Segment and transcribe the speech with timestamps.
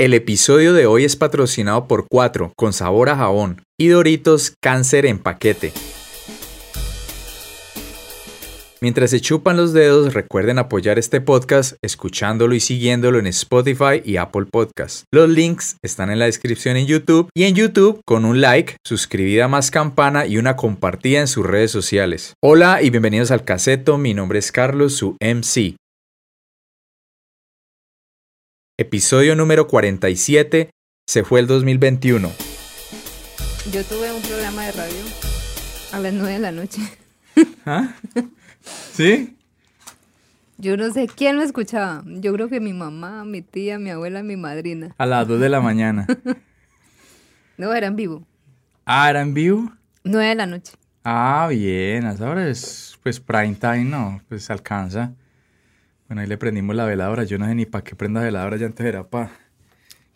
[0.00, 5.04] El episodio de hoy es patrocinado por 4 con sabor a jabón y Doritos Cáncer
[5.04, 5.74] en paquete.
[8.80, 14.16] Mientras se chupan los dedos, recuerden apoyar este podcast escuchándolo y siguiéndolo en Spotify y
[14.16, 15.04] Apple Podcasts.
[15.12, 19.48] Los links están en la descripción en YouTube y en YouTube con un like, suscribida
[19.48, 22.32] más campana y una compartida en sus redes sociales.
[22.42, 25.76] Hola y bienvenidos al caseto, mi nombre es Carlos, su MC.
[28.80, 30.70] Episodio número 47,
[31.06, 32.32] se fue el 2021.
[33.70, 35.02] Yo tuve un programa de radio
[35.92, 36.80] a las 9 de la noche.
[37.66, 37.92] ¿Ah?
[38.94, 39.36] ¿Sí?
[40.56, 42.02] Yo no sé quién lo escuchaba.
[42.06, 44.94] Yo creo que mi mamá, mi tía, mi abuela, mi madrina.
[44.96, 46.06] A las 2 de la mañana.
[47.58, 48.26] No, era en vivo.
[48.86, 49.70] Ah, ¿era en vivo?
[50.04, 50.72] 9 de la noche.
[51.04, 54.22] Ah, bien, a esa hora es pues prime time, ¿no?
[54.30, 55.12] Pues alcanza.
[56.10, 57.22] Bueno, ahí le prendimos la veladora.
[57.22, 59.30] Yo no sé ni para qué prenda veladora, ya antes era para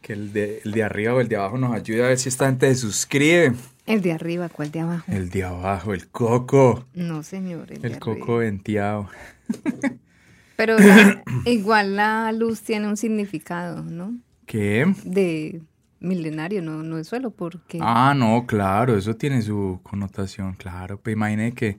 [0.02, 2.28] que el de, el de arriba o el de abajo nos ayude a ver si
[2.28, 3.52] esta gente se suscribe.
[3.86, 5.04] El de arriba, ¿cuál de abajo?
[5.06, 6.84] El de abajo, el coco.
[6.94, 7.70] No, señor.
[7.70, 9.08] El, de El coco venteado.
[10.56, 14.16] Pero la- igual la luz tiene un significado, ¿no?
[14.46, 14.92] ¿Qué?
[15.04, 15.62] De
[16.00, 17.78] milenario, no, no es solo porque...
[17.80, 20.98] Ah, no, claro, eso tiene su connotación, claro.
[20.98, 21.78] Pues imagine que,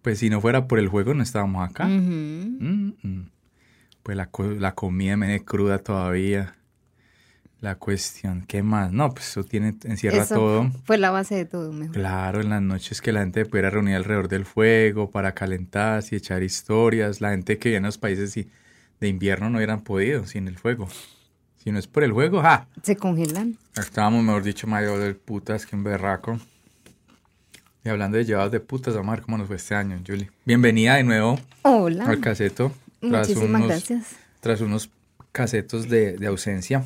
[0.00, 1.84] pues si no fuera por el juego no estábamos acá.
[1.84, 3.30] Mm, mm.
[4.04, 6.54] Pues la, la comida me tiene cruda todavía.
[7.62, 8.92] La cuestión, ¿qué más?
[8.92, 10.70] No, pues eso tiene, encierra Eso todo.
[10.84, 11.94] Fue la base de todo, mejor.
[11.94, 16.18] Claro, en las noches que la gente pudiera reunir alrededor del fuego para calentarse y
[16.18, 17.22] echar historias.
[17.22, 18.34] La gente que vive en los países
[19.00, 20.86] de invierno no hubieran podido sin el fuego.
[21.56, 22.68] Si no es por el fuego, ¡ja!
[22.82, 23.56] Se congelan.
[23.74, 26.38] Estábamos, mejor dicho, mayor de putas que un berraco.
[27.82, 30.30] Y hablando de llevados de putas, vamos a ver cómo nos fue este año, Julie.
[30.44, 32.04] Bienvenida de nuevo Hola.
[32.04, 32.70] al caseto.
[33.10, 34.04] Muchísimas unos, gracias.
[34.40, 34.90] Tras unos
[35.32, 36.84] casetos de, de ausencia.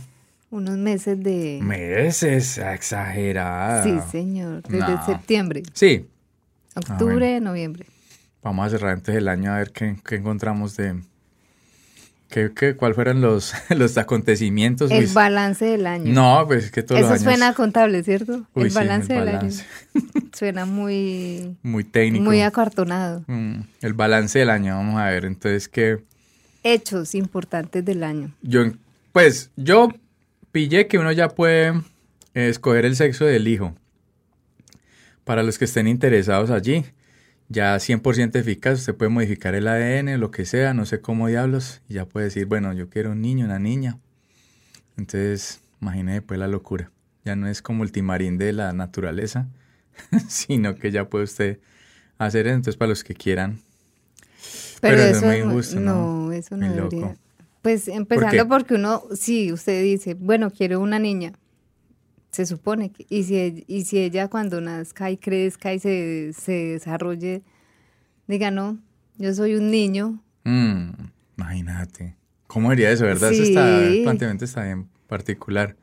[0.51, 1.61] Unos meses de...
[1.63, 3.85] Meses, exagerada.
[3.85, 4.63] Sí, señor.
[4.63, 6.09] Desde septiembre, Sí,
[6.75, 7.87] octubre, noviembre.
[8.43, 11.03] Vamos a cerrar antes del año a ver qué, qué encontramos de...
[12.29, 14.91] ¿Qué, qué, ¿Cuál fueron los, los acontecimientos?
[14.91, 16.13] El balance del año.
[16.13, 17.33] no, pues es que todos Eso los años...
[17.33, 18.47] suena contable, ¿cierto?
[18.55, 19.65] Uy, el sí, balance el del balance.
[19.95, 20.05] año.
[20.39, 22.25] Suena muy, Muy técnico.
[22.25, 23.25] muy acartonado.
[23.27, 25.25] Mm, el balance del año, vamos a ver.
[25.25, 26.05] Entonces, que
[26.63, 28.35] Hechos importantes del año.
[28.43, 28.65] yo,
[29.13, 29.89] pues, yo
[30.53, 31.69] pillé que uno ya puede
[32.35, 33.75] eh, escoger el sexo del hijo.
[35.25, 36.85] Para los que estén interesados allí,
[37.49, 41.81] ya 100% eficaz, usted puede modificar el ADN, lo que sea, no sé cómo diablos,
[41.89, 43.99] y ya puede decir, bueno, yo quiero un niño, una niña.
[44.97, 46.91] Entonces, imagine pues la locura.
[47.25, 49.49] Ya no es como el timarín de la naturaleza,
[50.29, 51.59] sino que ya puede usted
[52.19, 52.57] hacer eso.
[52.57, 53.61] Entonces, para los que quieran,
[54.81, 56.27] Pero, Pero eso es muy injusto, ¿no?
[56.27, 57.01] No, eso no Muy debería.
[57.01, 57.17] loco.
[57.63, 61.33] Pues empezando porque uno, sí, usted dice, bueno, quiero una niña.
[62.39, 66.33] Se supone que, y si, ell- y si ella cuando nazca y crezca y se,
[66.33, 67.43] se desarrolle,
[68.29, 68.79] diga, no,
[69.17, 70.91] yo soy un niño, Mm,
[71.37, 72.15] imagínate.
[72.47, 73.33] ¿Cómo sería eso, verdad?
[73.33, 73.49] Eso Sí.
[73.51, 75.75] está, el planteamiento está bien particular.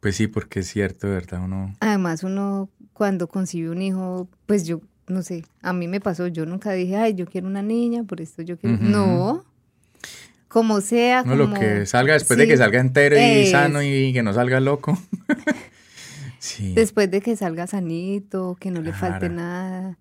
[0.00, 1.40] Pues sí, porque es cierto, ¿verdad?
[1.42, 1.74] Uno...
[1.80, 6.44] Además, uno cuando concibe un hijo, pues yo, no sé, a mí me pasó, yo
[6.44, 8.74] nunca dije, ay, yo quiero una niña, por esto yo quiero...
[8.76, 8.84] Ujú.
[8.84, 9.44] No,
[10.48, 11.46] como sea, No, como...
[11.46, 14.32] lo que salga después de Sí, que salga entero y es- sano y que no
[14.34, 14.98] salga loco.
[16.38, 16.72] sí.
[16.74, 19.96] Después de que salga sanito, que no le falte nada,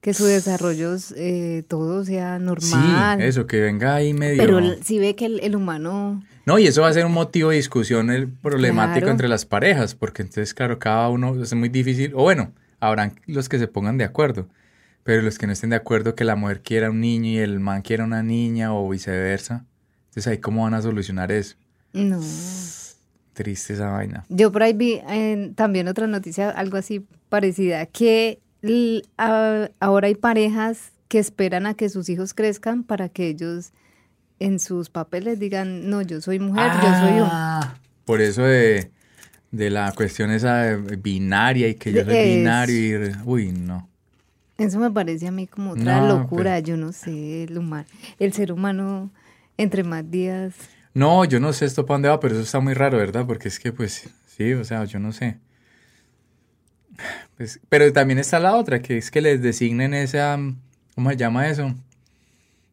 [0.00, 3.20] que su desarrollo eh, todo sea Sí, normal.
[3.20, 4.38] eso, que venga ahí medio...
[4.42, 6.22] Pero si ve que el, el humano...
[6.46, 9.10] No, y eso va a ser un motivo de discusión el problemático Claro.
[9.12, 13.48] entre las parejas, porque entonces, claro, cada uno es muy difícil, o bueno, habrán los
[13.48, 14.48] que se pongan de acuerdo,
[15.02, 17.60] pero los que no estén de acuerdo que la mujer quiera un niño y el
[17.60, 19.66] man quiera una niña o viceversa,
[20.08, 21.56] entonces ahí cómo van a solucionar eso.
[21.92, 22.18] No.
[23.38, 24.24] Triste esa vaina.
[24.28, 28.40] Yo por ahí vi en- también otra noticia, algo así parecida, que
[29.16, 33.70] a- ahora hay parejas que esperan a que sus hijos crezcan para que ellos
[34.40, 37.30] en sus papeles digan, no, yo soy mujer, yo soy hombre.
[37.32, 38.90] Ah, Por eso de,
[39.52, 43.12] de la cuestión esa binaria y que yo soy Es- binario y...
[43.24, 43.88] Uy, no.
[44.58, 47.86] Eso me parece a mí como otra No, locura, yo no sé, el humano,
[48.18, 49.12] el ser humano
[49.56, 50.54] entre más días
[50.94, 53.26] No, yo no sé esto para dónde va, pero eso está muy raro, ¿verdad?
[53.26, 55.38] Porque es que, pues, sí, o sea, yo no sé.
[57.36, 60.58] Pues, pero también está la otra, que es que les designen esa, mm,
[60.94, 61.74] ¿cómo se llama eso?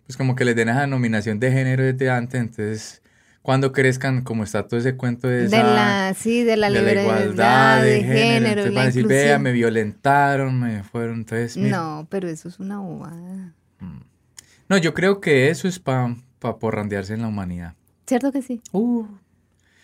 [0.07, 3.01] Pues como que les den esa denominación de género desde antes, entonces,
[3.41, 6.79] cuando crezcan, como está todo ese cuento de, de esa, la sí de la de
[6.79, 11.55] libertad igualdad de, género, entonces la van a decir, vea, me violentaron, me fueron, entonces,
[11.57, 11.77] mira.
[11.77, 13.53] no pero eso es una bobada
[14.67, 17.75] No, yo creo que eso es para pa porrandearse en la humanidad.
[18.05, 19.05] Cierto que sí Uh,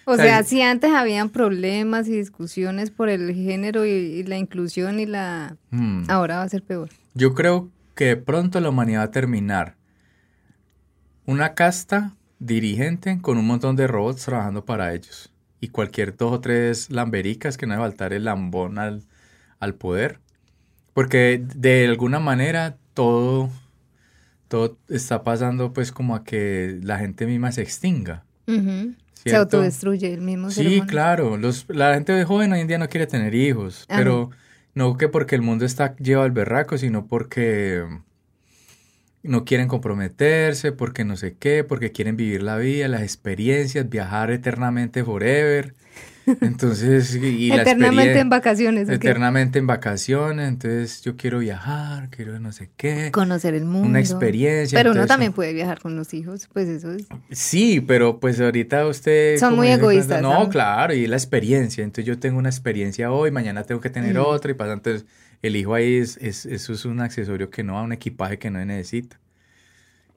[0.05, 5.05] O sea, si antes habían problemas y discusiones por el género y, la inclusión y
[5.05, 5.57] la...
[5.69, 6.03] Hmm.
[6.09, 6.89] Ahora va a ser peor.
[7.13, 9.75] Yo creo que de pronto la humanidad va a terminar
[11.25, 15.31] una casta dirigente con un montón de robots trabajando para ellos.
[15.59, 19.03] Y cualquier dos o tres lambericas que no debe faltar el lambón al,
[19.59, 20.19] al poder.
[20.93, 23.49] Porque de alguna manera todo,
[24.51, 28.25] todo está pasando pues como a que la gente misma se extinga.
[29.23, 30.89] Se autodestruye el mismo ser Sí, humano.
[30.91, 31.37] claro.
[31.37, 33.97] Los, la gente joven hoy en día no quiere tener hijos, Ajá.
[33.99, 34.29] pero
[34.75, 37.85] no que porque el mundo está llevado al berraco, sino porque
[39.23, 44.31] no quieren comprometerse, porque no sé qué, porque quieren vivir la vida, las experiencias, viajar
[44.31, 45.75] eternamente forever.
[46.41, 48.87] Entonces, y, y la Eternamente en vacaciones.
[48.89, 53.87] Eternamente en vacaciones, entonces yo quiero viajar, quiero no sé qué, Conocer el mundo.
[53.89, 54.77] una experiencia.
[54.77, 57.07] Pero uno también puede viajar con los hijos, pues eso es...
[57.31, 59.37] Sí, pero pues ahorita usted...
[59.39, 61.83] Son muy dice, pues, egoístas, No, claro, y la experiencia.
[61.83, 64.23] Entonces yo tengo una experiencia hoy, mañana tengo que tener Mm.
[64.25, 64.73] otra y pasa.
[64.73, 65.05] Entonces
[65.41, 68.51] el hijo ahí es, es- eso es un accesorio que no va, un equipaje que
[68.51, 69.19] no necesita.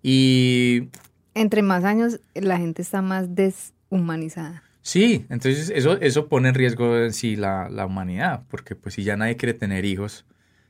[0.03, 0.89] Y
[1.35, 4.64] Entre más años, la gente está más deshumanizada.
[4.85, 9.03] Sí, entonces eso, eso pone en riesgo en sí la, la humanidad, porque pues si
[9.03, 10.27] ya nadie quiere tener hijos,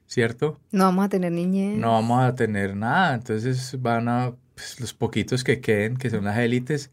[0.07, 0.61] ¿cierto?
[0.71, 1.77] No vamos a tener niñez.
[1.77, 6.25] No vamos a tener nada, entonces van a pues, los poquitos que queden, que son
[6.25, 6.91] las élites,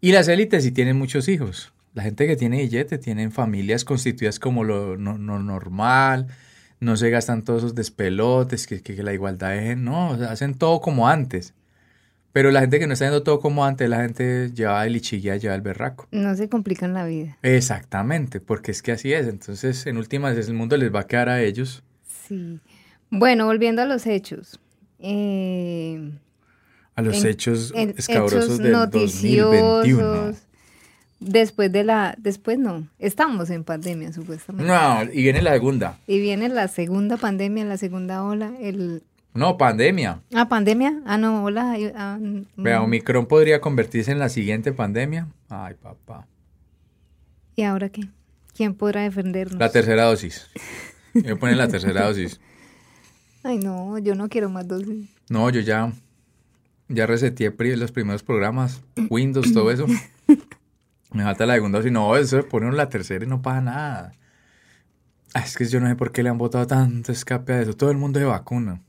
[0.00, 1.72] y las élites sí tienen muchos hijos.
[1.94, 6.28] La gente que tiene billete tienen familias constituidas como lo no, no normal,
[6.80, 10.80] no se gastan todos esos despelotes, que, que, que la igualdad género, no, hacen todo
[10.80, 11.54] como antes.
[12.32, 15.36] Pero la gente que no está haciendo todo como antes, la gente lleva el lichiguía,
[15.36, 16.08] lleva el berraco.
[16.12, 17.36] No se complican la vida.
[17.42, 19.26] Exactamente, porque es que así es.
[19.28, 21.82] Entonces, en últimas, el mundo les va a quedar a ellos.
[22.26, 22.58] Sí.
[23.10, 24.58] Bueno, volviendo a los hechos.
[24.98, 26.10] Eh,
[26.94, 30.14] A los en- hechos en- escabrosos hechos del 2021.
[30.14, 30.42] noticiosos.
[31.20, 34.72] Después de la, después no, estamos en pandemia supuestamente.
[34.72, 35.98] No, y viene la segunda.
[36.08, 39.02] Y viene la segunda pandemia, la segunda ola, el
[39.34, 40.20] No, pandemia.
[40.34, 44.72] ah pandemia, ah no ola, ay, ah, mm, Vea, Omicron podría convertirse en la siguiente
[44.72, 45.28] pandemia.
[45.48, 46.26] Ay, papá.
[47.56, 48.08] y ahora qué,
[48.54, 49.58] quién podrá defendernos.
[49.58, 50.48] La tercera dosis.
[51.30, 52.40] A poner la tercera dosis.
[53.42, 55.08] Ay no, yo no quiero más dosis.
[55.28, 55.92] No, yo ya,
[56.88, 59.86] ya reseteé los primeros programas, Windows, todo eso.
[61.12, 61.92] Me falta la segunda dosis.
[61.92, 64.12] No, eso ponen la tercera y no pasa nada.
[65.34, 67.74] Ah, es que yo no sé por qué le han botado tanto escape a eso.
[67.74, 68.80] Todo el mundo de vacuna.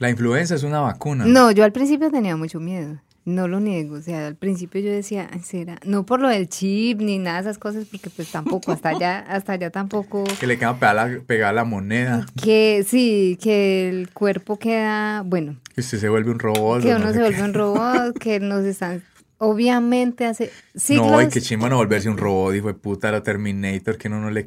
[0.00, 1.24] La influenza es una vacuna.
[1.26, 3.00] No, yo al principio tenía mucho miedo.
[3.26, 6.48] No lo niego, o sea, al principio yo decía, "Ay, será, no por lo del
[6.48, 10.46] chip ni nada de esas cosas, porque pues tampoco, hasta allá, hasta allá tampoco, Que
[10.46, 12.24] le queda pegada la, pegada la moneda.
[12.42, 16.82] que sí, que el cuerpo queda, bueno, Que usted se vuelve un robot.
[16.82, 17.24] que no uno sé se qué.
[17.24, 19.02] vuelve un robot, que nos están,
[19.36, 23.22] obviamente hace siglos, No, y que chimba no volverse un robot, hijo de puta, la
[23.22, 24.46] Terminator, que uno no le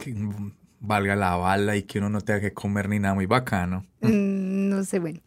[0.80, 3.86] valga la bala y que uno no tenga que comer ni nada muy bacano.
[4.02, 5.20] mm, no sé, bueno.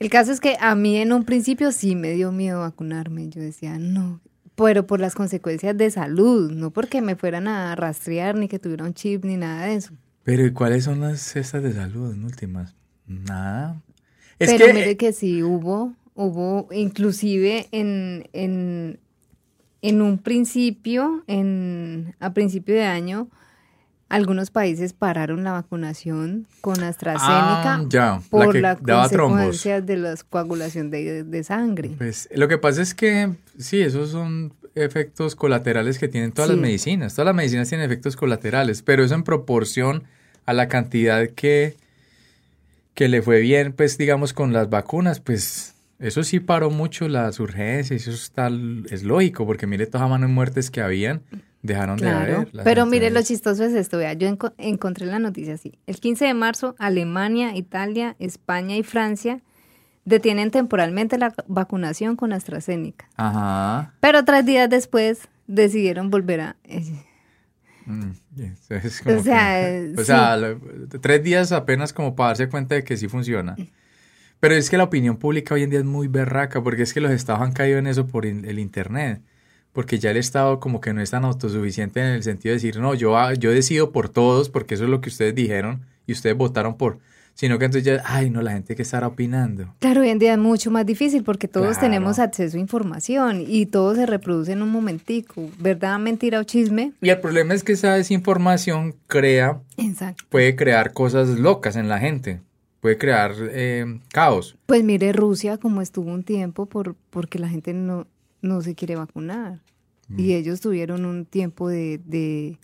[0.00, 3.42] El caso es que a mí en un principio sí me dio miedo vacunarme, yo
[3.42, 4.20] decía, no,
[4.54, 8.86] pero por las consecuencias de salud, no porque me fueran a rastrear ni que tuviera
[8.86, 9.92] un chip ni nada de eso.
[10.22, 12.74] Pero ¿y cuáles son las cestas de salud en últimas?
[13.06, 13.82] Nada.
[14.38, 19.00] Es Pero que mire que sí hubo, hubo inclusive en, en,
[19.82, 23.28] en un principio, en, a principio de año,
[24.10, 29.38] algunos países pararon la vacunación con AstraZeneca Ah, ya, por la daba trombos.
[29.38, 31.92] consecuencia de la coagulación de, de sangre.
[31.96, 36.56] Pues lo que pasa es que sí, esos son efectos colaterales que tienen todas Sí.
[36.56, 37.14] las medicinas.
[37.14, 40.04] Todas las medicinas tienen efectos colaterales, pero eso en proporción
[40.46, 41.76] a la cantidad que,
[42.94, 47.38] que le fue bien, pues digamos con las vacunas, pues eso sí paró mucho las
[47.40, 48.50] urgencias, eso está,
[48.90, 51.22] es lógico, porque mire todas las manos muertes que habían,
[51.62, 52.54] dejaron de Claro, haber.
[52.54, 55.78] las pero mire, lo chistoso es esto, vea, yo enco- encontré la noticia así.
[55.86, 59.40] El 15 de marzo, Alemania, Italia, España y Francia
[60.04, 63.08] detienen temporalmente la vacunación con AstraZeneca.
[63.16, 63.94] Ajá.
[64.00, 66.56] Pero tres días después decidieron volver a...
[66.64, 66.84] eh,
[67.86, 68.10] Mm,
[68.68, 70.04] es como O sea, que- o sí.
[70.04, 70.36] sea,
[71.00, 73.56] tres días apenas como para darse cuenta de que sí funciona.
[74.38, 77.00] Pero es que la opinión pública hoy en día es muy berraca, porque es que
[77.00, 79.22] los estados han caído en eso por el internet.
[79.72, 82.78] Porque ya el Estado como que no es tan autosuficiente en el sentido de decir,
[82.80, 86.36] no, yo, yo decido por todos, porque eso es lo que ustedes dijeron y ustedes
[86.36, 86.98] votaron por.
[87.34, 89.72] Sino que entonces ya, ay, no, la gente que estará opinando.
[89.78, 91.80] Claro, hoy en día es mucho más difícil porque todos Claro.
[91.82, 95.48] tenemos acceso a información y todo se reproduce en un momentico.
[95.58, 95.98] ¿Verdad?
[96.00, 96.92] Mentira o chisme.
[97.00, 100.24] Y el problema es que esa desinformación crea Exacto.
[100.28, 102.40] puede crear cosas locas en la gente,
[102.80, 104.56] puede crear eh, caos.
[104.66, 108.06] Pues mire Rusia como estuvo un tiempo por porque la gente no,
[108.42, 109.60] no se quiere vacunar.
[110.16, 112.58] y ellos tuvieron un tiempo de, de,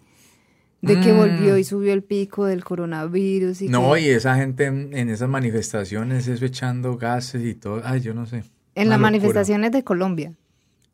[0.83, 3.63] de que volvió y subió el pico del coronavirus.
[3.63, 7.83] Y no, que- y esa gente en, en esas manifestaciones, eso echando gases y todo.
[7.85, 8.39] Ay, yo no sé.
[8.39, 8.99] en las locura.
[8.99, 10.35] manifestaciones de Colombia.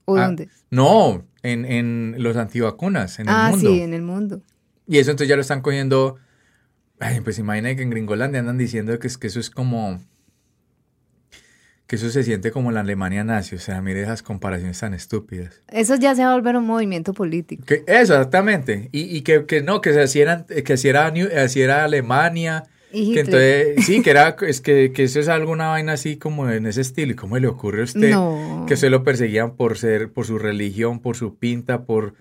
[0.04, 0.48] ¿O Ah, dónde?
[0.70, 3.70] No, en, en los antivacunas, en el ah, mundo.
[3.70, 4.42] sí, en el mundo.
[4.88, 6.16] Y eso entonces ya lo están cogiendo.
[6.98, 10.00] Ay, pues imagina que en Gringolandia andan diciendo que, es, que eso es como.
[11.86, 13.56] Que eso se siente como la Alemania nazi.
[13.56, 15.60] O sea, mire esas comparaciones tan estúpidas.
[15.68, 17.64] Eso ya se va a volver un movimiento político.
[17.66, 18.88] Que, eso, exactamente.
[18.92, 22.64] Y, y que, que no, que así era, que así era, New- así era Alemania.
[22.94, 23.24] Y Que Hitler.
[23.74, 26.80] entonces, sí, que era, es que, que eso es alguna vaina así como en ese
[26.82, 27.12] estilo.
[27.12, 28.64] ¿Y cómo le ocurre a usted No.
[28.68, 32.14] que se lo perseguían por ser, por su religión, por su pinta, por,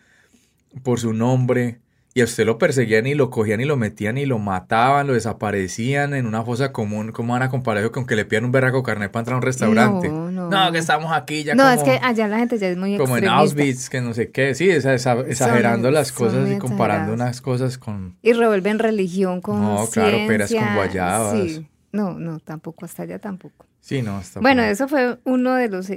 [0.84, 1.80] por su nombre?
[2.14, 5.14] Y a usted lo perseguían y lo cogían y lo metían y lo mataban, lo
[5.14, 7.14] desaparecían en una fosa común.
[7.14, 9.38] ¿Cómo van a comparar eso con que le pidan un berraco carnet para entrar a
[9.38, 10.10] un restaurante?
[10.10, 10.72] No, no.
[10.74, 13.16] que estamos aquí ya no, como, es que allá la gente ya es muy como
[13.16, 13.28] en.
[13.30, 14.56] Auschwitz, que no sé qué.
[14.56, 18.18] Sí, esa- esa- exagerando las cosas y comparando unas cosas con...
[18.22, 21.34] Y revuelven religión con No, claro, peras con guayabas.
[21.34, 21.68] Sí.
[21.94, 23.66] No, no, tampoco, hasta allá tampoco.
[23.80, 25.88] Sí, no, está Bueno, eso fue uno de los...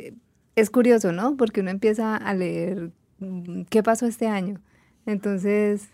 [0.54, 1.36] Es curioso, ¿no?
[1.36, 4.60] Porque uno empieza a leer mm, qué pasó este año.
[5.06, 5.88] Entonces,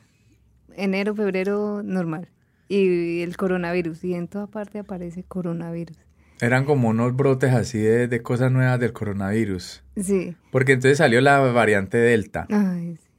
[0.76, 2.28] enero, febrero, normal.
[2.68, 4.04] Y el coronavirus.
[4.04, 5.96] Y en toda parte aparece coronavirus.
[6.40, 9.82] Eran como unos brotes así de, de cosas nuevas del coronavirus.
[9.96, 10.36] Sí.
[10.50, 12.46] Porque entonces salió la variante Delta.
[12.50, 13.10] Ay, sí.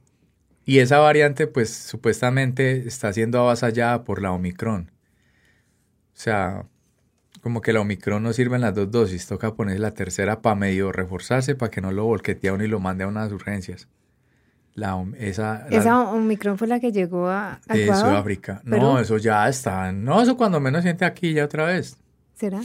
[0.64, 4.90] Y esa variante, pues supuestamente está siendo avasallada por la Omicron.
[6.14, 6.66] O sea,
[7.42, 9.26] como que la Omicron no sirve en las dos dosis.
[9.26, 12.68] Toca poner la tercera para medio reforzarse para que no lo volquetee a uno y
[12.68, 13.88] lo mande a unas urgencias.
[14.74, 18.08] La, esa, la- Esa Omicron fue la que llegó a, a de Ecuador.
[18.10, 18.60] Sudáfrica.
[18.64, 18.98] No, Perú.
[18.98, 19.92] eso ya está.
[19.92, 21.98] No, eso cuando menos siente aquí ya otra vez.
[22.34, 22.60] ¿Será?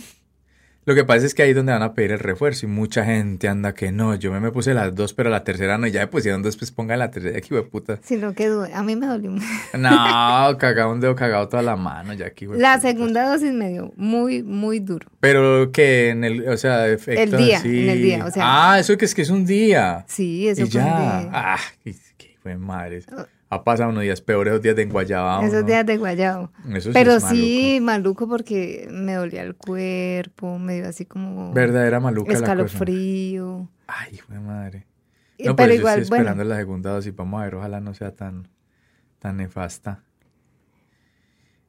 [0.87, 3.03] Lo que pasa es que ahí es donde van a pedir el refuerzo y mucha
[3.03, 5.91] gente anda que no, yo me, me puse las dos, pero la tercera no, y
[5.91, 7.99] ya me pusieron dos, pues ponga la tercera, aquí, puta.
[8.01, 8.73] Sino que duele.
[8.73, 9.45] A mí me dolió mucho.
[9.77, 9.89] No,
[10.57, 14.43] cagado un dedo, cagado toda la mano, ya aquí, La segunda dosis me dio muy,
[14.43, 15.09] muy duro.
[15.19, 18.43] Pero que en el, o sea, efectos El día, en el día, o sea.
[18.45, 20.05] Ah, eso que es que es un día.
[20.07, 20.99] Sí, eso y fue un ya.
[20.99, 21.29] día.
[21.33, 23.03] Ah, qué, qué madre.
[23.49, 25.41] Ha pasado unos días peores, esos días de enguayabado.
[25.43, 25.67] Esos ¿no?
[25.67, 26.51] días de guayabo.
[26.73, 31.99] Eso sí Pero sí, maluco porque me dolía el cuerpo, me dio así como Verdadera
[32.01, 32.45] maluca la cosa.
[32.51, 33.69] escalofrío.
[33.87, 34.85] Ay, fue madre.
[35.37, 37.15] Y- No, pero pero yo igual, estoy esperando bueno, la segunda dosis.
[37.15, 38.49] Vamos a ver, ojalá no sea tan,
[39.19, 40.03] tan nefasta.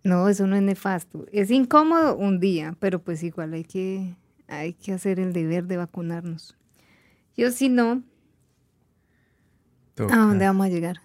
[0.03, 1.27] no, eso no es nefasto.
[1.33, 4.17] Es incómodo un día, pero pues igual hay que,
[4.49, 6.57] hay que hacer el deber de vacunarnos.
[7.37, 8.03] Yo si no,
[9.95, 10.15] Toca.
[10.15, 11.03] ¿a dónde vamos a llegar?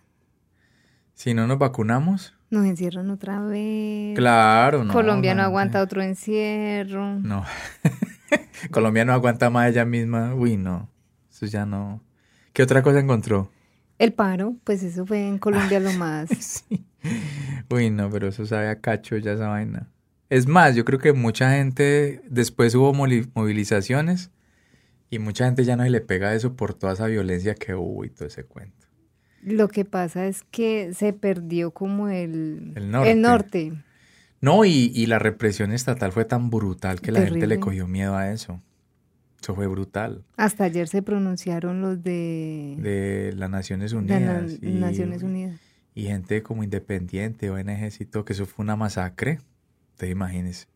[1.14, 4.16] Si no nos vacunamos, Nos encierran otra vez.
[4.16, 4.94] claro, no.
[4.94, 7.20] Colombia no aguanta otro encierro.
[7.20, 7.44] No.
[8.72, 10.34] Colombia no aguanta más ella misma.
[10.36, 10.90] Uy, no.
[11.32, 12.02] Eso ya no.
[12.54, 13.52] ¿Qué otra cosa encontró?
[14.00, 16.30] El paro, pues eso fue en Colombia lo más.
[16.30, 16.86] Sí.
[17.70, 19.88] Uy, no, pero eso sabe a cacho ya esa vaina.
[20.30, 24.32] Es más, yo creo que mucha gente, después hubo movilizaciones
[25.10, 28.04] y mucha gente ya no se le pega eso por toda esa violencia que hubo
[28.04, 28.83] y todo ese cuento.
[29.46, 33.16] Lo que pasa es que se perdió como el, El norte.
[33.16, 33.74] norte.
[34.42, 38.16] No, y, y la represión estatal fue tan brutal que la gente le cogió miedo
[38.16, 38.62] a eso.
[39.42, 40.24] Eso fue brutal.
[40.38, 44.60] Hasta ayer se pronunciaron los de, De las Naciones de Unidas.
[44.62, 45.60] y- Naciones Unidas.
[45.96, 47.50] Y gente como independiente,
[48.00, 49.40] y todo, que eso fue una masacre.
[49.98, 50.68] Te imagínese.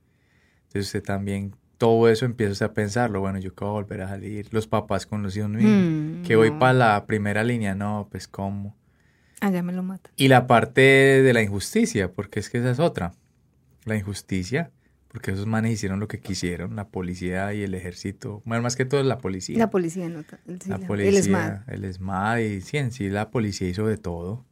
[0.67, 3.19] Entonces usted también, todo eso empieza a pensarlo.
[3.19, 4.47] Bueno, yo a volver a salir.
[4.51, 5.69] Los papás con los hijos míos.
[5.71, 6.59] Mm, que voy no.
[6.59, 7.75] para la primera línea.
[7.75, 8.75] No, pues cómo.
[9.39, 10.11] Allá me lo matan.
[10.15, 13.13] Y la parte de la injusticia, porque es que esa es otra.
[13.85, 14.71] La injusticia,
[15.09, 18.41] porque esos manes hicieron lo que quisieron, la policía y el ejército.
[18.45, 19.59] Bueno, más que todo la policía.
[19.59, 20.39] La policía nota.
[20.47, 21.69] sí, la la- policía, el ESMAD.
[21.69, 24.43] el ESMAD, y sí, en sí la policía hizo de todo.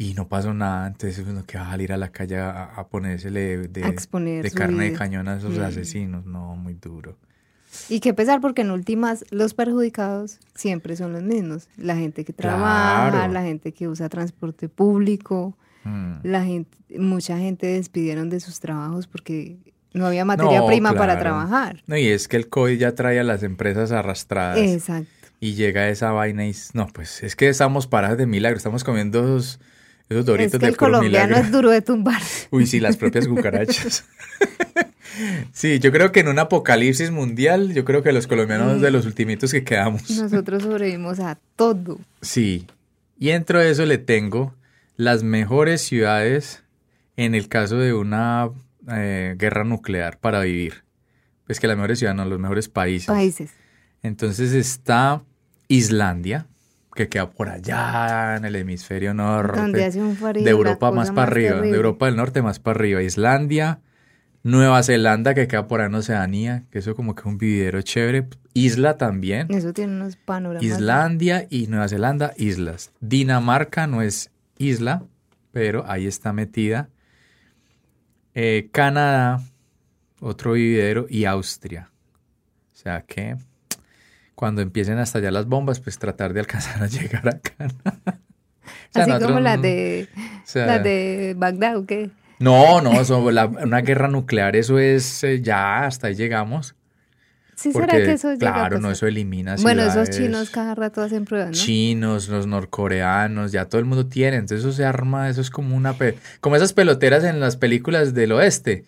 [0.00, 2.86] Y no pasó nada, entonces uno que va a salir a la calle a, a
[2.88, 5.62] ponérsele de, A de carne de cañón a esos Mm.
[5.62, 6.24] asesinos.
[6.24, 7.18] No, muy duro.
[7.88, 11.68] Y qué pesar, porque en últimas los perjudicados siempre son los mismos.
[11.76, 13.32] La gente que trabaja, Claro.
[13.32, 16.12] la gente que usa transporte público, Mm.
[16.22, 19.56] la gente, mucha gente despidieron de sus trabajos porque
[19.94, 21.82] no había materia No, prima para trabajar.
[21.88, 24.58] No, y es que el COVID ya trae a las empresas arrastradas.
[24.58, 25.08] Exacto.
[25.40, 29.20] Y llega esa vaina y no, pues es que estamos paradas de milagro, estamos comiendo
[29.24, 29.60] esos,
[30.08, 31.46] esos doritos Es que del el colombiano milagro.
[31.46, 32.22] es duro de tumbar.
[32.50, 34.04] Uy, sí, las propias cucarachas.
[35.52, 38.80] sí, yo creo que en un apocalipsis mundial, yo creo que los colombianos Mm.
[38.80, 40.08] de los ultimitos que quedamos.
[40.10, 41.98] Nosotros sobrevivimos a todo.
[42.22, 42.66] Sí.
[43.18, 44.54] Y dentro de eso le tengo
[44.96, 46.62] las mejores ciudades
[47.16, 48.48] en el caso de una
[48.90, 50.84] eh, guerra nuclear para vivir.
[51.46, 53.06] Pues que las mejores ciudades, no, los mejores países.
[53.08, 53.50] Países.
[54.02, 55.22] Entonces está
[55.66, 56.46] Islandia,
[56.98, 59.60] que queda por allá en el hemisferio norte.
[59.60, 61.70] Donde hace un frío, de Europa más para arriba, de.
[61.70, 63.00] Europa del Norte más para arriba.
[63.04, 63.78] Islandia,
[64.42, 67.80] Nueva Zelanda, que queda por ahí en Oceanía, que eso como que es un vividero
[67.82, 68.26] chévere.
[68.52, 69.46] Isla también.
[69.48, 70.64] Eso tiene unos panoramas.
[70.64, 72.90] Islandia y Nueva Zelanda, islas.
[72.98, 75.04] Dinamarca no es isla,
[75.52, 76.88] pero ahí está metida.
[78.34, 79.40] Eh, Canadá,
[80.18, 81.92] otro vividero, y Austria.
[82.72, 83.36] O sea que
[84.38, 87.98] cuando empiecen a estallar las bombas, pues tratar de alcanzar a llegar a Canadá.
[88.06, 92.10] O sea, Así nosotros como las de, o sea, las de Bagdad, ¿o qué?
[92.38, 96.76] No, no, eso, la- una guerra nuclear, eso es eh, ya, hasta ahí llegamos.
[97.60, 98.92] Sí, Porque, será que eso llega a claro, no, pasar?
[98.92, 101.54] eso elimina Bueno, esos chinos cada rato hacen pruebas, ¿no?
[101.56, 105.74] chinos, los norcoreanos, ya todo el mundo tiene, entonces eso se arma, eso es como
[105.76, 108.84] una pe- como esas peloteras en las películas del oeste,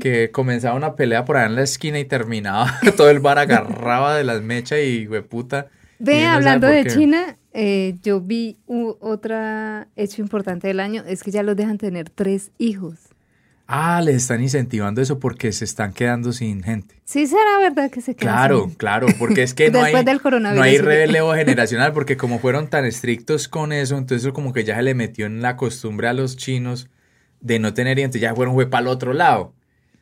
[0.00, 4.14] que comenzaba una pelea por ahí en la esquina y terminaba todo el bar agarraba
[4.14, 5.68] de las mechas y hueputa.
[5.98, 6.84] Ve, hablando de.
[6.86, 8.58] China, eh, yo vi
[9.00, 12.98] otra hecho importante del año, es que ya los dejan tener tres hijos.
[13.72, 16.96] Ah, les están incentivando eso porque se están quedando sin gente.
[17.04, 20.20] Sí, será verdad que se quedan Claro, sin- claro, porque es que no hay, del
[20.24, 24.64] no hay relevo generacional, porque como fueron tan estrictos con eso, entonces eso como que
[24.64, 26.88] ya se le metió en la costumbre a los chinos
[27.40, 29.54] de no tener, entonces ya fueron fue para el otro lado.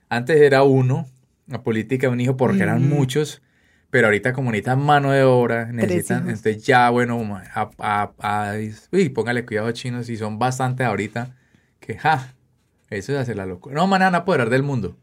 [0.08, 1.06] Antes era uno,
[1.46, 3.42] la política de un hijo, porque eran muchos,
[3.90, 6.38] pero ahorita como necesitan mano de obra, necesitan, hijos.
[6.38, 8.54] entonces ya, bueno, a, a- a-
[8.92, 11.36] uy, póngale cuidado chinos, y son bastante ahorita,
[11.80, 12.32] que ja,
[12.90, 13.74] eso es hacer la locura.
[13.74, 14.96] No, van a apoderar del mundo,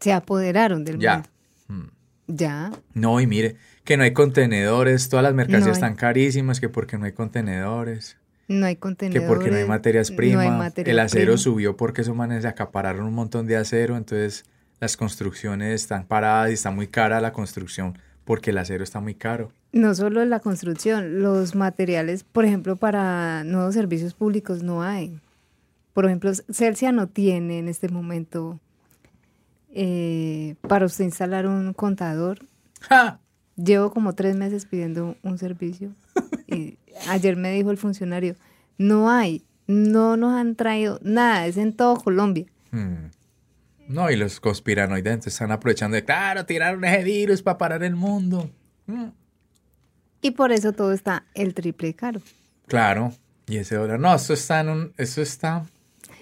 [0.00, 1.14] Se apoderaron del ya.
[1.16, 1.28] mundo.
[1.68, 1.90] Mm.
[2.32, 2.70] Ya.
[2.94, 6.96] No, y mire, que no hay contenedores, todas las mercancías No están carísimas, que porque
[6.96, 8.16] no hay contenedores,
[8.48, 9.28] No hay que contenedores.
[9.28, 11.38] porque no hay materias no hay primas, materia el acero prima.
[11.38, 14.44] subió porque esos manes acapararon un montón de acero, entonces
[14.80, 19.14] las construcciones están paradas y está muy cara la construcción porque el acero está muy
[19.16, 19.50] caro.
[19.72, 25.18] No solo la construcción, los materiales, por ejemplo, para nuevos servicios públicos no hay.
[25.92, 28.60] Por ejemplo, Celsia no tiene en este momento
[29.72, 32.46] eh, para usted instalar un contador.
[32.80, 33.20] ¡Ja!
[33.56, 35.92] Llevo como tres meses pidiendo un servicio
[36.46, 38.36] y ayer me dijo el funcionario,
[38.78, 42.46] no hay, no nos han traído nada, es en todo Colombia.
[42.70, 43.10] Hmm.
[43.88, 48.48] No, y los conspiranoides están aprovechando de, claro, tiraron ese virus para parar el mundo.
[48.86, 49.08] Hmm.
[50.22, 52.20] Y por eso todo está el triple caro.
[52.66, 53.12] Claro,
[53.46, 55.66] y ese dólar, no, eso está en un, eso está...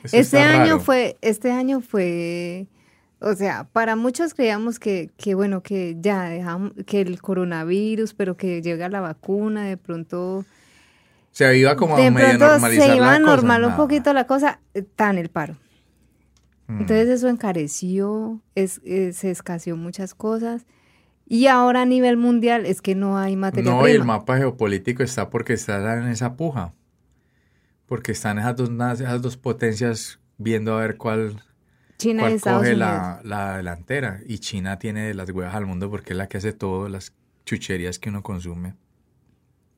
[0.02, 0.80] eso Este año raro.
[0.80, 2.66] fue, este año fue,
[3.20, 8.36] o sea, para muchos creíamos que, que bueno, que ya dejamos, que el coronavirus, pero
[8.36, 10.44] que llega la vacuna, de pronto,
[11.30, 14.26] Se iba como a de medio pronto normalizar se iba a normal un poquito la
[14.26, 15.56] cosa, eh, tan el paro.
[16.66, 16.80] Mm.
[16.80, 20.66] Entonces eso encareció, es, eh, se escaseó muchas cosas.
[21.30, 24.18] Y ahora a nivel mundial es que no hay materia No, y el prima.
[24.18, 26.72] mapa geopolítico está porque está en esa puja.
[27.88, 28.70] Porque están esas dos,
[29.00, 31.42] esas dos potencias viendo a ver cuál,
[31.96, 34.20] China cuál coge la, la delantera.
[34.26, 37.12] Y China tiene las huevas al mundo porque es la que hace todo, las
[37.44, 38.74] chucherías que uno consume.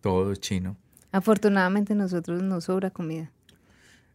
[0.00, 0.76] Todo es chino.
[1.12, 3.30] Afortunadamente nosotros nos sobra comida.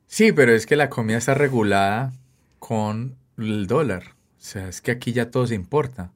[0.07, 2.13] Sí, pero es que la comida está regulada
[2.59, 4.15] con el dólar.
[4.37, 6.11] O sea, es que aquí ya todo se importa.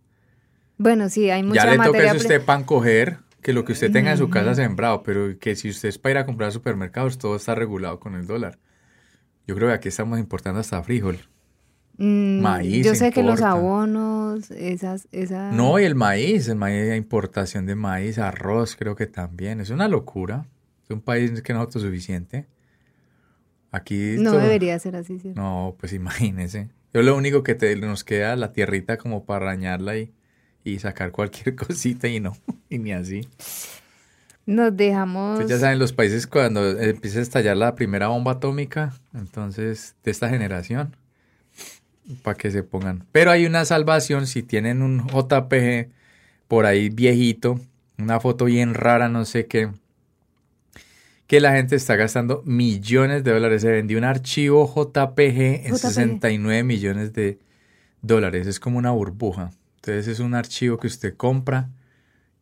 [0.77, 3.91] Bueno, sí, hay mucha ya le toca a usted pan coger, que lo que usted
[3.91, 6.51] tenga en su casa sembrado, pero que si usted es para ir a comprar a
[6.51, 8.59] supermercados, todo está regulado con el dólar.
[9.47, 11.17] Yo creo que aquí estamos importando hasta frijol.
[11.97, 15.53] Mm, Maíz Yo sé que los abonos, esas, esas.
[15.53, 19.59] No, y el maíz, el maíz, la importación de maíz, arroz, creo que también.
[19.59, 20.45] Es una locura.
[20.83, 22.47] Es un país que no es autosuficiente.
[23.71, 24.15] Aquí.
[24.17, 25.39] No todo- debería ser así, ¿cierto?
[25.41, 26.69] No, pues imagínese.
[26.93, 30.11] Yo lo único que te, nos queda la tierrita como para rañarla y,
[30.63, 32.35] y sacar cualquier cosita y no,
[32.69, 33.21] y ni así.
[34.45, 35.33] Nos dejamos.
[35.33, 40.11] Ustedes ya saben, los países cuando empieza a estallar la primera bomba atómica, entonces, de
[40.11, 40.95] esta generación,
[42.23, 43.05] para que se pongan.
[43.11, 45.89] Pero hay una salvación si tienen un JPG
[46.47, 47.59] por ahí viejito,
[47.99, 49.69] una foto bien rara, no sé qué,
[51.29, 53.61] que la gente está gastando millones de dólares.
[53.61, 55.77] Se vendió un archivo JPG en JPG.
[55.77, 57.37] 69 millones de
[58.01, 58.47] dólares.
[58.47, 59.51] Es como una burbuja.
[59.89, 61.69] Entonces es un archivo que usted compra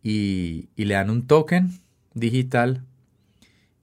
[0.03, 1.71] y, y le dan un token
[2.13, 2.83] digital.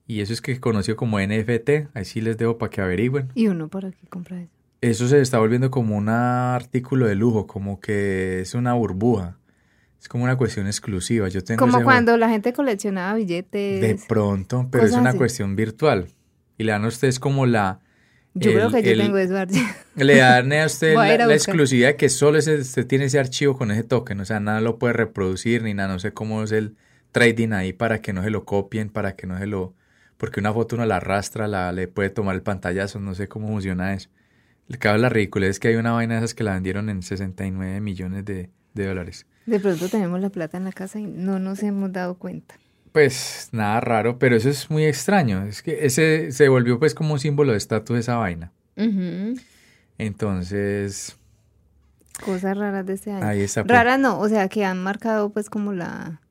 [0.07, 1.69] Y eso es que conoció como NFT.
[1.95, 3.29] Ahí sí les dejo para que averigüen.
[3.33, 4.51] ¿Y uno para qué compra eso?
[4.81, 9.37] Eso se está volviendo como un artículo de lujo, como que es una burbuja.
[9.99, 11.27] Es como una cuestión exclusiva.
[11.29, 13.81] Yo tengo Como cuando la gente coleccionaba billetes.
[13.81, 15.17] de pronto, pero es una así.
[15.17, 16.09] cuestión virtual.
[16.59, 17.79] Y le dan a ustedes como la...
[18.35, 19.33] Yo creo el- que yo el- tengo eso.
[19.95, 23.05] Le dan a usted a la, a la exclusividad de que solo ese, usted tiene
[23.05, 24.19] ese archivo con ese token.
[24.19, 25.89] O sea, nada lo puede reproducir ni nada.
[25.93, 26.75] No sé cómo es el
[27.11, 29.73] trading ahí para que no se lo copien, para que no se lo...
[30.17, 33.47] Porque una foto uno la arrastra, la, le puede tomar el pantallazo, no sé cómo
[33.47, 34.09] funciona eso.
[34.67, 37.01] Le cabe la ridiculez es que hay una vaina de esas que la vendieron en
[37.03, 39.25] 69 millones de, de dólares.
[39.45, 42.55] De pronto tenemos la plata en la casa y no nos hemos dado cuenta.
[42.95, 45.43] Pues nada raro, pero eso es muy extraño.
[45.45, 48.53] Es que ese se volvió pues como un símbolo de estatus esa vaina.
[49.97, 51.17] Entonces,
[52.23, 53.25] Cosas raras de este año.
[53.25, 53.63] ahí está.
[53.65, 53.77] pues.
[53.77, 56.21] Raras no, o sea, que han marcado pues como la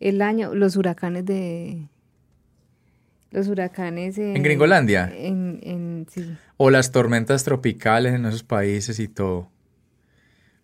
[0.00, 1.86] el año, los huracanes de
[3.30, 5.12] los huracanes en, ¿En Gringolandia?
[5.14, 6.36] En, en sí.
[6.56, 9.48] O las tormentas tropicales en esos países y todo.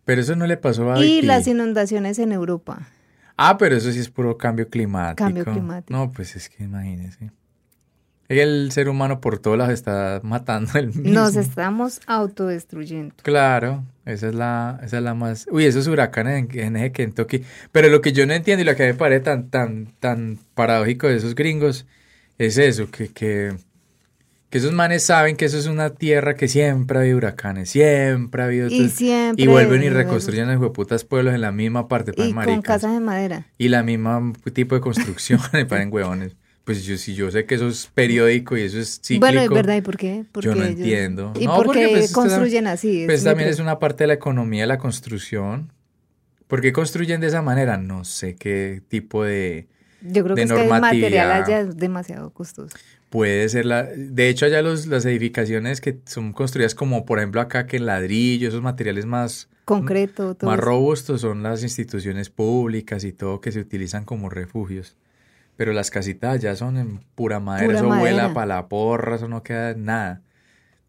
[0.04, 1.26] Pero eso no le pasó a Y Haití.
[1.28, 2.88] las inundaciones en Europa.
[3.36, 5.24] Ah, pero eso sí es puro cambio climático.
[5.24, 5.92] Cambio climático.
[5.92, 7.30] No, pues es que imagínese.
[8.28, 11.12] El ser humano por todos lados está matando el mismo.
[11.12, 13.14] Nos estamos autodestruyendo.
[13.22, 15.46] Claro, esa es la, esa es la más.
[15.50, 17.44] Uy, esos huracanes en, en ese Kentucky.
[17.70, 21.06] Pero lo que yo no entiendo y lo que me parece tan, tan, tan paradójico
[21.06, 21.86] de esos gringos
[22.38, 23.56] es eso, que, que,
[24.54, 28.40] que esos manes saben que eso es una tierra que siempre ha habido huracanes, siempre
[28.40, 28.68] ha habido.
[28.68, 29.42] Y todo- siempre.
[29.42, 32.62] y vuelven y reconstruyen los hueputas pueblos en la misma parte, pues Y con maricas.
[32.62, 33.48] casas de madera.
[33.58, 36.36] Y la misma tipo de construcción, parecen huevones.
[36.62, 39.26] Pues yo, si yo sé que eso es periódico y eso es cíclico.
[39.26, 40.24] Bueno, es verdad, ¿y por qué?
[40.30, 41.32] Porque Yo no ellos- entiendo.
[41.36, 43.02] ¿Y No, por qué pues, construyen así?
[43.06, 45.72] Pues Es también es una parte de la economía de la construcción.
[46.46, 47.76] ¿Por qué construyen de esa manera?
[47.76, 49.66] No sé qué tipo de...
[50.06, 52.76] Yo creo de que es que el material allá es demasiado costoso.
[53.14, 53.84] Puede ser la...
[53.84, 57.86] De hecho, allá los, las edificaciones que son construidas como, por ejemplo, acá que en
[57.86, 60.50] ladrillo, esos materiales más, Concreto, todo.
[60.50, 60.66] más eso.
[60.66, 64.96] robustos son las instituciones públicas y todo que se utilizan como refugios.
[65.54, 68.34] Pero las casitas ya son en pura madera, Pura eso vuela madera.
[68.34, 70.20] para la porra, eso no queda nada.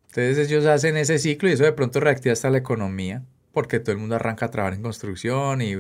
[0.10, 3.92] Entonces ellos hacen ese ciclo y eso de pronto reactiva hasta la economía, porque todo
[3.92, 5.76] el mundo arranca a trabajar en construcción y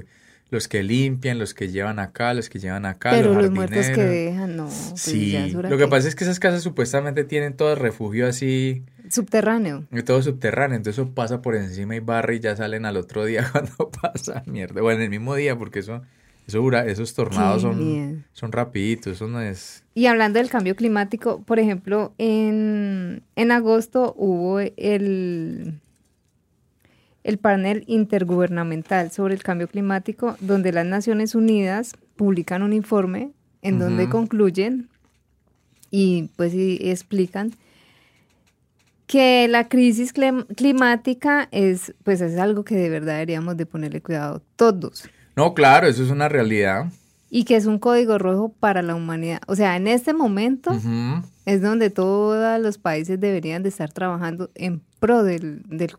[0.51, 3.87] los que limpian, los que llevan acá, los que llevan acá, Pero los los muertos
[3.89, 4.65] que dejan, no.
[4.65, 8.83] pues Sí, lo que pasa es que esas casas supuestamente tienen todo el refugio así,
[9.09, 9.85] Subterráneo.
[9.91, 13.25] y todo subterráneo, entonces eso pasa por encima y barre y ya salen al otro
[13.25, 14.81] día cuando pasa mierda.
[14.81, 16.01] Bueno, en el mismo día, porque eso,
[16.47, 19.83] eso dura- esos tornados Qué son, son rapiditos, eso no es...
[19.95, 25.79] Y hablando del cambio climático, por ejemplo, en, en agosto hubo el,
[27.25, 33.79] el panel intergubernamental sobre el cambio climático, donde las Naciones Unidas publican un informe en
[33.79, 34.89] donde concluyen
[35.91, 37.51] y pues y explican
[39.07, 44.01] que la crisis clim- climática es pues es algo que de verdad deberíamos de ponerle
[44.01, 46.91] cuidado todos No, claro, eso es una realidad.
[47.29, 49.41] y que es un código rojo para la humanidad.
[49.47, 50.71] O sea, en este momento
[51.45, 55.95] es donde todos los países deberían de estar trabajando en pro del, del,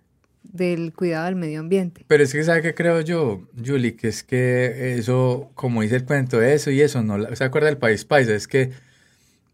[0.52, 2.04] del cuidado del medio ambiente.
[2.06, 3.96] Pero es que, ¿sabe qué creo yo, Julie?
[3.96, 7.78] Que es que eso, como dice el cuento, eso y eso, no ¿se acuerda del
[7.78, 8.34] país paisa?
[8.34, 8.72] Es que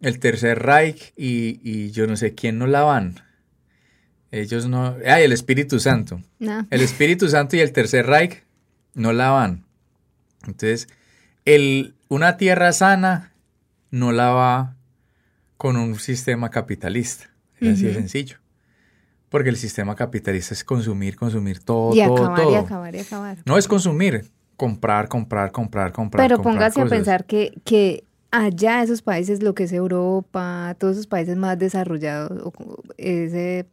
[0.00, 3.20] el Tercer Reich y, y yo no sé quién no la van.
[4.30, 4.96] Ellos no...
[5.06, 6.22] ¡Ay, el Espíritu Santo!
[6.38, 6.64] Nah.
[6.70, 8.42] El Espíritu Santo y el Tercer Reich
[8.94, 9.64] no la van.
[10.46, 10.88] Entonces,
[11.44, 13.32] el, una tierra sana
[13.90, 14.76] no la va
[15.56, 17.30] con un sistema capitalista.
[17.60, 18.38] Es así de sencillo.
[19.32, 23.38] Porque el sistema capitalista es consumir, consumir todo, y todo, acabar y acabar y acabar.
[23.44, 26.24] No es consumir, comprar, comprar, comprar, comprar.
[26.24, 30.92] Pero comprar póngase a pensar que, que allá esos países, lo que es Europa, todos
[30.96, 32.52] esos países más desarrollados,
[32.98, 33.66] ese-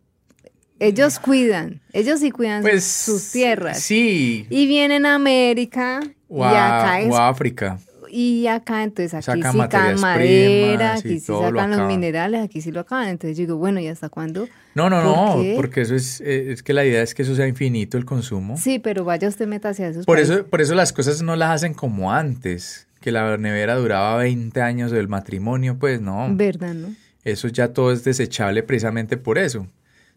[0.80, 3.80] ellos cuidan, ellos sí cuidan sus- Pues, sus tierras.
[3.82, 4.48] Sí.
[4.50, 7.80] Y vienen a América O y acá a, es o a África.
[8.12, 11.88] Y acá, entonces aquí Sacan sí materias sacan madera, primas aquí sí lo sacan los
[11.88, 13.08] minerales, aquí sí lo acaban.
[13.10, 14.48] Entonces yo digo, bueno, ¿y hasta cuándo?
[14.76, 15.06] No, no, ¿Por
[15.38, 15.54] no, qué?
[15.56, 18.58] porque eso es, eh, es que la idea es que eso sea infinito el consumo.
[18.58, 20.38] Sí, pero vaya usted meta hacia esos Por países.
[20.38, 24.62] eso, por eso las cosas no las hacen como antes, que la nevera duraba 20
[24.62, 26.28] años del matrimonio, pues no.
[26.32, 26.90] ¿Verdad, no?
[27.24, 29.68] Eso ya todo es desechable precisamente por eso.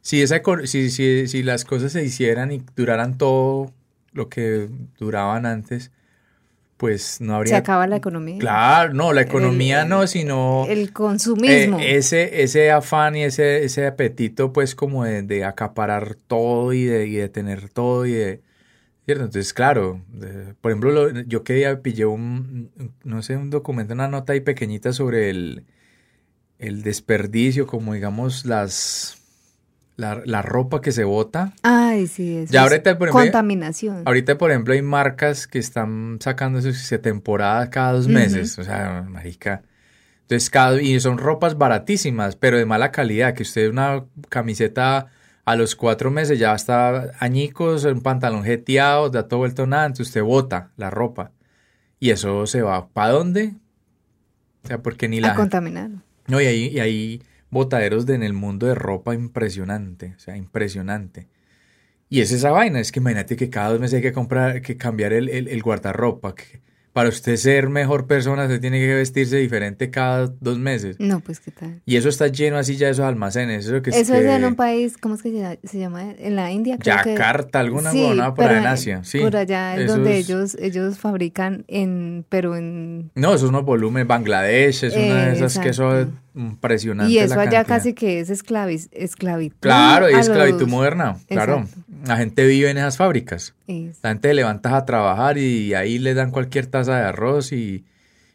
[0.00, 3.72] Si, esa, si, si, si las cosas se hicieran y duraran todo
[4.12, 5.90] lo que duraban antes,
[6.83, 7.51] pues no habría...
[7.51, 8.40] Se acaba la economía.
[8.40, 10.66] Claro, no, la economía El- no, sino...
[10.68, 11.79] El consumismo.
[11.79, 16.83] Eh, ese, ese afán y ese, ese apetito, pues, como de, de acaparar todo y
[16.83, 18.40] de, y de tener todo y de...
[19.07, 19.27] ¿Cierto?
[19.27, 22.73] Entonces, claro, de- por ejemplo, lo- yo que día pillé un,
[23.05, 25.62] no sé, un documento, una nota ahí pequeñita sobre el,
[26.59, 29.21] el desperdicio, como digamos, las...
[29.96, 31.52] La, la ropa que se bota.
[31.62, 34.02] Ay, sí, eso Ya es ahorita, por ejemplo, contaminación.
[34.07, 38.59] Ahorita, por ejemplo, hay marcas que están sacando su temporada cada dos meses.
[38.59, 39.62] O sea, marica.
[40.22, 43.35] Entonces, cada, y son ropas baratísimas, pero de mala calidad.
[43.35, 45.09] Que usted una camiseta
[45.44, 50.09] a los cuatro meses ya está añicos, un pantalón jeteado, da todo vuelto nada, entonces
[50.09, 51.33] usted bota la ropa.
[51.98, 53.55] Y eso se va, ¿para dónde?
[54.64, 55.33] O sea, porque ni la...
[55.33, 55.90] A contaminar.
[56.28, 57.22] No, y hay, y hay
[57.53, 61.29] botaderos de, en el mundo de ropa impresionante, o sea, impresionante.
[62.09, 64.77] Y es esa vaina, es que imagínate que cada dos meses hay que comprar, que
[64.77, 66.61] cambiar el, el, el guardarropa, que
[66.93, 70.97] para usted ser mejor persona, se tiene que vestirse diferente cada dos meses.
[71.01, 71.81] No, pues qué tal.
[71.87, 73.65] Y eso está lleno así ya de esos almacenes.
[73.65, 74.19] Eso, que Eso que...
[74.19, 76.11] es en un país, ¿cómo es que se- llama?
[76.19, 79.05] En la India, creo que- Yakarta, alguna Sí, por pero allá en Asia.
[79.05, 83.62] Sí, Por allá es Esos- donde ellos, ellos fabrican en, pero en No, esos no
[83.62, 84.07] volúmenes.
[84.07, 86.21] Bangladesh es una de esas que eso es Exacto.
[86.35, 87.12] Impresionante.
[87.12, 87.77] y eso la allá cantidad.
[87.77, 89.57] casi que es esclavis, esclavitud.
[89.61, 91.59] Claro, y esclavitud los- moderna, claro.
[91.61, 91.81] Exacto.
[92.07, 93.55] La gente vive en esas fábricas.
[93.66, 97.85] Es- La gente levanta a trabajar y ahí le dan cualquier taza de arroz y,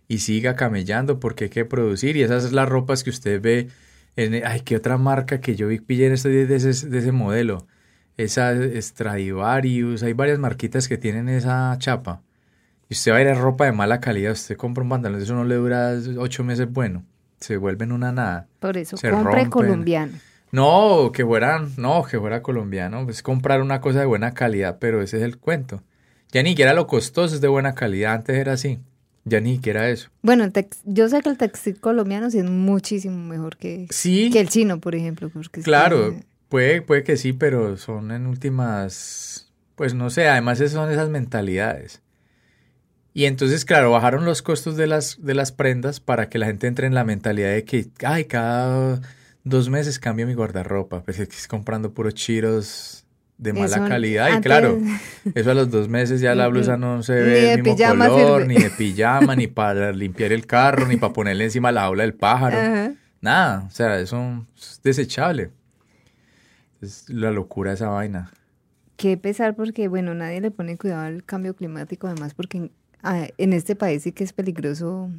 [0.07, 2.15] y siga camellando porque hay que producir.
[2.17, 3.67] Y esas son las ropas que usted ve
[4.15, 4.45] en...
[4.45, 7.11] Ay, qué otra marca que yo vi pillé en estos días de ese, de ese
[7.11, 7.67] modelo.
[8.15, 10.03] Esa Stradivarius.
[10.03, 12.21] Hay varias marquitas que tienen esa chapa.
[12.89, 14.31] Y usted va a ir a ropa de mala calidad.
[14.31, 17.03] Usted compra un pantalón, eso no le dura ocho meses bueno.
[17.39, 18.47] Se vuelven una nada.
[18.59, 19.49] por eso, Se compre rompen.
[19.49, 20.13] colombiano.
[20.51, 25.01] No, que fueran, no, que fuera colombiano, pues comprar una cosa de buena calidad, pero
[25.01, 25.83] ese es el cuento.
[26.31, 28.79] Ya ni siquiera lo costoso es de buena calidad, antes era así.
[29.25, 30.09] Ya ni siquiera eso.
[30.21, 34.29] Bueno, el tex- yo sé que el textil colombiano sí es muchísimo mejor que, Sí,
[34.31, 35.29] que el chino, por ejemplo.
[35.29, 36.15] Porque es claro,
[36.47, 41.09] puede, puede que sí, pero son en últimas, pues no sé, además esas son esas
[41.09, 42.01] mentalidades.
[43.17, 46.67] Y entonces, claro, bajaron los costos de las, de las prendas para que la gente
[46.67, 49.01] entre en la mentalidad de que, ay, cada
[49.43, 53.05] dos meses cambio mi guardarropa, pues es comprando puros chiros
[53.39, 54.37] de mala Eso, calidad.
[54.37, 54.77] Y claro,
[55.33, 57.63] eso a los dos meses ya la Ni- blusa no se ni ve de del
[57.63, 58.53] mismo pijama color, sirve.
[58.53, 62.13] ni de pijama, ni para limpiar el carro, ni para ponerle encima la jaula del
[62.13, 62.55] pájaro.
[62.59, 62.91] Ajá.
[63.19, 65.49] Nada, o sea, eso es desechable.
[66.81, 68.29] Es la locura esa vaina.
[68.95, 72.69] Qué pesar porque, bueno, nadie le pone cuidado al cambio climático, además porque
[73.03, 75.09] en este país sí que es peligroso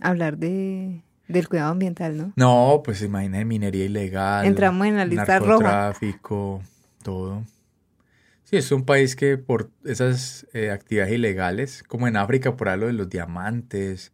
[0.00, 2.32] hablar de, del cuidado ambiental, ¿no?
[2.36, 4.46] No, pues imagina minería ilegal.
[4.46, 5.62] Entramos en la lista roja.
[5.62, 6.62] Narcotráfico,
[7.02, 7.44] todo.
[8.44, 12.86] Sí, es un país que por esas eh, actividades ilegales, como en África, por algo
[12.86, 14.12] de los diamantes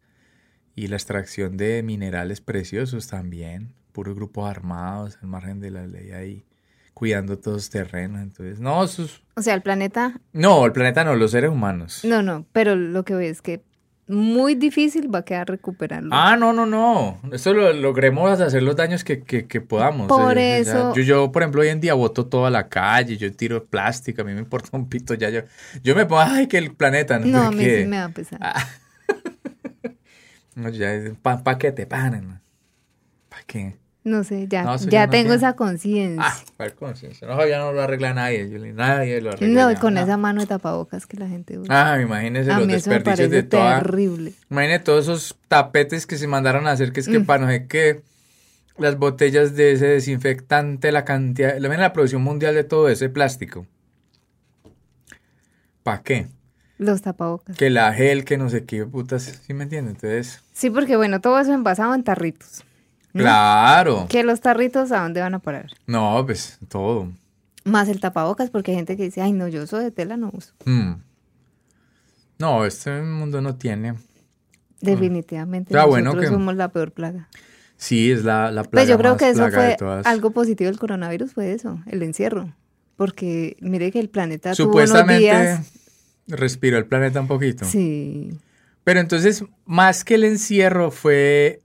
[0.75, 6.11] y la extracción de minerales preciosos también, puros grupos armados al margen de la ley
[6.11, 6.45] ahí,
[6.93, 8.21] cuidando todos los terrenos.
[8.21, 12.01] Entonces, no, eso es- O sea, el planeta, No, el planeta no, los seres humanos.
[12.03, 13.63] no, no, pero lo que veo es que
[14.07, 16.09] muy difícil va a quedar recuperarlo.
[16.11, 17.21] Ah, no, no, no.
[17.31, 20.07] Esto lo logremos hacer los daños que, que, que podamos.
[20.09, 22.67] Por Eh, o sea, eso- yo, yo, por ejemplo, hoy en día boto toda la
[22.67, 25.29] calle, yo tiro plástico, a mí me importa un pito ya.
[25.29, 25.41] Yo,
[25.81, 27.19] yo me pongo, ay, que el planeta.
[27.19, 28.39] No, no, a mí sí me va a pesar.
[28.41, 28.67] Ah.
[30.55, 30.89] No, ya,
[31.21, 32.41] pa, pa' qué te paren.
[33.29, 33.77] ¿Para qué?
[34.03, 36.23] No sé, ya, No, ya no tengo esa conciencia.
[36.25, 37.27] Ah, para conciencia.
[37.27, 38.45] No, ya no lo arregla nadie.
[38.73, 39.73] nadie lo arregla.
[39.73, 41.93] no, con esa mano de tapabocas que la gente usa.
[41.93, 43.79] Ah, imagínese a los mí eso me desperdicios parece de toda.
[43.81, 44.33] terrible.
[44.49, 47.25] Imagínate todos esos tapetes que se mandaron a hacer, que es que Mm.
[47.27, 48.01] para no sé qué,
[48.79, 53.67] las botellas de ese desinfectante, la cantidad, la, la producción mundial de todo ese plástico.
[55.83, 56.27] ¿Para qué?
[56.79, 57.55] Los tapabocas.
[57.55, 59.93] Que la gel, que no sé qué, putas, ¿sí me entiendes?
[59.95, 62.63] Entonces, Sí, porque bueno, todo eso envasado en tarritos.
[63.13, 63.21] ¿No?
[63.23, 64.05] claro.
[64.09, 65.71] Que los tarritos, ¿a dónde van a parar?
[65.87, 67.09] No, pues todo.
[67.63, 70.31] Más el tapabocas, porque hay gente que dice, ay, no, yo eso de tela no
[70.33, 70.53] uso.
[70.65, 70.93] Mm.
[72.39, 73.95] No, este mundo no tiene.
[74.79, 77.29] Definitivamente, Ah, nosotros bueno que- somos la peor plaga.
[77.77, 80.79] Sí, es la, la plaga Pues yo creo más que eso fue algo positivo del
[80.79, 82.53] coronavirus, fue eso, el encierro.
[82.95, 85.71] Porque mire que el planeta tuvo unos Supuestamente días...
[86.27, 87.65] respiró el planeta un poquito.
[87.65, 88.37] Sí,
[88.83, 91.61] Pero entonces, más que el encierro fue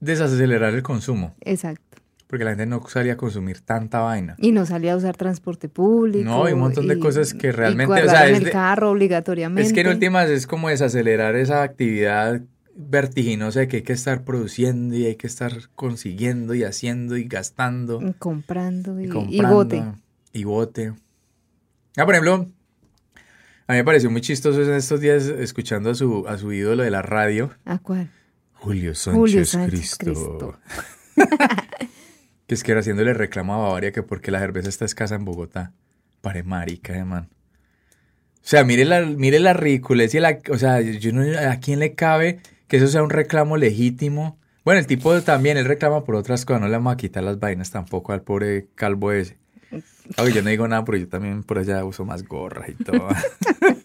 [0.00, 1.82] desacelerar el consumo, exacto.
[2.26, 4.36] porque la gente no salía a consumir tanta vaina.
[4.38, 6.24] Y no salía a usar transporte público.
[6.24, 8.90] No, hay un montón de cosas que y realmente, o sea, es el de- carro
[8.90, 9.66] obligatoriamente.
[9.66, 12.40] Es que en últimas es como desacelerar esa actividad
[12.76, 17.24] vertiginosa de que hay que estar produciendo y hay que estar consiguiendo y haciendo y
[17.24, 19.82] gastando Y comprando y, y y bote.
[20.32, 20.92] y bote.
[21.96, 22.46] Ah, por ejemplo,
[23.66, 26.84] a mí me pareció muy chistoso en estos días escuchando a su, a su ídolo
[26.84, 28.10] de la radio, ¿A cuál?
[28.60, 30.38] Julio Sánchez, Julio Sánchez Cristo.
[30.38, 30.58] Cristo.
[32.46, 35.24] que es que era haciéndole reclamo a Bavaria que porque la cerveza está escasa en
[35.24, 35.72] Bogotá.
[36.20, 37.28] Pare marica, eh, man.
[38.36, 41.80] O sea, mire la, mire la ridiculez y la, o sea, yo no, ¿a quién
[41.80, 44.38] le cabe que eso sea un reclamo legítimo?
[44.64, 47.38] Bueno, el tipo también, él reclama por otras cosas, no le vamos a quitar las
[47.38, 49.38] vainas tampoco al pobre calvo ese.
[50.16, 53.08] Oye, yo no digo nada, pero yo también por allá uso más gorras y todo.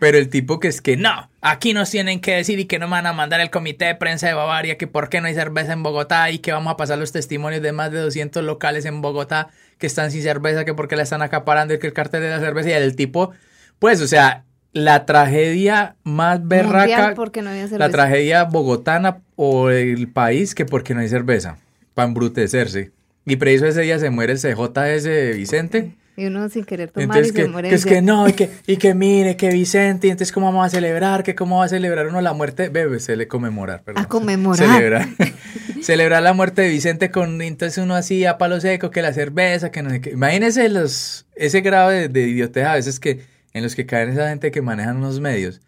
[0.00, 2.86] Pero el tipo que es que no, aquí nos tienen que decir y que no
[2.86, 5.34] me van a mandar el comité de prensa de Bavaria, que por qué no hay
[5.34, 8.84] cerveza en Bogotá y que vamos a pasar los testimonios de más de 200 locales
[8.84, 12.22] en Bogotá que están sin cerveza, que porque la están acaparando y que el cartel
[12.22, 13.32] de la cerveza y el tipo,
[13.78, 20.54] pues, o sea, la tragedia más berraca, no había la tragedia bogotana o el país
[20.54, 21.58] que porque no hay cerveza,
[21.94, 22.92] para embrutecerse.
[23.24, 25.94] Y preciso ese día se muere el CJ ese Vicente.
[26.18, 27.68] Y uno sin querer tomar Entonces y que, se muere.
[27.68, 30.66] que es que no, y que, y que mire, que Vicente, y entonces cómo vamos
[30.66, 34.02] a celebrar, que cómo va a celebrar uno la muerte, bebe, se le conmemorar, perdón.
[34.02, 34.66] A conmemorar.
[34.66, 35.08] Celebrar,
[35.80, 39.70] celebrar la muerte de Vicente con, entonces uno así a palo seco, que la cerveza,
[39.70, 40.10] que no sé qué.
[40.10, 43.20] Imagínense los, ese grado de, de idiotez a veces que,
[43.52, 45.60] en los que caen esa gente que manejan unos medios.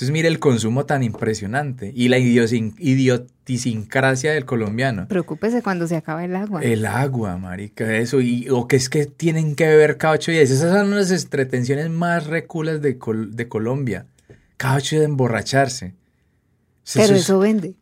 [0.00, 5.06] Entonces mire el consumo tan impresionante y la idiotisincrasia del colombiano.
[5.08, 6.62] Preocúpese cuando se acaba el agua.
[6.62, 10.50] El agua, marica, eso, y, o que es que tienen que beber cada ocho días.
[10.50, 14.06] Esas son las entretenciones más reculas de, Col- de Colombia.
[14.56, 15.92] Cada ocho días de emborracharse.
[16.94, 17.74] Pero es- eso vende.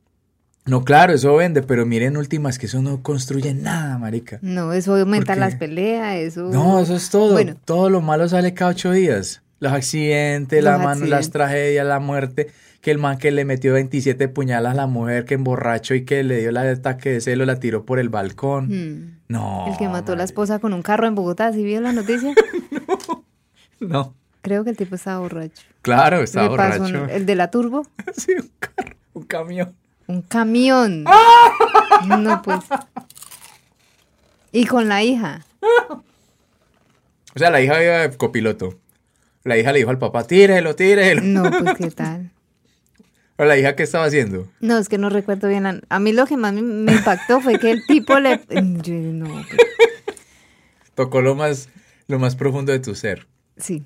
[0.66, 4.40] No, claro, eso vende, pero miren últimas que eso no construye nada, marica.
[4.42, 6.48] No, eso aumenta Porque- las peleas, eso.
[6.50, 7.34] No, eso es todo.
[7.34, 7.54] Bueno.
[7.64, 9.40] Todo lo malo sale cada ocho días.
[9.60, 12.50] Los accidentes, la mano, las tragedias, la muerte.
[12.80, 16.22] Que el man que le metió 27 puñalas a la mujer, que emborracho y que
[16.22, 18.68] le dio el ataque de celo, la tiró por el balcón.
[18.68, 19.18] Mm.
[19.28, 19.66] No.
[19.68, 22.32] El que mató a la esposa con un carro en Bogotá, ¿sí vio la noticia?
[23.80, 24.14] No.
[24.42, 25.62] Creo que el tipo estaba borracho.
[25.82, 27.04] Claro, estaba pasó borracho.
[27.04, 29.74] un- el de la turbo, Sí, un carro, un camión.
[30.06, 31.04] un camión.
[32.06, 32.60] No, pues.
[34.52, 35.44] Y con la hija.
[37.34, 38.78] O sea, la hija iba de copiloto.
[39.48, 41.22] La hija le dijo al papá, tírelo, tírelo.
[41.22, 42.30] No, pues qué tal.
[43.36, 44.48] Pero la hija, ¿qué estaba haciendo?
[44.60, 45.62] No, es que no recuerdo bien.
[45.64, 48.40] la- A mí lo que más me- me impactó fue que el tipo le...
[48.82, 49.60] Yo, no, pues,
[50.94, 51.68] Tocó lo más,
[52.08, 53.26] lo más profundo de tu ser.
[53.56, 53.84] sí.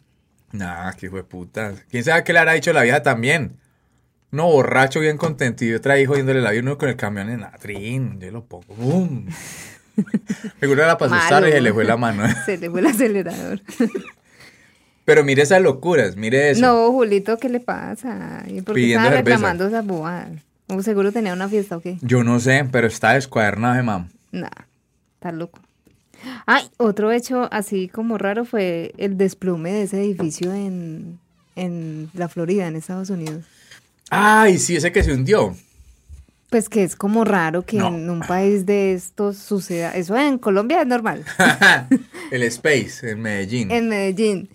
[0.53, 1.73] Nah, qué hijo de puta.
[1.91, 3.57] ¿Quién sabe qué le habrá dicho la vieja también?
[4.31, 5.65] No, borracho, bien contento.
[5.65, 8.21] Y otra hijo yéndole la vida uno con el camión en la trin.
[8.21, 8.75] Yo lo pongo.
[8.75, 9.27] ¡Bum!
[10.61, 11.15] Para Malo.
[11.17, 12.25] asustar y se le fue la mano.
[12.45, 13.61] Se le fue el acelerador.
[15.05, 16.61] Pero mire esas locuras, mire eso.
[16.61, 18.45] No, Julito, ¿qué le pasa?
[18.47, 19.37] ¿Y por qué Pidiendo estaba cerveza.
[19.37, 20.29] reclamando esa bobada?
[20.69, 21.99] ¿O seguro tenía una fiesta o qué?
[22.03, 24.09] Yo no sé, pero está descuadernado, eh, mam.
[24.31, 24.49] Nah,
[25.15, 25.61] está loco.
[26.47, 31.19] Ay, otro hecho así como raro fue el desplome de ese edificio en,
[31.57, 33.45] en la Florida, en Estados Unidos.
[34.09, 35.57] Ay, sí, ese que se hundió.
[36.49, 37.89] Pues que es como raro que No.
[37.89, 39.97] en un país de estos suceda.
[39.97, 41.25] Eso en Colombia es normal,
[42.31, 43.71] el Space, en Medellín.
[43.73, 44.49] en Medellín.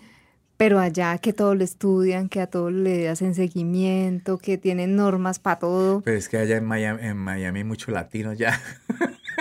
[0.58, 5.38] Pero allá que todo lo estudian, que a todo le hacen seguimiento, que tienen normas
[5.40, 6.02] para todo.
[6.02, 8.60] Pero es que allá en Miami, en Miami hay mucho latino ya.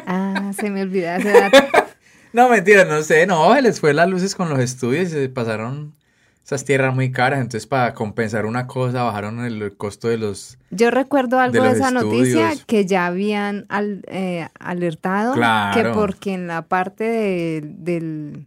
[0.06, 1.58] Ah, se me olvidaba ese dato.
[2.32, 5.28] No, mentira, no sé, no, se les fue las luces con los estudios y se
[5.30, 5.94] pasaron
[6.44, 10.58] esas tierras muy caras, entonces para compensar una cosa bajaron el costo de los...
[10.70, 15.82] Yo recuerdo algo De esa noticia que ya habían al- eh, alertado Claro.
[15.82, 18.46] que porque en la parte de- del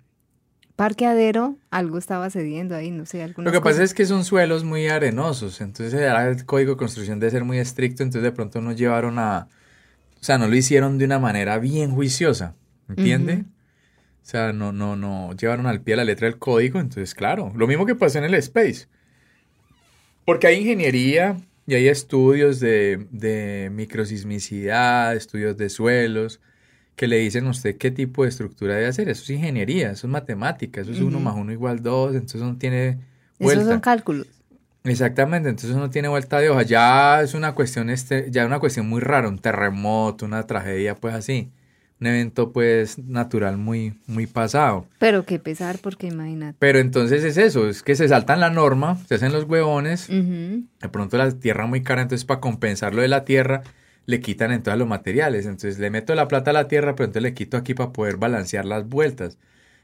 [0.79, 4.87] parqueadero algo estaba cediendo ahí, no sé, Lo que pasa es que son suelos muy
[4.87, 9.19] arenosos, entonces el código de construcción debe ser muy estricto, entonces de pronto no llevaron
[9.19, 9.49] a...
[10.21, 12.55] O sea, no lo hicieron de una manera bien juiciosa,
[12.87, 13.43] ¿entiende?
[14.23, 17.67] O sea, no, no, no llevaron al pie la letra del código, entonces claro, lo
[17.67, 18.87] mismo que pasó en el Space.
[20.23, 21.35] Porque hay ingeniería
[21.67, 26.39] y hay estudios de, de microsismicidad, estudios de suelos,
[26.99, 29.07] que le dicen a usted qué tipo de estructura debe hacer.
[29.07, 31.19] Eso es ingeniería, eso es matemática, eso es uno Ujú.
[31.21, 32.99] más uno igual dos, entonces no tiene Esos
[33.39, 33.65] vuelta.
[33.71, 34.27] son cálculos.
[34.83, 36.63] Exactamente, entonces no tiene vuelta de hoja.
[36.63, 40.95] Ya es una cuestión, este, ya es una cuestión muy rara, un terremoto, una tragedia,
[40.95, 41.49] pues así.
[42.01, 44.85] Un evento, pues, natural muy, muy pasado.
[44.99, 46.57] Pero qué pesar, porque imagínate.
[46.59, 50.89] Pero entonces es eso, es que se saltan la norma, se hacen los huevones, de
[50.91, 53.63] pronto la tierra muy cara, entonces para compensar lo de la tierra,
[54.10, 55.45] le quitan entonces los materiales.
[55.45, 58.17] Entonces le meto la plata a la tierra, pero entonces le quito aquí para poder
[58.17, 59.38] balancear las vueltas.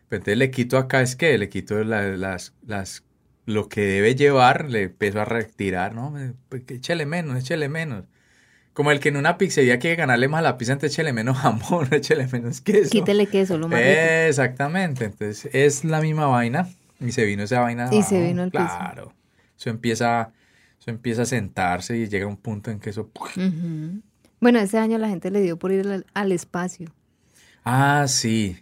[0.09, 3.03] Pero entonces le quito acá, es que le quito la- las, las,
[3.45, 6.13] lo que debe llevar, le empiezo a retirar, ¿no?
[6.49, 8.05] Pues, échele menos, échele menos.
[8.73, 11.37] Como el que en una pizzería quiere ganarle más a la pizza, entonces échele menos
[11.43, 12.89] jamón, échele menos queso.
[12.89, 13.91] Quítele queso, lo más rico.
[14.27, 16.67] Exactamente, entonces es la misma vaina
[16.99, 17.89] y se vino esa vaina.
[17.93, 18.51] Y se vino piso.
[18.65, 19.13] Claro,
[19.57, 20.31] eso empieza,
[20.79, 23.09] eso empieza a sentarse y llega un punto en que eso...
[24.45, 26.93] Bueno, ese año la gente le dio por ir al, al espacio.
[27.63, 28.57] Ah, sí.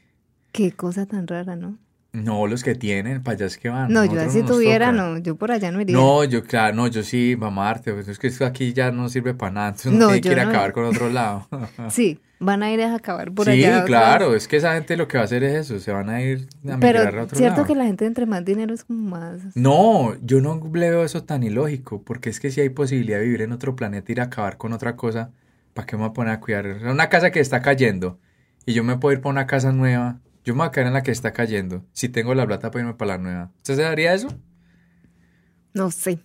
[0.53, 1.77] Qué cosa tan rara, ¿no?
[2.13, 3.91] No, los que tienen, para allá es que van.
[3.91, 4.97] No, yo así tuviera, toca.
[4.97, 5.95] no, yo por allá no iría.
[5.97, 9.09] No, yo, claro, no, yo sí, mamá arte, pues es que esto aquí ya no
[9.09, 11.47] sirve para nada, entonces No, tiene que ir a acabar con otro lado.
[11.89, 13.83] Sí, van a ir a acabar por sí, allá.
[13.83, 14.43] otra claro, vez.
[14.43, 16.47] es que esa gente lo que va a hacer es eso, se van a ir
[16.69, 17.65] a migrar a Pero otro cierto lado.
[17.65, 19.39] que la gente entre más dinero es como más...
[19.55, 23.25] No, yo no le veo eso tan ilógico, porque es que si hay posibilidad de
[23.25, 25.31] vivir en otro planeta, ir a acabar con otra cosa,
[25.73, 26.65] ¿para qué me voy a poner a cuidar?
[26.85, 28.19] Una casa que está cayendo
[28.65, 30.93] y yo me puedo ir para una casa nueva, yo me voy a quedar en
[30.93, 33.51] la que está cayendo, si tengo la plata para irme para la nueva.
[33.57, 34.27] ¿Usted se daría eso?
[35.73, 36.19] No sé.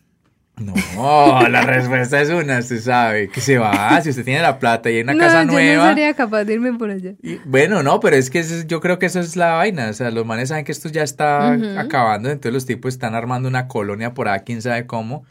[0.57, 0.75] No,
[1.49, 4.97] la respuesta es una, usted sabe que se va, si usted tiene la plata y
[4.97, 5.85] hay una no, casa yo nueva.
[5.85, 7.13] no sería capaz de irme por allá.
[7.23, 9.93] y- bueno, no, pero es que eso yo creo que eso es la vaina, o
[9.93, 13.69] sea, los manes saben que esto ya está acabando, entonces los tipos están armando una
[13.69, 15.25] colonia por ahí, quién sabe cómo,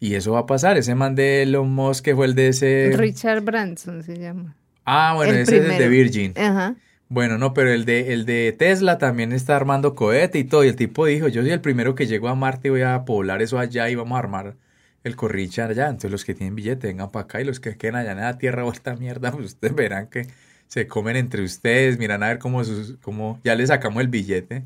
[0.00, 2.90] y eso va a pasar, ese man de Elon Musk que fue el de ese...
[2.96, 4.56] Richard Branson se llama.
[4.84, 5.88] Ah, bueno, el ese es el de.
[5.88, 6.34] Virgin.
[6.36, 6.74] Ajá.
[7.08, 10.64] Bueno, no, pero el de, el de Tesla también está armando cohete y todo.
[10.64, 13.04] Y el tipo dijo, yo soy el primero que llego a Marte y voy a
[13.04, 14.56] poblar eso allá y vamos a armar
[15.04, 15.86] el corricha allá.
[15.86, 18.38] Entonces los que tienen billete vengan para acá y los que queden allá en la
[18.38, 20.26] tierra vuelta mierda, pues ustedes verán que
[20.68, 24.64] se comen entre ustedes, miran a ver cómo, sus, cómo ya les sacamos el billete.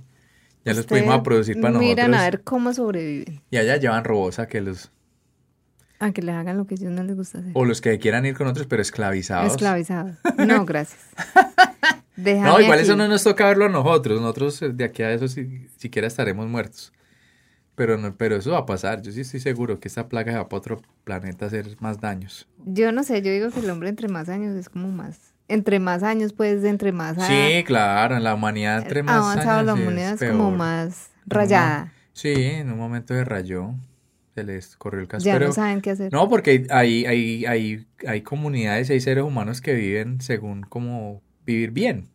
[0.64, 2.20] Ya los pudimos a producir para Miran nosotros.
[2.20, 3.42] a ver cómo sobreviven.
[3.50, 4.90] Y allá llevan robots a que los...
[6.04, 7.52] A que les hagan lo que a ellos no les gusta hacer.
[7.54, 9.52] O los que quieran ir con otros, pero esclavizados.
[9.52, 10.16] Esclavizados.
[10.46, 11.00] No, gracias.
[12.16, 12.86] Déjame No, igual aquí.
[12.86, 14.20] eso no nos toca verlo a nosotros.
[14.20, 16.92] Nosotros eh, de aquí a eso si, siquiera estaremos muertos.
[17.74, 19.00] Pero, no, pero eso va a pasar.
[19.00, 22.46] Yo sí estoy seguro que esta plaga va para otro planeta a hacer más daños.
[22.66, 25.32] Yo no sé, yo digo que el hombre entre más años es como más.
[25.48, 29.60] Entre más años, pues, entre más ha, Sí, claro, en la humanidad entre más avanzado
[29.60, 31.92] años la humanidad es como más rayada.
[32.12, 33.74] Sí, en un momento de rayó.
[34.34, 35.46] Se les corrió el Ya caspero.
[35.46, 36.12] no saben qué hacer.
[36.12, 41.70] No, porque hay, hay, hay, hay comunidades, hay seres humanos que viven según como vivir
[41.70, 42.08] bien.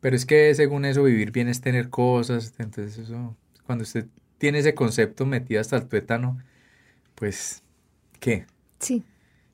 [0.00, 2.54] Pero es que según eso, vivir bien es tener cosas.
[2.58, 4.06] Entonces, eso, cuando usted
[4.38, 6.38] tiene ese concepto metido hasta el tuétano,
[7.14, 7.62] pues,
[8.18, 8.46] ¿qué?
[8.78, 9.04] Sí.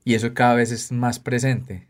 [0.04, 1.88] Y eso cada vez es más presente.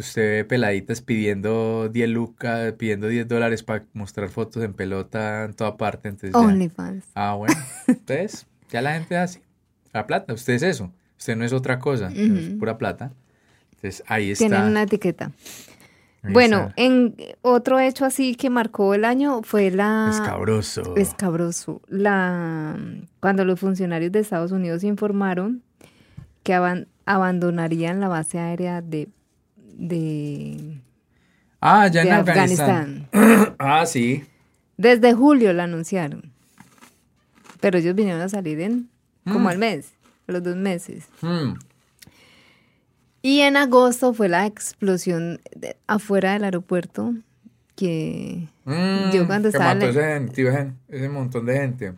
[0.00, 5.54] Usted ve peladitas pidiendo 10 lucas, pidiendo 10 dólares para mostrar fotos en pelota en
[5.54, 6.08] toda parte.
[6.08, 7.04] Entonces, OnlyFans.
[7.14, 7.54] Ah, bueno.
[7.86, 9.40] Entonces, ya la gente es así.
[9.92, 10.90] La plata, usted es eso.
[11.18, 12.58] Usted no es otra cosa, es Ujú.
[12.58, 13.12] pura plata.
[13.74, 14.46] Entonces, ahí está.
[14.46, 15.32] Tienen una etiqueta.
[16.22, 16.74] ahí Bueno, está.
[16.82, 20.96] en otro hecho así que marcó el año fue la Escabroso.
[20.96, 21.82] escabroso.
[21.88, 22.76] La
[23.20, 25.62] cuando los funcionarios de Estados Unidos informaron
[26.42, 29.08] que aban- abandonarían la base aérea de
[29.80, 30.78] de,
[31.60, 33.08] Ah, ya de en Afganistán.
[33.12, 33.54] Afganistán.
[33.58, 34.24] Ah, sí.
[34.76, 36.30] Desde julio la anunciaron.
[37.60, 38.88] Pero ellos vinieron a salir en
[39.24, 39.46] como Mm.
[39.48, 39.92] al mes,
[40.28, 41.04] a los dos meses.
[41.20, 41.54] Hmm.
[43.22, 47.14] Y en agosto fue la explosión de- afuera del aeropuerto
[47.76, 51.92] que Mm, Yo cuando que estaba mató ese, gente, ese- ese montón de gente.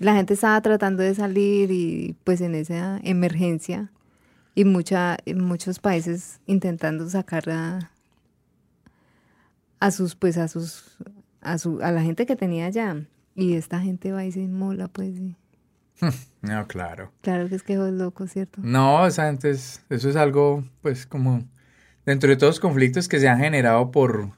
[0.00, 3.90] La gente estaba tratando de salir y pues en esa emergencia
[4.54, 7.90] y mucha, muchos países intentando sacar a,
[9.80, 10.96] a sus pues a sus
[11.40, 12.96] a su a la gente que tenía allá
[13.34, 15.36] y esta gente va y se inmola pues y-
[16.42, 17.12] No, claro.
[17.22, 21.06] claro que es que es loco cierto No, esa gente es, eso es algo, pues,
[21.06, 21.42] como
[22.04, 24.30] dentro de todos los conflictos que se han generado por,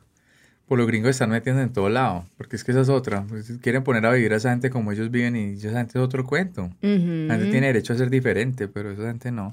[0.68, 2.26] por los gringos están metiendo en todo lado.
[2.36, 3.24] Porque es que esa es otra.
[3.28, 6.04] pues, quieren poner a vivir a esa gente como ellos viven y esa gente es
[6.04, 6.70] otro cuento.
[6.80, 9.52] La gente tiene derecho a ser diferente, pero esa gente no.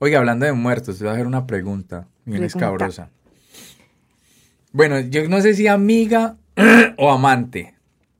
[0.00, 3.10] Oiga, hablando de muertos, le voy a hacer una pregunta bien escabrosa.
[4.72, 6.36] Bueno, yo no sé si amiga
[6.96, 7.74] o amante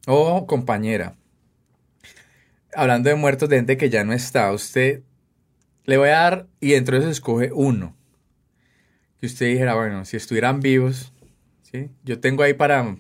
[0.07, 1.15] o compañera.
[2.75, 5.03] Hablando de muertos de gente que ya no está, usted
[5.85, 7.97] le voy a dar y dentro de eso escoge uno.
[9.21, 11.13] Que usted dijera, bueno, si estuvieran vivos,
[11.63, 11.91] ¿sí?
[12.05, 12.97] Yo tengo ahí para...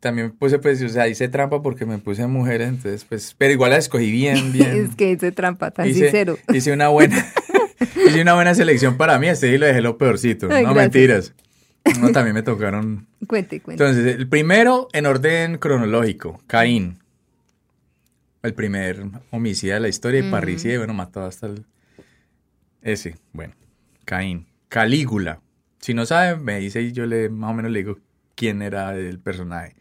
[0.00, 3.70] También puse, pues, o sea, hice trampa porque me puse mujeres, entonces, pues, pero igual
[3.70, 4.86] la escogí bien, bien.
[4.86, 7.16] es que hice trampa tan hice, sincero hice una buena
[8.06, 10.48] hice una buena selección para mí, este y lo dejé lo peorcito.
[10.50, 10.94] Ay, no gracias.
[10.94, 11.34] mentiras.
[12.00, 13.06] No, también me tocaron.
[13.26, 16.98] cuente cuente Entonces, el primero en orden cronológico, Caín.
[18.42, 21.64] El primer homicida de la historia y parricida, y bueno, mató hasta el
[22.82, 23.54] ese, bueno,
[24.04, 24.46] Caín.
[24.68, 25.40] Calígula.
[25.80, 27.98] Si no sabe, me dice y yo le más o menos le digo
[28.34, 29.74] quién era el personaje.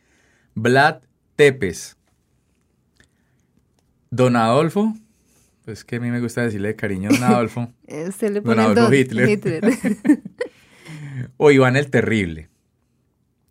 [0.55, 1.01] Vlad
[1.35, 1.97] Tepes.
[4.09, 4.93] Don Adolfo.
[5.67, 7.73] Pues que a mí me gusta decirle de cariño Don Adolfo.
[7.87, 9.37] Eh, usted le Don pone Adolfo don- Hitler.
[11.35, 12.47] o Iván el Terrible.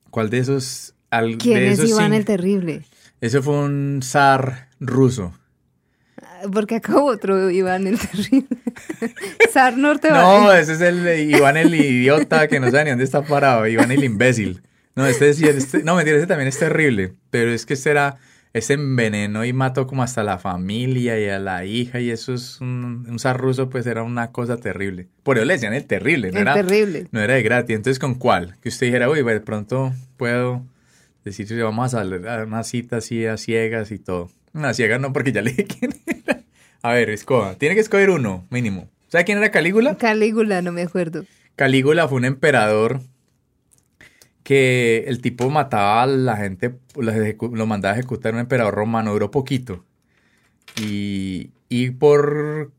[0.08, 0.94] ¿Cuál de esos?
[1.10, 2.16] al- quién de es esos Iván cinco?
[2.16, 2.82] el terrible
[3.20, 5.34] Ese fue un zar ruso.
[6.50, 8.46] Porque acá hubo otro Iván el terrible.
[9.52, 13.20] Zar Norte No, ese es el Iván el idiota que no sabe ni dónde está
[13.26, 13.66] parado.
[13.66, 14.62] Iván el imbécil.
[14.94, 17.12] No, este sí, este, no, mentira, ese también es terrible.
[17.28, 18.16] Pero es que este era,
[18.56, 22.00] este envenenó y mató como hasta la familia y a la hija.
[22.00, 25.08] Y eso es un, un zar ruso, pues era una cosa terrible.
[25.22, 27.06] Por eso le decían el terrible, no el era, terrible.
[27.10, 27.76] no era de gratis.
[27.76, 28.56] Entonces, ¿con cuál?
[28.62, 30.64] Que usted dijera, uy, de pronto puedo
[31.24, 34.30] decir vamos a salir a una cita así a ciegas y todo.
[34.54, 36.42] Una ciega no, porque ya le dije quién era.
[36.80, 37.56] A ver, escoja.
[37.56, 38.88] Tiene que escoger uno, mínimo.
[39.08, 39.96] ¿Sabe quién era Calígula?
[39.98, 41.24] Calígula, no me acuerdo.
[41.56, 43.00] Calígula fue un emperador
[44.46, 49.32] que el tipo mataba a la gente, lo mandaba a ejecutar un emperador romano, duró
[49.32, 49.84] poquito.
[50.80, 52.70] Y, y por,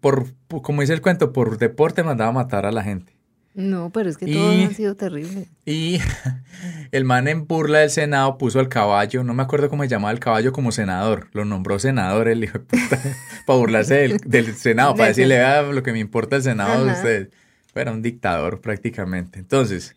[0.00, 3.14] por, como dice el cuento, por deporte mandaba a matar a la gente.
[3.54, 5.48] No, pero es que todo ha sido terrible.
[5.64, 5.98] Y
[6.92, 10.12] el man en burla del Senado puso al caballo, no me acuerdo cómo se llamaba
[10.12, 13.00] el caballo como senador, lo nombró senador el hijo de puta,
[13.46, 17.28] para burlarse del, Senado, para decirle, ah, lo que me importa el Senado de ustedes.
[17.74, 19.38] Era un dictador prácticamente.
[19.38, 19.96] Entonces...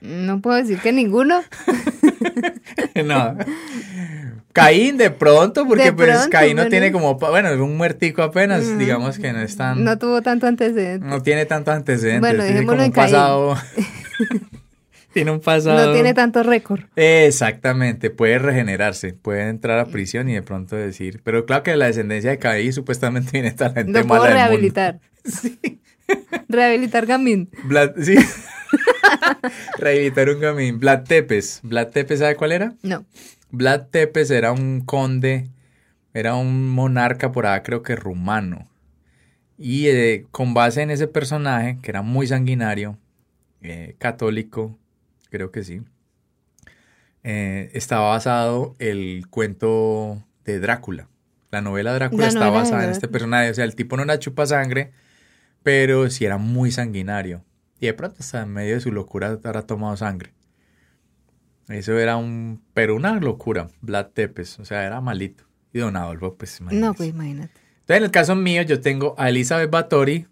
[0.00, 1.42] No puedo decir que ninguno.
[3.04, 3.36] no.
[4.52, 9.18] Caín de pronto, porque pues Caín no tiene como, bueno, es un muertico apenas, digamos
[9.18, 9.84] que no es tan...
[9.84, 11.06] No tuvo tanto antecedente.
[11.06, 12.20] No tiene tanto antecedente.
[12.20, 13.56] Bueno, tiene como un pasado...
[15.12, 15.86] tiene un pasado...
[15.86, 16.84] No tiene tanto récord.
[16.96, 21.86] Exactamente, puede regenerarse, puede entrar a prisión y de pronto decir, pero claro que la
[21.86, 25.00] descendencia de Caín supuestamente viene esta gente no puedo rehabilitar.
[25.26, 25.80] Sí.
[26.48, 27.50] Rehabilitar Gamín.
[28.00, 28.16] sí.
[29.78, 30.80] Rehabilitar un Gamín.
[30.80, 31.60] Vlad Tepes.
[31.62, 32.74] ¿Vlad Tepes sabe cuál era?
[32.82, 33.04] No.
[33.50, 35.48] Vlad Tepes era un conde,
[36.14, 38.68] era un monarca por ahí, creo que rumano.
[39.58, 42.98] Y eh, con base en ese personaje, que era muy sanguinario,
[43.62, 44.78] eh, católico,
[45.30, 45.82] creo que sí,
[47.22, 51.08] eh, estaba basado el cuento de Drácula.
[51.50, 53.50] La novela Drácula está basada en este personaje.
[53.50, 54.92] O sea, el tipo no era chupa sangre,
[55.62, 57.42] pero sí era muy sanguinario.
[57.80, 60.32] Y de pronto, hasta en medio de su locura, habrá tomado sangre.
[61.68, 65.44] Eso era un, pero una locura, Vlad Tepes, o sea, era malito.
[65.72, 66.86] Y don Adolfo, pues imagínate.
[66.86, 67.52] No, pues imagínate.
[67.80, 70.26] Entonces, en el caso mío, yo tengo a Elizabeth Bathory,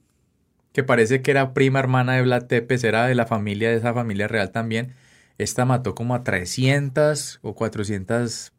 [0.73, 3.93] que parece que era prima hermana de Vlad Tepes, era de la familia, de esa
[3.93, 4.95] familia real también.
[5.39, 8.53] Esta mató como a 300 o 400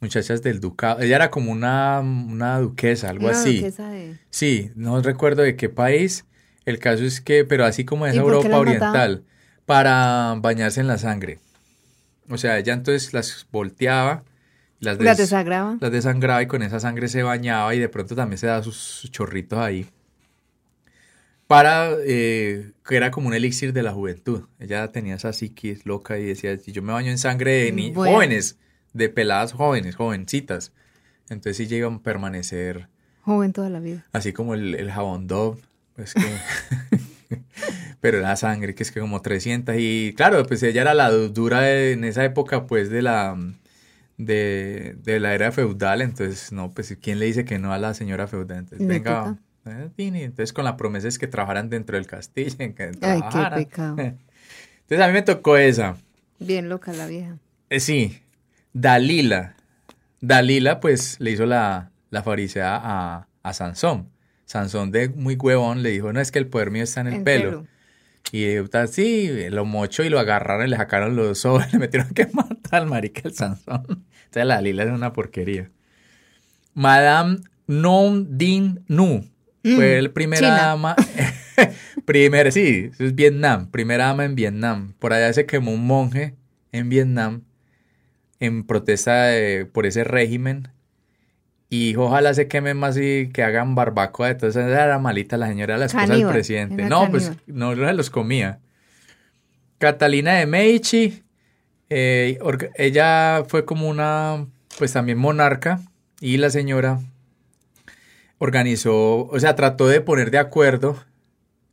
[0.00, 1.00] muchachas del ducado.
[1.00, 3.56] Ella era como una, una duquesa, algo así.
[3.56, 4.18] Duquesa de...
[4.30, 6.24] Sí, no recuerdo de qué país.
[6.68, 9.24] El caso es que, pero así como en Europa Oriental,
[9.64, 11.38] para bañarse en la sangre.
[12.28, 14.22] O sea, ella entonces las volteaba.
[14.78, 15.78] Las, las desangraba.
[15.80, 19.08] Las desangraba y con esa sangre se bañaba y de pronto también se daba sus
[19.10, 19.86] chorritos ahí.
[21.46, 24.42] Para, eh, que era como un elixir de la juventud.
[24.58, 27.94] Ella tenía esa psiquis loca y decía, si yo me baño en sangre de ni
[27.94, 28.58] jóvenes,
[28.92, 30.72] de peladas jóvenes, jovencitas,
[31.30, 32.88] entonces sí llegan a permanecer...
[33.22, 34.04] Joven toda la vida.
[34.12, 35.62] Así como el, el jabón Dove,
[35.98, 36.20] pues que...
[38.00, 41.70] pero la sangre, que es que como 300 y claro, pues ella era la dura
[41.72, 43.36] en esa época pues de la
[44.16, 48.28] de, la era feudal, entonces no, pues quién le dice que no a la señora
[48.28, 52.54] feudal, entonces venga, eh, entonces con la promesa es que trabajaran dentro del castillo,
[53.02, 53.96] Ay, qué pecado.
[54.88, 55.96] Entonces a mí me tocó esa.
[56.38, 57.36] Bien loca la vieja.
[57.68, 58.22] Eh, sí,
[58.72, 59.54] Dalila.
[60.22, 64.08] Dalila pues le hizo la, la farisea a, a Sansón.
[64.48, 67.22] Sansón de muy huevón le dijo, no es que el poder mío está en el,
[67.22, 67.66] pelo.
[68.32, 72.26] Y así, lo mocho y lo agarraron y le sacaron los ojos, le metieron que
[72.32, 73.84] matar al marica el Sansón.
[74.24, 75.70] Entonces la lila es una porquería.
[76.72, 79.22] Madame Non Din Nu
[79.64, 80.96] mm, fue la primera dama.
[82.06, 83.70] primera, sí, es Vietnam.
[83.70, 84.94] Primera dama en Vietnam.
[84.98, 86.36] Por allá se quemó un monje
[86.72, 87.42] en Vietnam
[88.40, 89.28] en protesta
[89.72, 90.68] por ese régimen
[91.70, 94.30] y ojalá se quemen más y que hagan barbacoa.
[94.30, 96.84] Entonces era malita la señora, la esposa del presidente.
[96.84, 98.60] No, pues no, se los comía.
[99.78, 101.22] Catalina de Medici,
[101.90, 102.38] eh,
[102.74, 104.46] ella fue como una,
[104.78, 105.80] pues también monarca.
[106.20, 107.00] Y la señora
[108.38, 110.96] organizó, o sea, trató de poner de acuerdo,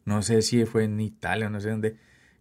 [0.04, 1.96] no sé si fue en Italia, no sé dónde,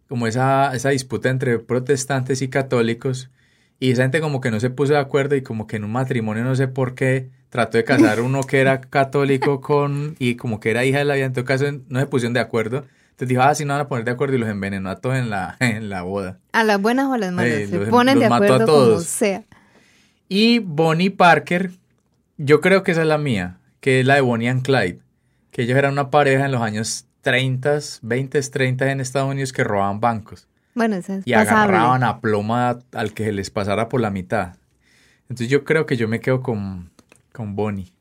[0.07, 3.31] como esa, esa disputa entre protestantes y católicos.
[3.79, 5.91] Y esa gente como que no se puso de acuerdo y como que en un
[5.91, 10.59] matrimonio no sé por qué trató de casar uno que era católico con y como
[10.59, 12.83] que era hija de la vida, en todo caso no se pusieron de acuerdo.
[13.11, 15.15] Entonces dijo, ah, si no van a poner de acuerdo y los envenenó a todos
[15.15, 16.37] en la, en la boda.
[16.51, 18.89] A las buenas o a las malas, se ponen de acuerdo a todos.
[18.89, 19.43] como sea.
[20.27, 21.71] Y Bonnie Parker,
[22.37, 24.99] yo creo que esa es la mía, que es la de Bonnie and Clyde,
[25.51, 29.63] que ellos eran una pareja en los años 30, 20, 30 en Estados Unidos que
[29.63, 30.49] robaban bancos.
[30.73, 34.57] Bueno, esa es Y agarraban a ploma al que les pasara por la mitad.
[35.29, 36.91] Entonces yo creo que yo me quedo con,
[37.35, 37.93] con Bonnie.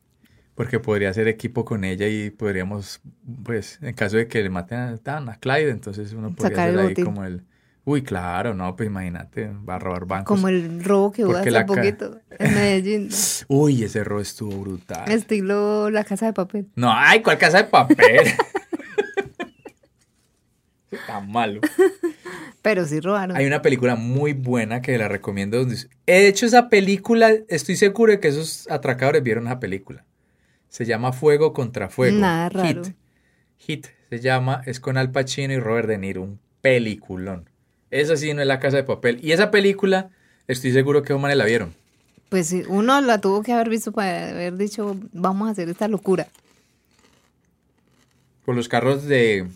[0.54, 3.00] Porque podría hacer equipo con ella y podríamos,
[3.42, 6.94] pues, en caso de que le maten a, a Clyde, entonces uno podría hacer ahí
[6.94, 7.42] como el...
[7.86, 10.36] Uy, claro, no, pues imagínate, va a robar bancos.
[10.36, 13.08] Como el robo que hubo hace poquito en Medellín.
[13.48, 15.10] Uy, ese robo estuvo brutal.
[15.10, 16.68] Estilo la casa de papel.
[16.76, 18.28] No, ay, ¿cuál casa de papel?
[21.06, 21.60] Tan malo.
[22.62, 23.36] Pero sí robaron.
[23.36, 25.66] Hay una película muy buena que la recomiendo.
[26.06, 30.04] He hecho esa película, estoy seguro de que esos atracadores vieron esa película.
[30.68, 32.18] Se llama Fuego contra Fuego.
[32.18, 32.82] Nada raro.
[32.84, 32.94] Hit.
[33.58, 37.50] Hit se llama, es con Al Pacino y Robert De Niro, un peliculón.
[37.90, 39.18] Esa sí no es la casa de papel.
[39.22, 40.10] Y esa película,
[40.48, 41.74] estoy seguro que Omar la vieron.
[42.28, 45.88] Pues sí, uno la tuvo que haber visto para haber dicho, vamos a hacer esta
[45.88, 46.26] locura.
[48.44, 49.46] Por los carros de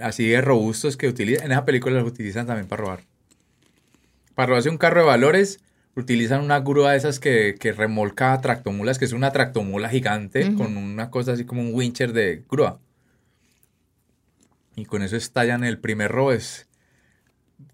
[0.00, 1.46] así de robustos que utilizan.
[1.46, 3.00] En esa película los utilizan también para robar.
[4.34, 5.60] Para robarse un carro de valores,
[5.94, 10.76] utilizan una grúa de esas que, que remolca tractomulas, que es una tractomula gigante con
[10.76, 12.80] una cosa así como un wincher de grúa.
[14.76, 16.32] Y con eso estallan el primer robo.
[16.32, 16.66] Es,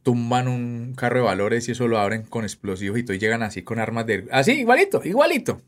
[0.03, 3.43] tumban un carro de valores y eso lo abren con explosivos y todo, y llegan
[3.43, 4.27] así con armas de...
[4.31, 5.63] Así, igualito, igualito.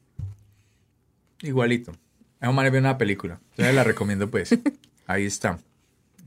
[1.40, 1.92] Igualito.
[2.40, 3.40] Es una película.
[3.50, 4.56] Entonces la recomiendo pues.
[5.06, 5.58] Ahí está.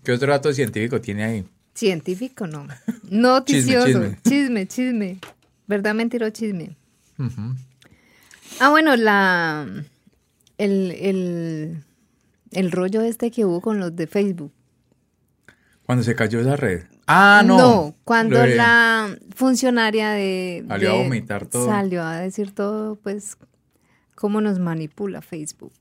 [0.05, 1.45] ¿Qué otro dato científico tiene ahí?
[1.73, 2.67] Científico, no.
[3.09, 4.13] Noticioso.
[4.23, 5.17] chisme, chisme.
[5.65, 6.75] ¿Verdad, mentira o chisme?
[8.59, 9.67] Ah, bueno, la...
[10.59, 11.83] El, el,
[12.51, 14.53] el rollo este que hubo con los de Facebook.
[15.87, 16.83] Cuando se cayó esa red.
[17.07, 17.57] Ah, no.
[17.57, 20.63] No, cuando la funcionaria de...
[20.67, 21.65] Salió a vomitar todo.
[21.65, 23.37] Salió a decir todo, pues,
[24.13, 25.73] cómo nos manipula Facebook.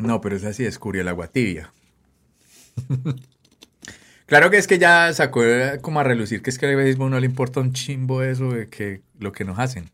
[0.00, 1.72] No, pero esa sí descubrió el agua tibia.
[4.26, 5.42] claro que es que ya sacó
[5.80, 8.68] como a relucir que es que a Facebook no le importa un chimbo eso de
[8.68, 9.90] que lo que nos hacen.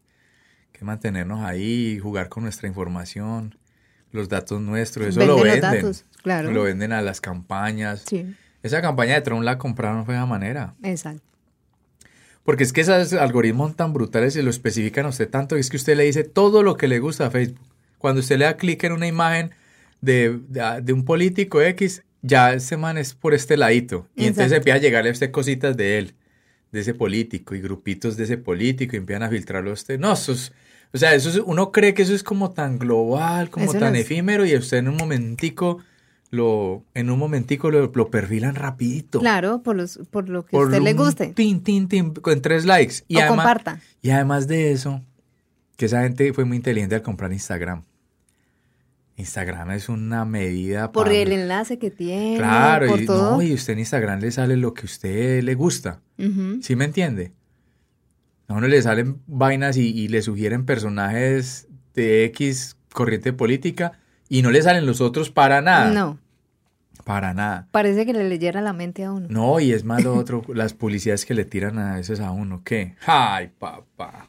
[0.73, 3.57] Que mantenernos ahí, jugar con nuestra información,
[4.13, 5.61] los datos nuestros, eso lo venden.
[5.61, 6.51] Los datos, claro.
[6.51, 8.05] Lo venden a las campañas.
[8.07, 8.35] Sí.
[8.63, 10.75] Esa campaña de Trump la compraron de esa manera.
[10.83, 11.23] Exacto.
[12.45, 15.77] Porque es que esos algoritmos tan brutales se lo especifican a usted tanto es que
[15.77, 17.61] usted le dice todo lo que le gusta a Facebook.
[17.99, 19.51] Cuando usted le da clic en una imagen
[20.01, 20.41] de,
[20.93, 24.07] un político X, ya ese man es por este ladito.
[24.15, 26.15] Y entonces empieza a llegarle a usted cositas de él,
[26.73, 29.99] de ese político, y grupitos de ese político, y empiezan a filtrarlo a usted.
[29.99, 30.53] No, eso es,
[30.93, 34.55] o sea, eso uno cree que eso es como tan global, como tan efímero, y
[34.57, 35.79] usted en un momentico
[36.31, 39.19] lo, en un momentico lo, perfilan rapidito.
[39.19, 41.29] Claro, por, los, por lo que a usted le guste.
[41.29, 42.97] Tin, tin, tin, con tres likes.
[43.09, 43.81] Y o comparta.
[44.01, 45.03] Y además de eso,
[45.77, 47.85] que esa gente fue muy inteligente al comprar Instagram.
[49.21, 52.37] Instagram es una medida Por el enlace que tiene.
[52.37, 56.01] Claro, y, No, y usted en Instagram le sale lo que a usted le gusta.
[56.61, 57.33] ¿Sí me entiende?
[58.49, 63.93] A uno le salen vainas y, y le sugieren personajes de X corriente política
[64.29, 65.91] y no le salen los otros para nada.
[65.91, 66.19] No.
[67.05, 67.67] Para nada.
[67.71, 69.27] Parece que le leyera la mente a uno.
[69.31, 72.63] No, y es más lo otro, las publicidades que le tiran a veces a uno.
[72.65, 72.95] ¿Qué?
[73.07, 74.29] ¡Ay, papá!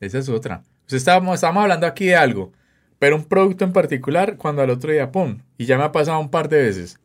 [0.00, 0.62] Esa es otra.
[0.88, 2.52] estamos, estamos hablando aquí de algo,
[3.00, 5.38] pero un producto en particular, cuando al otro día, ¡pum!
[5.56, 7.00] Y ya me ha pasado un par de veces.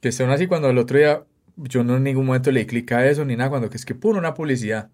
[0.00, 1.24] Que son así cuando al otro día,
[1.56, 3.94] yo no en ningún momento le clic a eso ni nada, cuando que es que,
[3.94, 4.18] ¡pum!
[4.18, 4.90] Una publicidad.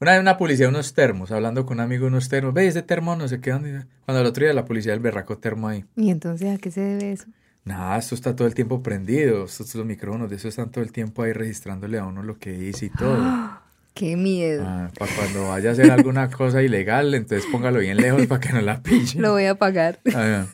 [0.00, 2.54] Una vez una publicidad unos termos, hablando con un amigo de unos termos.
[2.54, 3.50] Ve, ese termo no sé qué.
[3.50, 5.84] Cuando el otro día la publicidad del berraco termo ahí.
[5.94, 7.26] ¿Y entonces a qué se debe eso?
[7.64, 9.44] Nada, esto está todo el tiempo prendido.
[9.44, 12.52] Estos los micrófonos de eso están todo el tiempo ahí registrándole a uno lo que
[12.52, 13.65] dice y todo.
[13.96, 14.62] ¡Qué miedo!
[14.64, 18.52] Ah, para cuando vaya a hacer alguna cosa ilegal, entonces póngalo bien lejos para que
[18.52, 19.18] no la pille.
[19.18, 19.98] Lo voy a pagar.
[20.14, 20.46] Ah,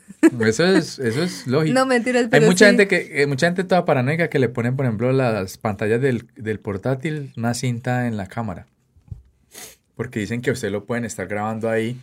[0.47, 1.75] eso es, eso es lógico.
[1.75, 4.77] No mentiras, pero Hay mucha gente que, eh, mucha gente toda paranoica que le ponen,
[4.77, 8.67] por ejemplo, las pantallas del, del portátil, una cinta en la cámara
[10.03, 11.97] porque dicen que usted lo pueden estar grabando ahí.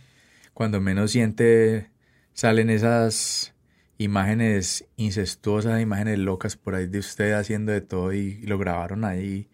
[0.54, 1.90] Cuando menos siente,
[2.32, 3.54] salen esas
[3.98, 9.48] imágenes incestuosas, imágenes locas por ahí de usted haciendo de todo y lo grabaron ahí.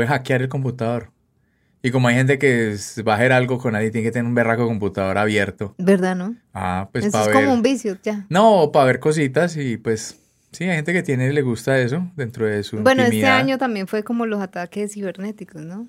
[0.00, 1.10] Puede hackear el computador.
[1.82, 2.74] Y como hay gente que
[3.06, 5.74] va a hacer algo con nadie, tiene que tener un berraco computador abierto.
[5.76, 6.36] ¿Verdad, no?
[6.54, 7.36] Ah, pues para ver.
[7.36, 8.24] es como un vicio, ya.
[8.30, 10.18] No, para ver cositas y pues
[10.52, 13.86] sí, hay gente que tiene, le gusta eso dentro de su Bueno, este año también
[13.86, 15.86] fue como los ataques cibernéticos, ¿no?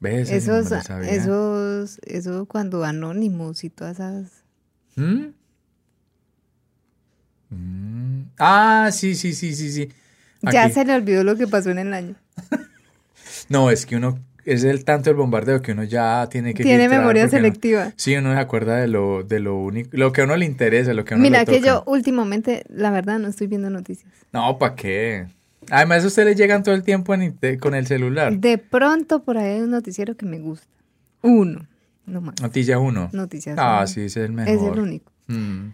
[0.00, 0.28] ¿Ves?
[0.28, 0.72] Esos,
[1.04, 4.42] esos, eso cuando Anonymous y todas esas.
[4.96, 5.26] ¿Mm?
[7.50, 8.22] ¿Mm?
[8.40, 9.88] Ah, sí, sí, sí, sí, sí.
[10.42, 12.16] Ya se le olvidó lo que pasó en el año.
[13.48, 16.88] no, es que uno es el tanto el bombardeo que uno ya tiene que tiene
[16.88, 17.92] memoria selectiva.
[17.96, 20.94] sí, uno se acuerda de lo de lo único, lo que a uno le interesa,
[20.94, 24.12] lo que a uno Mira le que yo últimamente, la verdad, no estoy viendo noticias.
[24.32, 25.26] No, ¿para qué?
[25.70, 27.12] Además, a ustedes llegan todo el tiempo
[27.60, 28.38] con el celular.
[28.38, 30.68] De pronto por ahí hay un noticiero que me gusta.
[31.22, 31.66] Uno,
[32.06, 32.40] no más.
[32.40, 33.10] Noticia uno.
[33.12, 34.54] Noticias Ah, sí, es el mejor.
[34.54, 35.10] Es el único.
[35.26, 35.70] Mm.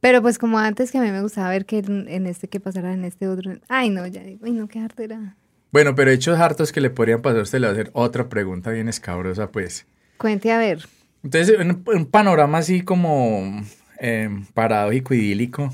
[0.00, 2.92] Pero pues como antes que a mí me gustaba ver que en este que pasara
[2.92, 3.52] en este otro.
[3.68, 5.36] Ay, no, ya digo, ay, no, qué hartera.
[5.72, 8.70] Bueno, pero hechos hartos que le podrían pasar usted, le va a hacer otra pregunta
[8.70, 9.86] bien escabrosa, pues.
[10.16, 10.86] Cuente a ver.
[11.22, 13.62] Entonces, un, un panorama así como
[14.00, 15.72] eh, paradójico, idílico.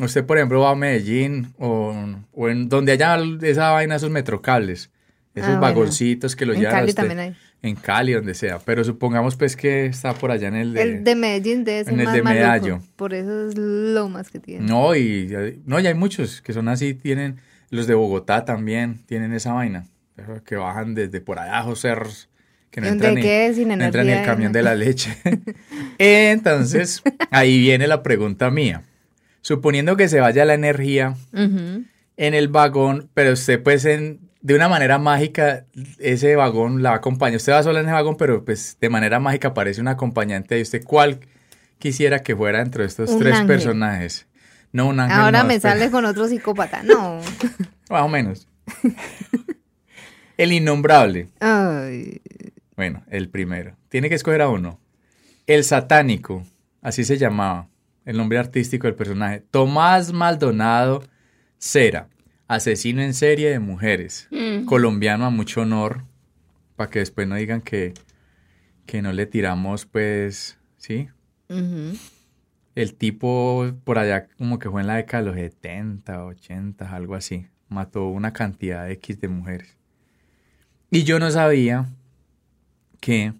[0.00, 1.94] Usted, por ejemplo, va a Medellín o,
[2.48, 4.90] en donde haya esa vaina, esos metrocables,
[5.34, 6.72] esos ah, vagoncitos que lo llevan.
[6.72, 7.36] En Cali también hay.
[7.62, 8.58] En Cali, donde sea.
[8.58, 10.82] Pero supongamos pues que está por allá en el de...
[10.82, 12.80] El de Medellín En el de Medallo.
[12.96, 14.66] Por eso es lo más que tiene.
[14.66, 15.32] No, y
[15.64, 17.38] no, ya hay muchos que son así, tienen...
[17.72, 19.86] Los de Bogotá también tienen esa vaina.
[20.44, 22.28] Que bajan desde por allá, cerros.
[22.70, 25.16] Que no ¿Dónde entran, ni, no entran ni el camión de la leche.
[25.98, 28.82] Entonces, ahí viene la pregunta mía.
[29.40, 31.88] Suponiendo que se vaya la energía en
[32.34, 35.64] el vagón, pero usted pues en, de una manera mágica,
[35.98, 37.38] ese vagón la acompaña.
[37.38, 40.62] Usted va sola en ese vagón, pero pues de manera mágica aparece un acompañante ahí.
[40.62, 41.20] ¿Usted cuál
[41.78, 43.46] quisiera que fuera dentro de estos Un tres ángel.
[43.46, 44.26] personajes?
[44.72, 45.20] No, un ángel.
[45.20, 45.74] Ahora no, me espera.
[45.74, 46.82] sale con otro psicópata.
[46.82, 47.20] No.
[47.90, 48.48] Más o menos.
[50.36, 51.28] el innombrable.
[51.40, 52.20] Ay.
[52.76, 53.76] Bueno, el primero.
[53.88, 54.80] Tiene que escoger a uno.
[55.46, 56.44] El satánico,
[56.80, 57.68] así se llamaba,
[58.04, 59.42] el nombre artístico del personaje.
[59.50, 61.02] Tomás Maldonado
[61.58, 62.08] Cera,
[62.48, 64.28] asesino en serie de mujeres.
[64.30, 64.64] Mm.
[64.64, 66.04] Colombiano a mucho honor,
[66.76, 67.94] para que después no digan que,
[68.86, 71.08] que no le tiramos, pues, ¿sí?
[72.74, 77.14] El tipo por allá como que fue en la década de los 70, 80, algo
[77.14, 77.46] así.
[77.68, 79.76] Mató una cantidad X de mujeres.
[80.90, 81.88] Y yo no sabía
[83.00, 83.34] que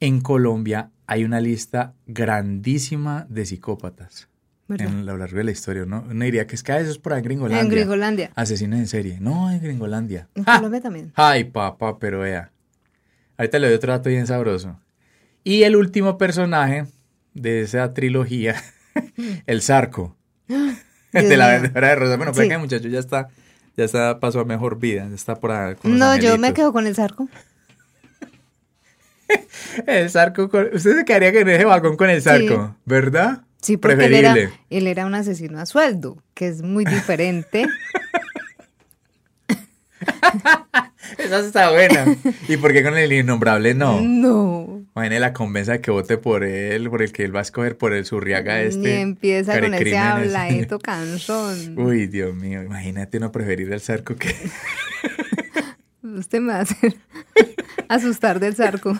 [0.00, 4.28] en Colombia hay una lista grandísima de psicópatas
[4.68, 4.88] ¿Verdad?
[4.88, 5.84] en lo largo de la historia.
[5.84, 6.02] ¿no?
[6.02, 7.62] Diría que es que ah, eso es por ahí en Gringolandia.
[7.62, 8.30] En Gringolandia.
[8.34, 9.18] Asesinos en serie.
[9.20, 10.28] No, en Gringolandia.
[10.34, 10.44] En.
[10.44, 11.12] Colombia también.
[11.14, 12.50] Ay, papá, pero vea.
[13.36, 14.78] Ahorita le doy otro dato bien sabroso.
[15.44, 16.86] Y el último personaje
[17.34, 18.62] de esa trilogía,
[19.46, 20.16] el Zarco.
[21.12, 22.16] de la vendedora de rosas.
[22.16, 22.48] Bueno, pero Sí.
[22.48, 23.28] que el muchacho ya está,
[23.76, 25.06] ya está, pasó a mejor vida.
[25.08, 27.28] ya Está por ahí con los No, yo me quedo con el zarco.
[29.86, 33.40] El Zarco, con- usted se quedaría en ese vagón con el Zarco, ¿verdad?
[33.62, 34.34] Sí, porque él era,
[34.68, 37.66] él era un asesino a sueldo, que es muy diferente.
[41.18, 42.16] Esa está buena.
[42.48, 44.00] ¿Y por qué con el innombrable no?
[44.00, 44.82] no.
[44.94, 47.78] Imagínate la convenza de que vote por él, por el que él va a escoger
[47.78, 49.00] por el surriaga este.
[49.00, 51.78] empieza con ese habladito cansón.
[51.78, 54.34] Uy, Dios mío, imagínate no preferir el Zarco que...
[56.02, 56.94] Usted me va a hacer
[57.88, 58.96] asustar del zarco.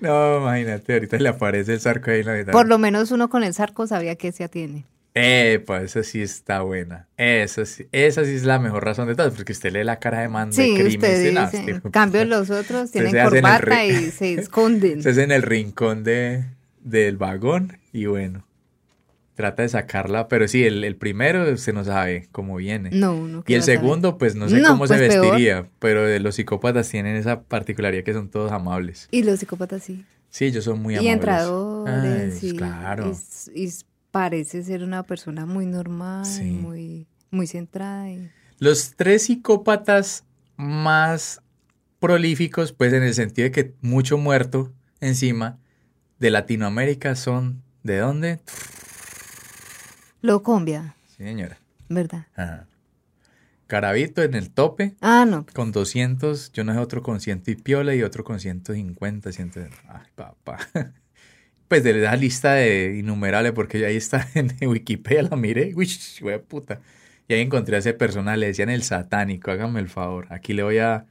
[0.00, 2.52] No, imagínate, ahorita le aparece el Zarco ahí en la mitad.
[2.52, 4.84] Por lo menos uno con el zarco sabía que se atiene.
[5.14, 7.06] Epa, esa sí está buena.
[7.16, 10.20] Esa sí, esa sí es la mejor razón de todas, porque usted lee la cara
[10.20, 10.90] de man de Sí, crimen.
[11.00, 12.36] dice, "No, este En cambio, puta".
[12.36, 14.98] los otros tienen se corbata y se esconden.
[14.98, 16.44] Usted es en el rincón de,
[16.82, 18.44] del vagón y bueno,
[19.36, 22.90] trata de sacarla, pero sí, el, el primero usted no sabe cómo viene.
[22.92, 23.78] No, que Y el saber.
[23.78, 25.26] segundo, pues no sé No, cómo se pues, peor.
[25.26, 29.06] vestiría, pero los psicópatas tienen esa particularidad que son todos amables.
[29.12, 30.04] Y los psicópatas sí.
[30.28, 31.14] Sí, ellos son muy y amables.
[31.14, 32.42] entradores.
[32.42, 33.12] Ay, y, claro.
[33.54, 33.70] y- y
[34.18, 36.44] parece ser una persona muy normal, Sí.
[36.44, 38.08] muy, muy centrada.
[38.08, 40.22] y- Los tres psicópatas
[40.56, 41.42] más
[41.98, 45.58] prolíficos, pues en el sentido de que mucho muerto encima
[46.20, 48.38] de Latinoamérica son ¿de dónde?
[50.22, 51.58] Lo combia, Sí, señora.
[51.88, 52.26] ¿verdad?
[52.36, 52.68] Ajá.
[53.66, 55.44] Carabito en el tope Ah, no.
[55.54, 59.50] con 200, yo no sé, otro con ciento y piola y otro con 150, 100.
[59.88, 60.58] Ay, papá.
[61.74, 65.90] Pues de la lista de innumerables, porque ahí está en Wikipedia, la miré, uy,
[66.46, 66.80] puta.
[67.26, 70.28] Y ahí encontré a ese personal, le decían el satánico, hágame el favor.
[70.30, 71.06] Aquí le voy a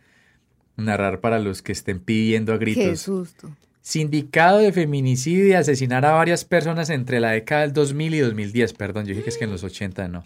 [0.77, 3.01] narrar para los que estén pidiendo a Qué gritos.
[3.01, 3.53] susto.
[3.81, 8.71] Sindicado de feminicidio y asesinar a varias personas entre la década del 2000 y 2010.
[8.71, 10.23] Perdón, yo dije que es que en los 80 no.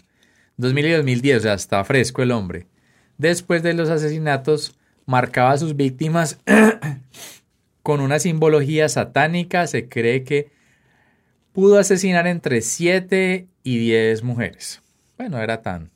[0.56, 2.68] 2000 y 2010, o sea, está fresco el hombre.
[3.16, 6.38] Después de los asesinatos, marcaba a sus víctimas
[7.88, 9.66] con una simbología satánica.
[9.66, 10.50] Se cree que
[11.54, 14.82] pudo asesinar entre 7 y 10 mujeres.
[15.16, 15.90] Bueno, era tan...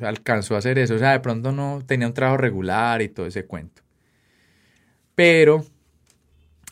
[0.00, 0.96] alcanzó a hacer eso.
[0.96, 3.82] O sea, de pronto no tenía un trabajo regular y todo ese cuento.
[5.14, 5.64] Pero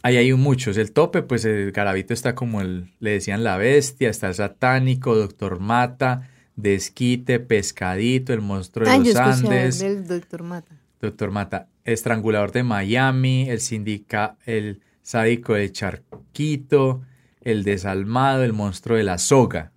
[0.03, 0.76] ahí hay muchos.
[0.76, 5.14] El tope, pues el garabito está como el, le decían la bestia, está el satánico,
[5.14, 9.78] Doctor Mata, Desquite, Pescadito, el monstruo de Ah, los Andes.
[9.78, 10.74] del doctor Mata.
[11.01, 17.03] Doctor Mata, estrangulador de Miami, el sindica, el sádico del charquito,
[17.41, 19.72] el desalmado, el monstruo de la soga.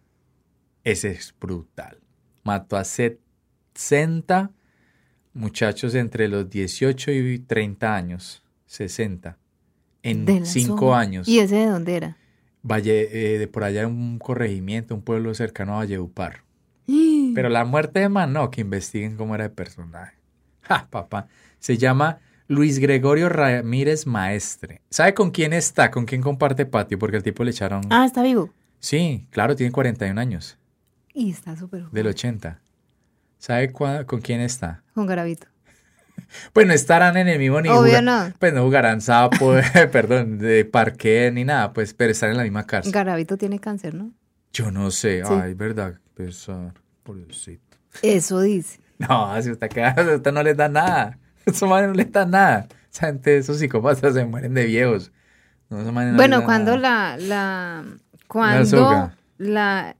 [0.83, 1.99] Ese es brutal.
[2.43, 4.51] Mató a 60
[5.33, 8.43] muchachos entre los 18 y 30 años.
[8.67, 9.37] 60.
[10.03, 10.99] De En la 5 zona.
[10.99, 11.27] años.
[11.27, 12.17] ¿Y ese de dónde era?
[12.61, 16.43] Valle, eh, de por allá un corregimiento, un pueblo cercano a Valledupar.
[17.35, 20.15] Pero la muerte de man, no, que investiguen cómo era el personaje.
[20.61, 21.27] Ja, papá.
[21.65, 24.83] Se llama Luis Gregorio Ramírez Maestre.
[24.91, 25.89] ¿Sabe con quién está?
[25.89, 26.99] ¿Con quién comparte patio?
[26.99, 27.81] Porque al tipo le echaron...
[27.89, 28.53] Ah, está vivo.
[28.79, 30.59] Sí, claro, tiene 41 años,
[31.11, 31.93] Y está súper joven.
[31.95, 32.61] del 80.
[33.39, 34.83] ¿Sabe cua- con quién está?
[34.93, 35.47] Con Garavito.
[36.53, 38.31] Pues no estarán en el mismo ni Obvio no.
[38.37, 39.55] Pues no jugarán sapo,
[39.91, 42.91] perdón, de parque ni nada, pues, pero están en la misma cárcel.
[42.93, 44.11] Garavito tiene cáncer, ¿no?
[44.53, 45.33] Yo no sé, Sí.
[45.33, 47.75] ay, verdad, pesar, pobrecito.
[48.03, 48.79] Eso dice.
[48.99, 51.17] No, si usted, queda, usted no les da nada.
[51.53, 52.67] Esos manes no les da nada.
[52.91, 55.11] Esa gente, esos psicópatas se mueren de viejos.
[55.69, 57.17] No, no Bueno, cuando nada.
[57.17, 57.85] la, la,
[58.27, 59.95] cuando la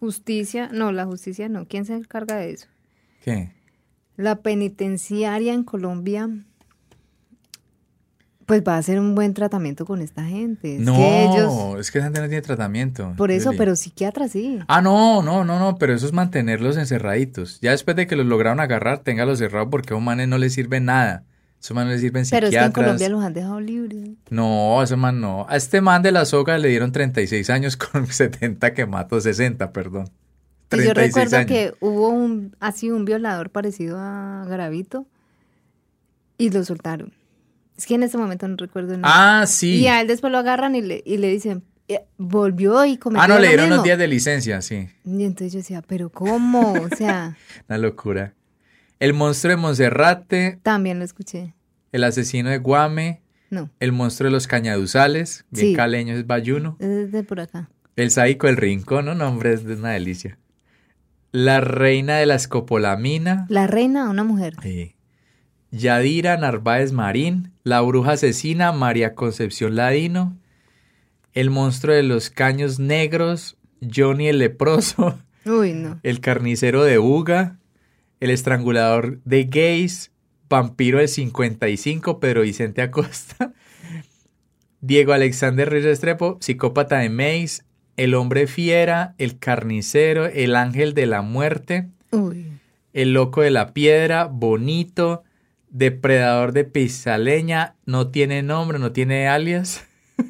[0.00, 2.66] justicia, no, la justicia no, ¿quién se encarga de eso?
[3.22, 3.52] ¿Qué?
[4.16, 6.28] La penitenciaria en Colombia,
[8.46, 10.76] pues va a hacer un buen tratamiento con esta gente.
[10.76, 13.12] Es no, que ellos, es que esa gente no tiene tratamiento.
[13.16, 13.58] por eso, Lili.
[13.58, 14.60] pero psiquiatra sí.
[14.68, 17.60] Ah, no, no, no, no, pero eso es mantenerlos encerraditos.
[17.60, 20.54] Ya después de que los lograron agarrar, téngalos cerrados porque a esos manes no les
[20.54, 21.24] sirve nada.
[21.60, 22.84] Esos manes no les sirven Pero es que en psiquiatras.
[22.84, 24.10] Colombia los han dejado libres.
[24.30, 25.46] No, ese man no.
[25.48, 29.72] A este man de la soga le dieron 36 años con 70 que mató, 60,
[29.72, 30.08] perdón.
[30.70, 31.48] Y yo 36 recuerdo años.
[31.48, 35.06] que hubo un, así un violador parecido a Gravito
[36.38, 37.12] y lo soltaron.
[37.76, 39.10] Es que en ese momento no recuerdo nombre.
[39.12, 39.76] Ah, sí.
[39.80, 43.22] Y a él después lo agarran y le, y le dicen, eh, volvió y cometió
[43.22, 44.88] Ah, no, le dieron unos días de licencia, sí.
[45.04, 46.72] Y entonces yo decía, pero ¿cómo?
[46.72, 47.36] O sea,
[47.68, 48.32] Una locura.
[48.98, 51.54] El monstruo de Monserrate, también lo escuché.
[51.92, 53.20] el asesino de Guame,
[53.50, 55.74] No, el monstruo de los cañaduzales, bien Sí.
[55.74, 56.76] caleño es Bayuno.
[56.80, 57.68] es de por acá.
[57.94, 60.38] El sádico del rincón, no, no, hombre, es de una delicia.
[61.32, 63.44] La reina de la escopolamina.
[63.50, 64.54] La reina, una mujer.
[64.62, 64.94] Sí.
[65.70, 70.38] Yadira Narváez Marín, la bruja asesina María Concepción Ladino,
[71.32, 75.98] el monstruo de los caños negros, Johnny el leproso, Uy, no.
[76.04, 77.58] el carnicero de Uga,
[78.20, 80.12] el estrangulador de gays,
[80.48, 83.52] vampiro del 55, Pedro Vicente Acosta,
[84.80, 87.64] Diego Alexander Ruiz Restrepo, psicópata de Mace,
[87.96, 92.46] el hombre fiera, el carnicero, el ángel de la muerte, Uy.
[92.92, 95.24] el loco de la piedra, bonito,
[95.78, 99.84] depredador de pisaleña, no tiene nombre, no tiene alias.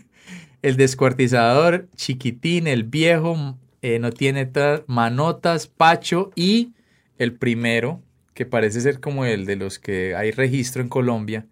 [0.63, 6.73] El descuartizador, chiquitín, el viejo, eh, no tiene ta- manotas, pacho y
[7.19, 8.03] el primero,
[8.35, 11.47] que parece ser como el de los que hay registro en Colombia,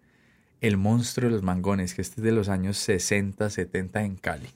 [0.61, 4.49] el monstruo de los mangones, que este es de los años 60, 70 en Cali.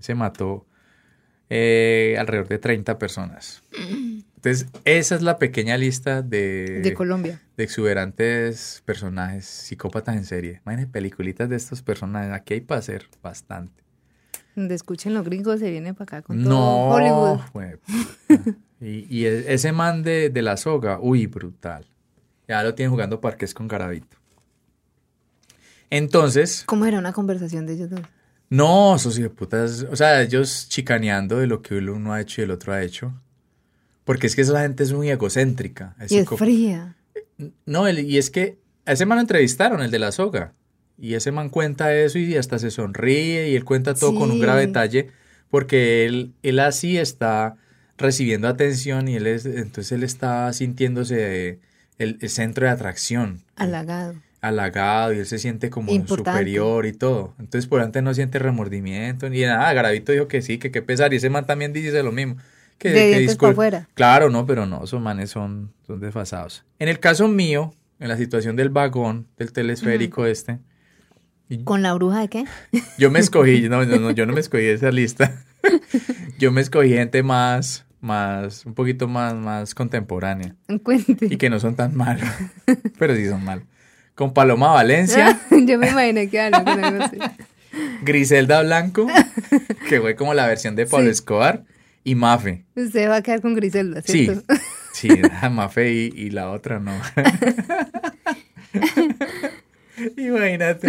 [0.00, 0.66] Se mató
[1.48, 3.62] eh, alrededor de 30 personas.
[4.46, 7.40] Entonces, esa es la pequeña lista de, De Colombia.
[7.56, 10.60] de exuberantes personajes, psicópatas en serie.
[10.64, 12.32] Imagínense peliculitas de estos personajes.
[12.32, 13.82] Aquí hay para hacer bastante.
[14.54, 17.40] Donde escuchen los gringos se viene para acá con todo No, Hollywood.
[17.52, 18.54] jueputa.
[18.80, 21.84] y, y e- ese man de, de la soga, uy, brutal.
[22.46, 24.16] Ya lo tienen jugando parques con Garavito.
[25.90, 28.00] Entonces, ¿Cómo era una conversación de ellos dos?
[28.48, 32.52] no, esos putas, o sea, ellos chicaneando de lo que uno ha hecho y el
[32.52, 33.12] otro ha hecho.
[34.06, 35.94] Porque es que esa gente es muy egocéntrica.
[36.00, 36.96] es Y es fría.
[37.66, 40.54] No, el- y es que a ese man lo entrevistaron, el de la soga.
[40.98, 44.40] Y ese man cuenta eso y hasta se sonríe y él cuenta todo con un
[44.40, 45.10] grave detalle
[45.50, 47.56] porque él, él así está
[47.98, 51.58] recibiendo atención y él es, entonces él está sintiéndose
[51.98, 54.14] el, el centro de atracción, Halagado.
[54.40, 56.30] halagado y él se siente como Importante.
[56.30, 57.34] superior y todo.
[57.38, 59.72] Entonces por antes no siente remordimiento ni nada.
[59.72, 62.36] Garavito dijo que sí, que qué pesar y ese man también dice lo mismo.
[62.78, 63.88] Que, De que discul- afuera.
[63.94, 66.64] Claro, no, pero no, esos manes son, son desfasados.
[66.78, 70.58] En el caso mío, en la situación del vagón, del telesférico este,
[71.64, 72.44] ¿Con la bruja de qué?
[72.98, 75.42] yo me escogí, no, no, no, yo no me escogí esa lista.
[76.38, 80.54] Yo me escogí gente más, más, un poquito más, más contemporánea
[80.84, 81.16] Cuente.
[81.28, 82.28] y que no son tan malos,
[82.98, 83.64] pero sí son malos.
[84.14, 87.16] Con Paloma Valencia, Yo me imaginé que algo, con algo así.
[88.02, 89.06] Griselda Blanco,
[89.88, 91.12] que fue como la versión de Pablo Sí.
[91.12, 91.64] Escobar,
[92.06, 92.64] y Mafe.
[92.76, 94.54] Usted va a quedar con Griselda, Sí, ¿cierto?
[94.92, 95.08] sí,
[95.42, 96.92] a Mafe y, y la otra no.
[100.16, 100.88] Imagínate.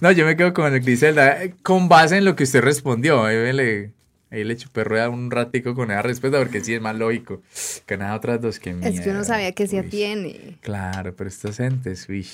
[0.00, 3.24] No, yo me quedo con el Griselda, con base en lo que usted respondió.
[3.24, 3.92] Ahí le,
[4.30, 7.42] ahí le chupé rueda un ratico con esa respuesta porque sí es más lógico.
[7.86, 10.58] Que nada otras dos que Es que uno mierda, sabía que se atiene.
[10.60, 12.26] Claro, pero estas gentes, uy.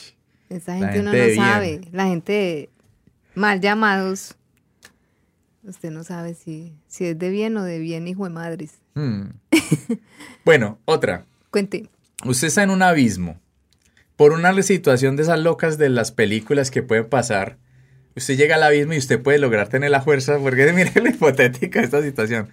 [0.50, 1.36] Esa gente uno no bien.
[1.36, 1.80] sabe.
[1.92, 2.68] La gente
[3.34, 4.34] mal llamados.
[5.64, 8.72] Usted no sabe si, si es de bien o de bien, hijo de madres.
[8.94, 9.30] Hmm.
[10.44, 11.24] Bueno, otra.
[11.50, 11.88] Cuente.
[12.24, 13.38] Usted está en un abismo.
[14.16, 17.58] Por una situación de esas locas de las películas que pueden pasar,
[18.16, 21.80] usted llega al abismo y usted puede lograr tener la fuerza, porque mire lo hipotética
[21.80, 22.48] esta situación.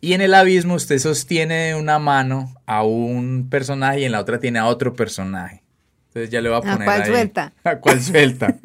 [0.00, 4.40] Y en el abismo usted sostiene una mano a un personaje y en la otra
[4.40, 5.62] tiene a otro personaje.
[6.08, 7.52] Entonces ya le va a ¿A poner cuál ahí- suelta?
[7.64, 8.58] ¿A cuál suelta?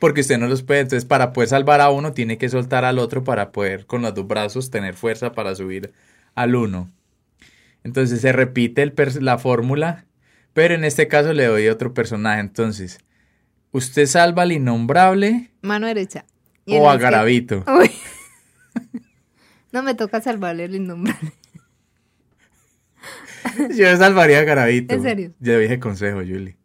[0.00, 0.80] Porque usted no los puede.
[0.80, 4.12] Entonces, para poder salvar a uno, tiene que soltar al otro para poder con los
[4.14, 5.92] dos brazos tener fuerza para subir
[6.34, 6.90] al uno.
[7.84, 10.06] Entonces se repite el la fórmula,
[10.52, 12.40] pero en este caso le doy otro personaje.
[12.40, 12.98] Entonces,
[13.70, 16.24] usted salva al innombrable Mano derecha.
[16.66, 17.64] Y o a Garavito.
[17.78, 17.90] Uy.
[19.72, 21.32] No me toca salvarle el innombrable.
[23.76, 24.92] Yo salvaría a Garabito.
[24.96, 25.32] ¿En serio?
[25.38, 26.56] Yo dije consejo, Julie.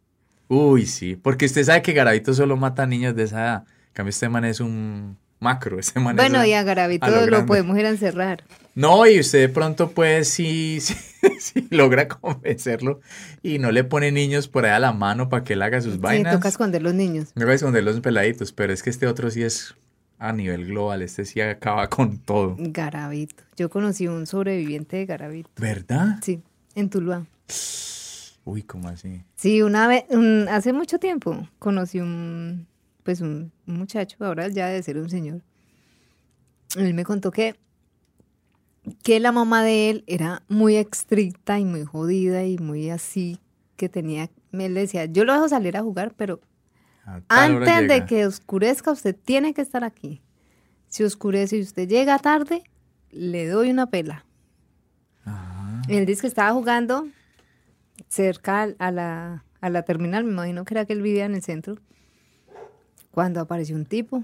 [0.47, 3.63] Uy, sí, porque usted sabe que Garabito solo mata a niños de esa edad.
[3.87, 7.09] En cambio, este man es un macro, este man Bueno, es y a Garabito a
[7.09, 8.43] lo podemos ir a encerrar.
[8.73, 10.95] No, y usted de pronto pues sí, sí,
[11.39, 12.99] sí logra convencerlo
[13.41, 15.93] y no le pone niños por ahí a la mano para que él haga sus
[15.93, 16.33] Sí, vainas.
[16.33, 17.29] toca esconder los niños.
[17.35, 19.75] Me voy a esconder los peladitos, pero es que este otro sí es
[20.19, 22.55] a nivel global, este sí acaba con todo.
[22.59, 23.43] Garabito.
[23.55, 25.49] Yo conocí un sobreviviente de Garabito.
[25.57, 26.19] ¿Verdad?
[26.21, 26.41] Sí,
[26.75, 27.25] en Tuluá.
[28.45, 29.23] Uy, ¿cómo así?
[29.35, 32.67] Sí, una vez, un- hace mucho tiempo, conocí un,
[33.03, 35.41] pues un, un muchacho, ahora ya debe ser un señor.
[36.77, 37.55] Él me contó que,
[39.03, 43.39] que la mamá de él era muy estricta y muy jodida y muy así,
[43.77, 46.39] que tenía, le decía, yo lo dejo salir a jugar, pero
[47.05, 50.21] A antes de que oscurezca usted tiene que estar aquí.
[50.87, 52.63] Si oscurece y usted llega tarde,
[53.11, 54.25] le doy una pela.
[55.25, 57.07] Ah, Él dice que estaba jugando
[58.15, 61.43] cerca a la, a la terminal, me imagino que era que él vivía en el
[61.43, 61.75] centro,
[63.11, 64.23] cuando apareció un tipo.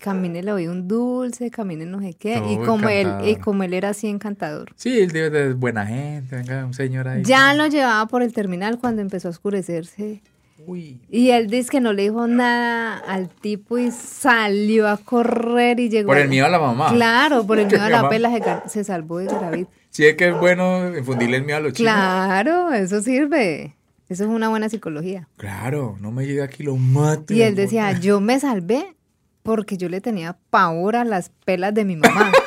[0.00, 3.72] Caminé, le oí un dulce, caminé no sé qué, y como él, y como él
[3.72, 4.72] era así encantador.
[4.76, 7.22] Sí, él de buena gente, venga, un señor ahí.
[7.24, 10.20] Ya lo llevaba por el terminal cuando empezó a oscurecerse.
[10.66, 15.80] Uy, Y él dice que no le dijo nada al tipo y salió a correr
[15.80, 16.08] y llegó.
[16.08, 16.92] por el miedo a la mamá.
[16.92, 19.70] Claro, por el miedo a la pela se, se salvó de Garavito.
[19.96, 21.90] Sí, es que es bueno infundirle el miedo a los chicos.
[21.90, 23.74] Claro, eso sirve.
[24.10, 25.26] Eso es una buena psicología.
[25.38, 27.32] Claro, no me llega aquí lo mato.
[27.32, 28.94] Y él decía, yo me salvé
[29.42, 32.30] porque yo le tenía pavor a las pelas de mi mamá.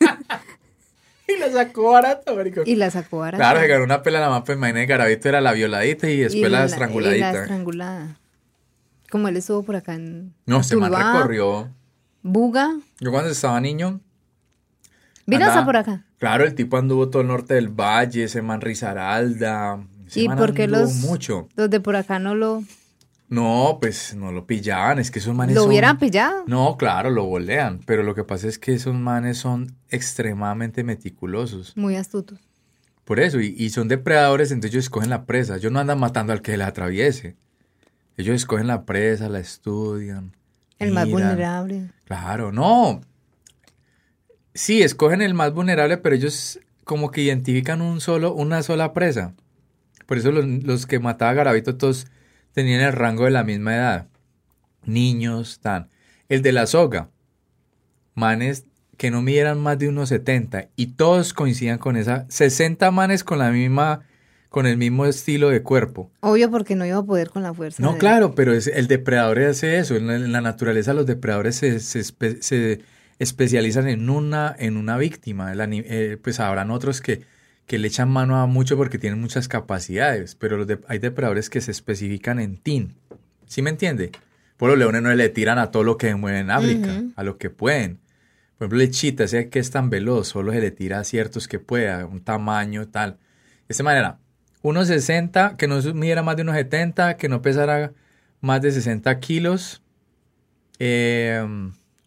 [1.28, 2.62] Y la sacó barato, marico.
[2.66, 3.40] y la sacó barata.
[3.40, 6.50] Claro, se ganó una pela la mamá, pues imagínate, Garabito era la violadita y después
[6.50, 7.30] la, estranguladita.
[7.30, 8.16] y la estrangulada.
[9.12, 11.70] Como él estuvo por acá en no, man Tuluá, recorrió.
[12.20, 12.74] Buga.
[12.98, 14.00] Yo cuando estaba niño.
[15.24, 16.04] Vino hasta por acá.
[16.22, 19.84] Claro, el tipo anduvo todo el norte del valle, ese man Risaralda.
[20.06, 21.48] Ese ¿Y man por qué los, mucho.
[21.56, 22.62] los de por acá no lo,
[23.28, 26.44] No, pues no lo pillaban, es que esos manes lo son- hubieran pillado?
[26.46, 31.76] No, claro, lo bolean, pero lo que pasa es que esos manes son extremadamente meticulosos.
[31.76, 32.38] Muy astutos.
[33.04, 35.56] Por eso, y, y son depredadores, entonces ellos escogen la presa.
[35.56, 37.34] Ellos no andan matando al que les atraviese.
[38.16, 40.36] Ellos escogen la presa, la estudian.
[40.78, 41.90] El más vulnerable.
[42.04, 43.00] Claro, no.
[44.54, 49.34] Sí, escogen el más vulnerable, pero ellos como que identifican un solo, una sola presa.
[50.06, 52.06] Por eso los, los que mataba a Garavito todos
[52.52, 54.08] tenían el rango de la misma edad.
[54.84, 55.88] Niños, tan.
[56.28, 57.08] El de la soga.
[58.14, 58.64] Manes
[58.98, 63.38] que no midieran más de unos 70 y todos coincidían con esa 60 manes con
[63.38, 64.02] la misma
[64.50, 66.10] con el mismo estilo de cuerpo.
[66.20, 67.82] Obvio porque no iba a poder con la fuerza.
[67.82, 69.96] No, de- claro, pero es, el depredador hace eso.
[69.96, 72.80] En la, en la naturaleza los depredadores se, se espe- se
[73.18, 75.52] especializan en una, en una víctima.
[75.54, 77.22] Eh, pues habrán otros que,
[77.66, 81.48] que le echan mano a mucho porque tienen muchas capacidades, pero los de- hay depredadores
[81.50, 82.94] que se especifican en tin.
[83.46, 84.10] ¿Sí me entiende?
[84.56, 87.38] Por los leones no le tiran a todo lo que mueve en África, a lo
[87.38, 87.98] que pueden.
[88.58, 91.48] Por ejemplo, el chita, ese que es tan veloz, solo se le tira a ciertos
[91.48, 93.12] que pueda, un tamaño, tal.
[93.12, 93.18] De
[93.70, 94.18] esta manera,
[94.62, 97.92] 1,60, que no midiera más de 1,70, que no pesara
[98.40, 99.82] más de 60 kilos.
[100.78, 101.44] eh,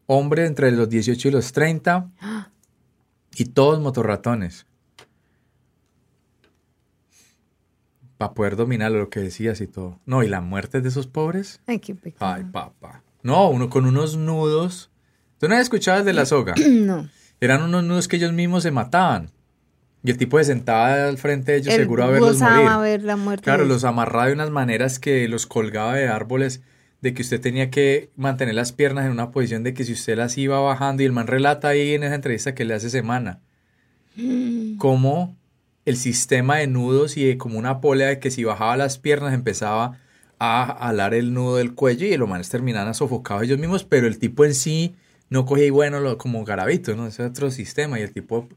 [0.08, 2.10] hombre entre los 18 y los 30.
[3.38, 4.66] Y todos motorratones.
[8.18, 9.99] Para poder dominar lo que decías y todo.
[10.06, 11.60] No, y la muerte de esos pobres.
[11.68, 12.34] Ay, qué pecado.
[12.34, 13.03] Ay, papá.
[13.24, 14.89] No, uno con unos nudos.
[15.38, 16.53] ¿Tú no has escuchado el de la soga?
[16.70, 17.10] No.
[17.41, 19.32] Eran unos nudos que ellos mismos se mataban.
[20.01, 22.70] Y el tipo se sentaba al frente de ellos Él seguro a verlos morir.
[22.82, 23.43] ver la muerte.
[23.43, 26.62] Claro, de- los amarraba de unas maneras que los colgaba de árboles,
[27.06, 30.18] de que usted tenía que mantener las piernas en una posición de que si usted
[30.18, 33.41] las iba bajando, y el man relata ahí en esa entrevista que le hace semana,
[34.78, 35.36] como
[35.86, 39.34] el sistema de nudos y de como una polea de que si bajaba las piernas
[39.34, 39.99] empezaba
[40.39, 44.18] a alar el nudo del cuello y los manes terminaban sofocados ellos mismos, pero el
[44.18, 44.95] tipo en sí
[45.30, 47.08] no cogía y bueno lo, como garabito, ¿no?
[47.08, 48.47] Ese es otro sistema y el tipo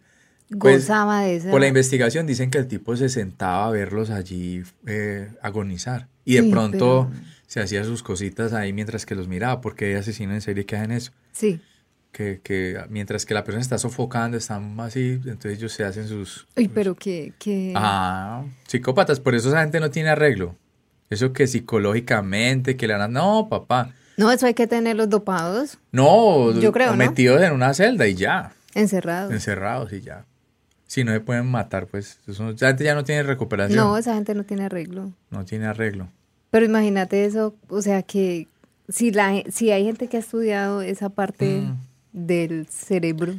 [0.58, 1.50] pues, Gozaba de eso.
[1.50, 6.34] por la investigación dicen que el tipo se sentaba a verlos allí eh, agonizar y
[6.36, 9.94] de Sí, pronto pero- se hacía sus cositas ahí mientras que los miraba, porque hay
[9.94, 11.60] asesinos en serie que hacen eso, Sí.
[12.12, 16.46] que, que mientras que la persona está sofocando, están así, entonces ellos se hacen sus...
[16.56, 17.32] Uy, pero que...
[17.40, 17.72] que...
[17.74, 20.54] Ah, psicópatas, por eso esa gente no tiene arreglo.
[21.10, 23.12] Eso que psicológicamente, que le dan...
[23.12, 23.92] No, papá.
[24.16, 28.52] No, eso hay que tenerlos dopados, No, Yo creo, metidos en una celda y ya,
[28.74, 29.32] encerrados.
[29.32, 30.24] encerrados y ya.
[30.86, 33.78] Si no se pueden matar, pues eso, esa gente ya no tiene recuperación.
[33.78, 35.12] No, esa gente no tiene arreglo.
[35.30, 36.08] No tiene arreglo.
[36.50, 38.46] Pero imagínate eso, o sea que
[38.88, 41.76] si la si hay gente que ha estudiado esa parte Mm.
[42.12, 43.34] del cerebro,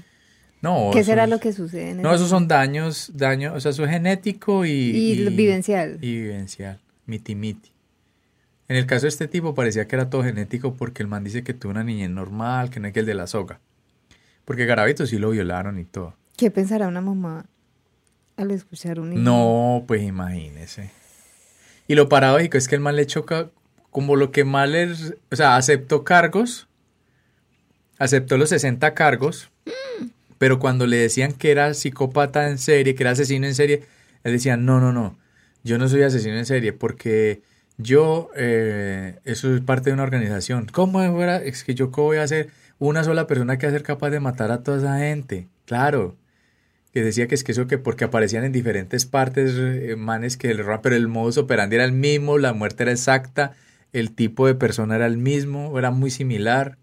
[0.61, 0.89] No.
[0.93, 1.91] ¿Qué será es- lo que sucede?
[1.91, 4.71] En No, esos son daños, daños, o sea, eso es genético y...
[4.71, 5.97] Y vivencial.
[6.01, 7.71] Y vivencial, miti miti.
[8.67, 11.43] En el caso de este tipo parecía que era todo genético porque el man dice
[11.43, 13.59] que tuvo una niñez normal, que no es que el de la soga.
[14.45, 16.13] Porque Garavito sí lo violaron y todo.
[16.37, 17.45] ¿Qué pensará una mamá
[18.37, 19.21] al escuchar un niño?
[19.21, 20.91] No, pues imagínese.
[21.89, 23.49] Y lo paradójico es que el man le choca
[23.89, 26.67] como lo que mal es, o sea, aceptó cargos,
[27.97, 29.49] aceptó los 60 cargos,
[30.37, 33.85] pero cuando le decían que era psicópata en serie, que era asesino en serie,
[34.23, 35.17] él decía, no, no, no,
[35.63, 37.41] yo no soy asesino en serie porque
[37.79, 40.67] yo, eh, eso es parte de una organización.
[40.71, 41.01] ¿Cómo?
[41.01, 44.11] Es que yo, ¿cómo voy a ser una sola persona que va a ser capaz
[44.11, 45.47] de matar a toda esa gente?
[45.65, 46.18] Claro
[46.93, 50.49] que decía que es que eso que porque aparecían en diferentes partes eh, manes que
[50.49, 53.53] el roban, pero el modus operandi era el mismo, la muerte era exacta,
[53.93, 56.77] el tipo de persona era el mismo, era muy similar.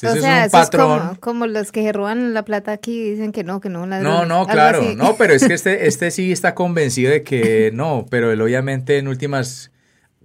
[0.00, 0.98] Entonces o sea, es un es patrón.
[0.98, 3.80] como, como los que roban la plata aquí y dicen que no, que no.
[3.80, 7.22] no, ladrones, no, algo claro, no, pero es que este, este sí está convencido de
[7.22, 9.70] que no, pero él obviamente en últimas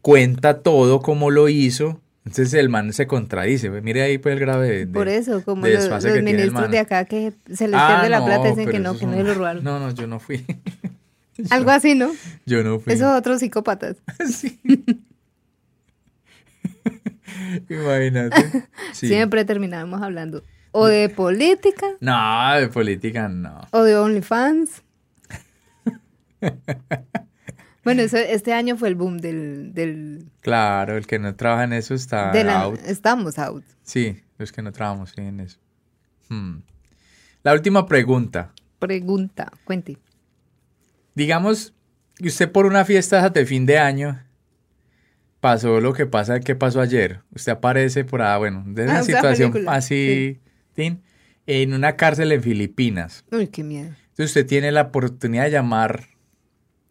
[0.02, 4.40] cuenta todo como lo hizo, entonces el man se contradice, pues, mire ahí pues el
[4.40, 7.80] grave de, de- Por eso, como de los, que ministros de acá que se les
[7.80, 9.64] Ah, pierde la plata y dicen que no, que no se lo robaron.
[9.64, 10.46] No, no, yo no fui.
[11.50, 12.12] Algo así, ¿no?
[12.46, 12.94] Yo no fui.
[12.94, 13.96] Esos otros psicópatas.
[14.30, 14.60] Sí.
[17.70, 18.68] Imagínate.
[18.92, 19.08] Sí.
[19.08, 23.62] Siempre terminamos hablando o de política No, de política no.
[23.72, 24.84] o de OnlyFans.
[27.84, 31.74] Bueno, eso, este año fue el boom del, del, Claro, el que no trabaja en
[31.74, 32.80] eso está la- out.
[32.86, 33.64] estamos out.
[33.84, 35.58] Sí, los que no trabajamos sí, en eso.
[36.30, 36.60] Hmm.
[37.44, 38.52] La última pregunta.
[38.80, 39.98] Pregunta, cuente.
[41.16, 41.74] Digamos
[42.22, 44.22] usted por una fiesta de fin de año
[45.40, 47.22] pasó lo que pasa que pasó ayer.
[47.34, 50.40] Usted aparece por ahí, bueno, de una Ah, esa situación película, así,
[50.74, 51.02] tin,
[51.48, 53.24] en una cárcel en Filipinas.
[53.32, 53.88] Uy, qué miedo.
[54.10, 56.08] Entonces usted tiene la oportunidad de llamar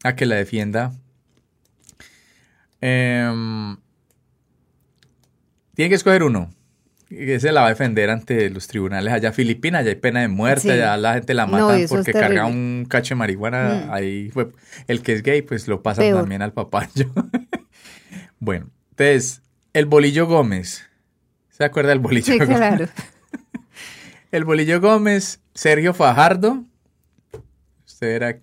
[0.05, 0.93] a que la defienda.
[2.81, 3.77] Em,
[5.75, 6.51] tiene que escoger uno.
[7.11, 9.81] Y ese la va a defender ante los tribunales allá en Filipinas.
[9.81, 10.71] Allá hay pena de muerte, Sí.
[10.71, 13.87] allá la gente la mata porque carga un cacho de marihuana.
[13.87, 13.93] Mm.
[13.93, 14.49] Ahí fue.
[14.89, 16.21] El que es gay, pues lo pasa Peor.
[16.21, 17.11] también al papayo.
[18.39, 19.41] bueno, entonces,
[19.73, 20.85] el Bolillo Gómez.
[21.51, 22.57] ¿Se acuerda del Bolillo Sí, Gómez?
[22.57, 22.87] claro.
[24.31, 26.63] El Bolillo Gómez, Sergio Fajardo.
[27.87, 28.39] Usted era.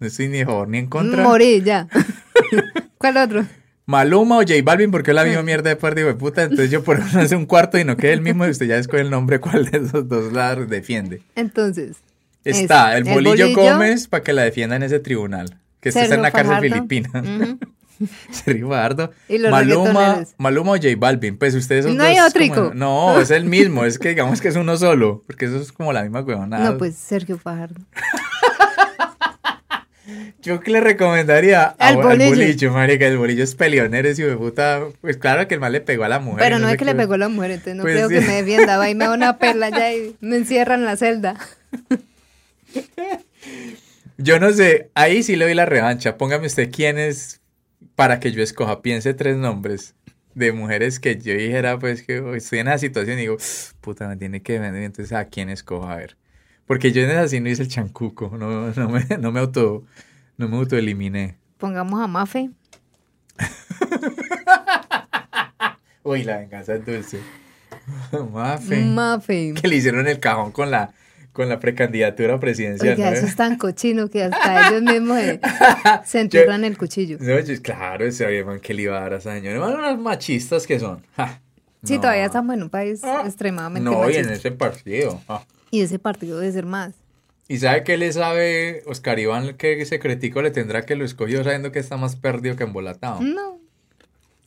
[0.00, 1.22] No estoy ni a favor ni en contra.
[1.22, 1.88] Morí ya.
[2.98, 3.46] ¿Cuál otro?
[3.86, 6.42] Maluma o J Balvin, porque es la misma mierda de parte de puta.
[6.44, 8.46] Entonces yo por eso hace un cuarto y no quede el mismo.
[8.46, 11.22] Y usted ya escoge el nombre, cuál de esos dos la defiende.
[11.36, 11.96] Entonces.
[12.44, 15.58] Está es el Bolillo, Gómez para que la defienda en ese tribunal.
[15.80, 16.74] Que está en la cárcel Fajardo.
[16.88, 17.10] filipina.
[17.20, 17.58] Ujú.
[18.30, 19.12] Sergio Fajardo.
[19.50, 20.24] Maluma.
[20.38, 21.36] Maluma o J Balvin.
[21.38, 22.54] Pues ustedes son No hay dos otrico.
[22.56, 23.84] como- No, es el mismo.
[23.84, 25.22] Es que digamos que es uno solo.
[25.26, 26.70] Porque eso es como la misma huevonada.
[26.70, 27.80] No, pues Sergio Fajardo.
[30.42, 32.28] Yo que le recomendaría a- Al bolillo.
[32.30, 34.82] bolillo, marica, el bolillo es peleonero, ese de puta.
[35.00, 36.40] Pues claro que el mal le pegó a la mujer.
[36.44, 38.14] Pero no es que le pegó a la mujer, entonces no Pues creo sí.
[38.16, 38.76] que me defienda.
[38.76, 41.36] Va y me da una perla ya y me encierran en la celda.
[44.16, 46.16] Yo no sé, ahí sí le doy la revancha.
[46.16, 47.40] Póngame usted quién es
[47.96, 48.80] para que yo escoja.
[48.82, 49.94] Piense tres nombres
[50.34, 53.36] de mujeres que yo dijera, pues que estoy en esa situación y digo,
[53.80, 54.82] puta, me tiene que vender.
[54.82, 55.88] Entonces, ¿a quién escojo?
[55.88, 56.16] A ver.
[56.66, 58.30] Porque yo en esa sí no hice el chancuco.
[58.38, 59.84] No, no, me, no me auto,
[60.38, 61.36] no me autoeliminé.
[61.58, 62.50] Pongamos a Mafe.
[66.02, 67.20] Uy, la venganza es dulce.
[68.32, 68.84] Mafe.
[68.84, 69.54] Mafe.
[69.60, 70.92] que le hicieron el cajón con la
[71.32, 72.94] con la precandidatura presidencial.
[72.94, 73.16] Oiga, ¿no?
[73.16, 75.40] eso es tan cochino que hasta ellos mismos se,
[76.04, 77.18] se entierran el cuchillo.
[77.20, 79.58] No, yo- claro, ese oye, man, que le iba a dar a esa señora.
[79.58, 81.04] Man, unos machistas que son.
[81.16, 81.40] Ja,
[81.82, 82.02] Sí, no.
[82.02, 84.32] todavía estamos en un país Ah, extremadamente No, y en machista.
[84.32, 85.20] ese partido.
[85.74, 86.94] Y ese partido debe ser más.
[87.48, 89.56] ¿Y sabe qué le sabe Oscar Iván?
[89.56, 93.20] ¿Qué secretico le tendrá que lo escogió sabiendo que está más perdido que embolatado?
[93.20, 93.58] No.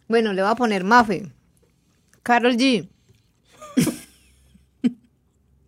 [0.07, 1.29] Bueno, le voy a poner Mafe.
[2.23, 2.87] Carol G.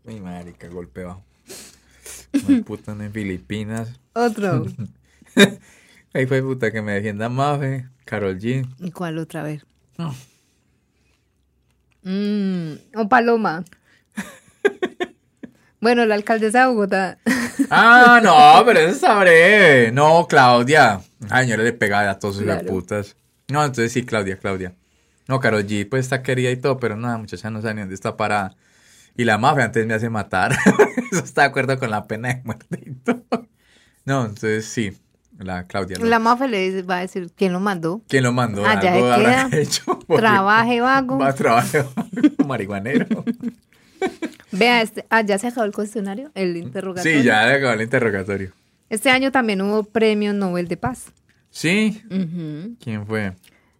[0.07, 1.25] Ay, marica, golpe bajo.
[2.47, 3.99] Una puta en Filipinas.
[4.13, 4.65] Otro.
[6.13, 8.65] Ahí fue puta que me defienda Mafe, Carol G.
[8.79, 9.65] ¿Y cuál otra vez?
[9.97, 10.15] No.
[12.03, 13.65] Mm, o Paloma.
[15.81, 17.17] Bueno, la alcaldesa de Bogotá.
[17.71, 19.91] Ah, no, pero eso está breve.
[19.91, 21.01] No, Claudia.
[21.29, 22.65] Ay, señora le pega a todos sus Claro.
[22.65, 23.17] putas.
[23.49, 24.73] No, entonces sí, Claudia, Claudia.
[25.27, 27.79] No, Karol G, pues está querida y todo, pero no, la muchacha no sabe ni
[27.81, 28.55] dónde está parada.
[29.17, 30.53] Y la mafia antes me hace matar.
[31.11, 33.23] Eso está de acuerdo con la pena de muerte y todo.
[34.05, 34.97] No, entonces sí,
[35.37, 35.97] la Claudia.
[35.99, 36.05] ¿no?
[36.05, 38.01] La Mafe le dice- va a decir quién lo mandó.
[38.07, 38.65] ¿Quién lo mandó?
[38.65, 39.61] Ah, ya Algo se habrá queda.
[39.61, 39.83] hecho.
[40.07, 41.19] porque- Trabaje vago.
[41.19, 41.85] Va a trabajar
[42.47, 43.05] marihuanero.
[44.51, 47.19] Vea, este, ah, ya se acabó el cuestionario, el interrogatorio.
[47.19, 48.51] Sí, ya se acabó el interrogatorio.
[48.89, 51.11] Este año también hubo premio Nobel de Paz.
[51.51, 52.01] Sí.
[52.83, 53.33] ¿Quién fue?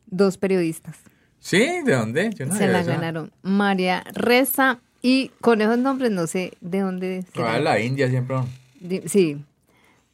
[0.05, 0.97] Dos periodistas.
[1.39, 2.29] Sí, ¿de dónde?
[2.35, 2.89] Yo no se la eso.
[2.91, 3.31] ganaron.
[3.41, 7.25] María Reza y con esos nombres no sé de dónde.
[7.35, 8.37] Ah, la India siempre.
[9.07, 9.43] Sí.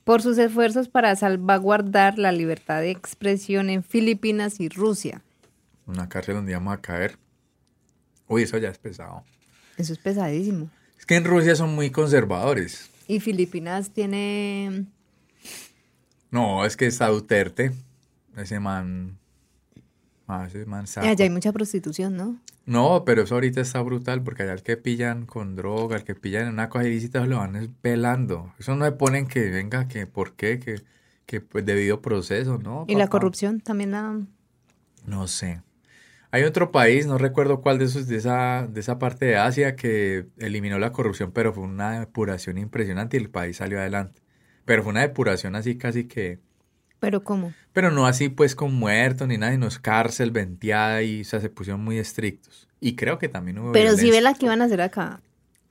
[0.04, 5.22] Por sus esfuerzos para salvaguardar la libertad de expresión en Filipinas y Rusia.
[5.88, 7.18] Una cárcel donde íbamos a caer.
[8.28, 9.24] Uy, eso ya es pesado.
[9.78, 10.70] Eso es pesadísimo.
[10.98, 12.90] Es que en Rusia son muy conservadores.
[13.08, 14.86] Y Filipinas tiene.
[16.32, 17.72] No, es que está Duterte.
[18.36, 19.18] Ese man.
[20.28, 21.08] Ah, ese man saco.
[21.08, 22.40] Allá hay mucha prostitución, ¿no?
[22.66, 26.16] No, pero eso ahorita está brutal porque allá el que pillan con droga, el que
[26.16, 28.54] pillan en una cosa ilícita, lo van pelando.
[28.58, 30.82] Eso no se ponen que venga, que por qué, que,
[31.28, 32.86] que pues debido proceso, ¿no?
[32.88, 34.20] Y la corrupción también la.
[35.06, 35.62] No sé.
[36.36, 39.78] Hay otro país, no recuerdo cuál de esos de esa, de esa parte de Asia
[39.78, 44.22] que eliminó la corrupción, pero fue una depuración impresionante y el país salió adelante.
[44.66, 46.40] Pero fue una depuración así casi que,
[47.00, 47.54] Pero ¿cómo?
[47.72, 51.40] pero no así pues con muertos ni nada, sino es cárcel, venteada y o sea,
[51.40, 52.68] se pusieron muy estrictos.
[52.82, 54.12] Y creo que también hubo Pero si violencia.
[54.18, 55.22] ve la que iban a hacer acá.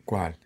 [0.07, 0.37] ¿Cuál?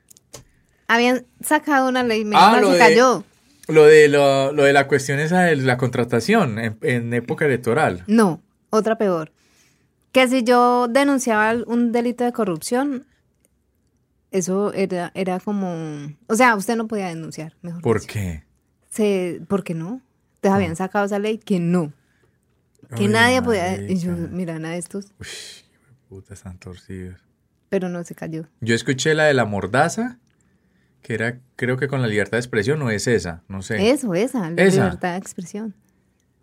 [0.88, 3.24] Habían sacado una ley, menos Ah, lo se de- cayó.
[3.68, 8.02] Lo de, lo, lo de la cuestión esa de la contratación en, en época electoral.
[8.06, 8.40] No,
[8.70, 9.30] otra peor.
[10.12, 13.06] Que si yo denunciaba un delito de corrupción,
[14.30, 15.74] eso era, era como...
[16.26, 18.12] O sea, usted no podía denunciar, mejor ¿Por dicho.
[18.14, 18.44] qué?
[18.90, 20.00] Se, ¿Por qué no?
[20.36, 21.92] Entonces habían sacado esa ley que no.
[22.96, 23.76] Que Ay, nadie podía...
[23.80, 24.28] Y yo, marica.
[24.32, 25.12] mira, nada de estos.
[25.20, 25.26] Uy,
[26.08, 27.20] puta, están torcidos.
[27.68, 28.46] Pero no se cayó.
[28.60, 30.18] Yo escuché la de la mordaza,
[31.02, 33.90] que era, creo que con la libertad de expresión, no es esa, no sé.
[33.90, 34.84] Eso, esa, la Esa.
[34.84, 35.74] libertad de expresión.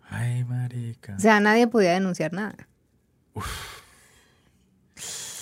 [0.08, 1.16] Ay, marica.
[1.16, 2.68] O sea, nadie podía denunciar nada.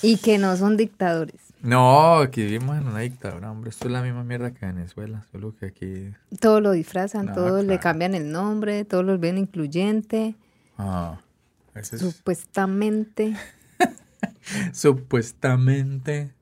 [0.02, 1.40] Y que no son dictadores.
[1.64, 3.70] No, aquí vivimos en una dictadura, hombre.
[3.70, 6.12] Esto es la misma mierda que Venezuela, solo que aquí...
[6.38, 10.34] Todo lo disfrazan, No, todo le cambian el nombre, todo lo ven incluyente,
[10.76, 11.20] Ah,
[11.74, 13.34] ese es supuestamente.
[14.72, 16.34] supuestamente...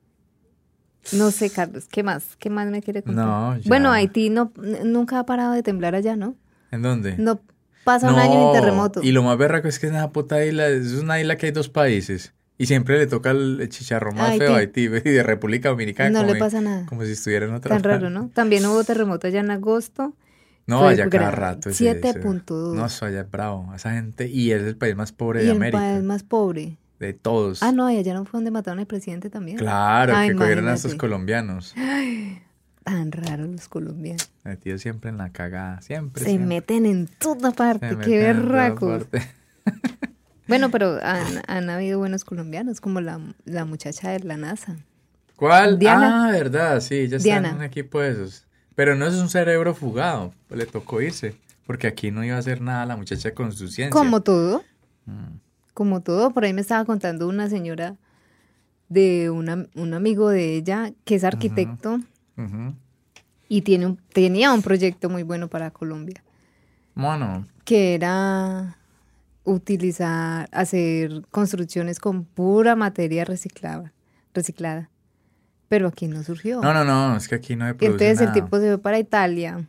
[1.13, 2.35] No sé, Carlos, ¿qué más?
[2.37, 3.25] ¿Qué más me quiere contar?
[3.25, 3.67] No, ya.
[3.67, 4.51] Bueno, Haití no,
[4.85, 6.35] nunca ha parado de temblar allá, ¿no?
[6.71, 7.17] ¿En dónde?
[7.17, 7.41] No
[7.83, 9.01] pasa un año sin terremoto.
[9.03, 11.51] Y lo más berraco es que es una puta isla, es una isla que hay
[11.51, 12.33] dos países.
[12.57, 16.09] Y siempre le toca el chicharrón más feo a Haití y de República Dominicana.
[16.11, 16.85] No como, le pasa nada.
[16.85, 18.09] Como si estuviera en otra Tan raro.
[18.09, 18.29] ¿no?
[18.33, 20.13] También hubo terremoto allá en agosto.
[20.65, 21.69] No, Fue allá cada rato.
[21.71, 22.73] ese- ese- 7.2.
[22.75, 23.73] No, eso allá es bravo.
[23.75, 25.79] Esa gente, y es el país más pobre Y de el América.
[25.79, 26.77] país más pobre.
[26.99, 27.61] De todos.
[27.63, 29.57] Ah, no, y allá no fue donde mataron al presidente también.
[29.57, 31.73] Claro, Ah, que cogieron a estos colombianos.
[32.83, 34.29] Tan raros los colombianos.
[34.43, 35.81] Metidos siempre en la cagada.
[35.81, 36.21] Siempre.
[36.23, 36.47] Se siempre.
[36.47, 39.05] meten en toda parte, qué berracos.
[40.45, 44.75] Bueno, pero han, han habido buenos colombianos, como la, la muchacha de la NASA.
[45.37, 45.79] ¿Cuál?
[45.79, 46.27] Diana.
[46.27, 48.45] Ah, verdad, sí, ya está en un equipo de esos.
[48.75, 50.33] Pero no es un cerebro fugado.
[50.49, 51.35] Le tocó irse.
[51.65, 53.89] Porque aquí no iba a hacer nada la muchacha con su ciencia.
[53.97, 54.63] Como todo,
[55.05, 55.37] Mm.
[55.73, 56.31] como todo.
[56.31, 57.95] Por ahí me estaba contando una señora
[58.89, 61.99] de una- un amigo de ella que es arquitecto
[62.37, 62.73] Ujú.
[63.49, 66.23] y tiene un- tenía un proyecto muy bueno para Colombia,
[66.95, 68.77] Bueno, que era
[69.43, 73.93] utilizar, hacer construcciones con pura materia reciclada,
[74.33, 74.89] reciclada.
[75.67, 76.61] Pero aquí no surgió.
[76.61, 78.33] no, no, no, es que aquí no se Y produce entonces el nada.
[78.33, 79.67] tipo se fue para Italia.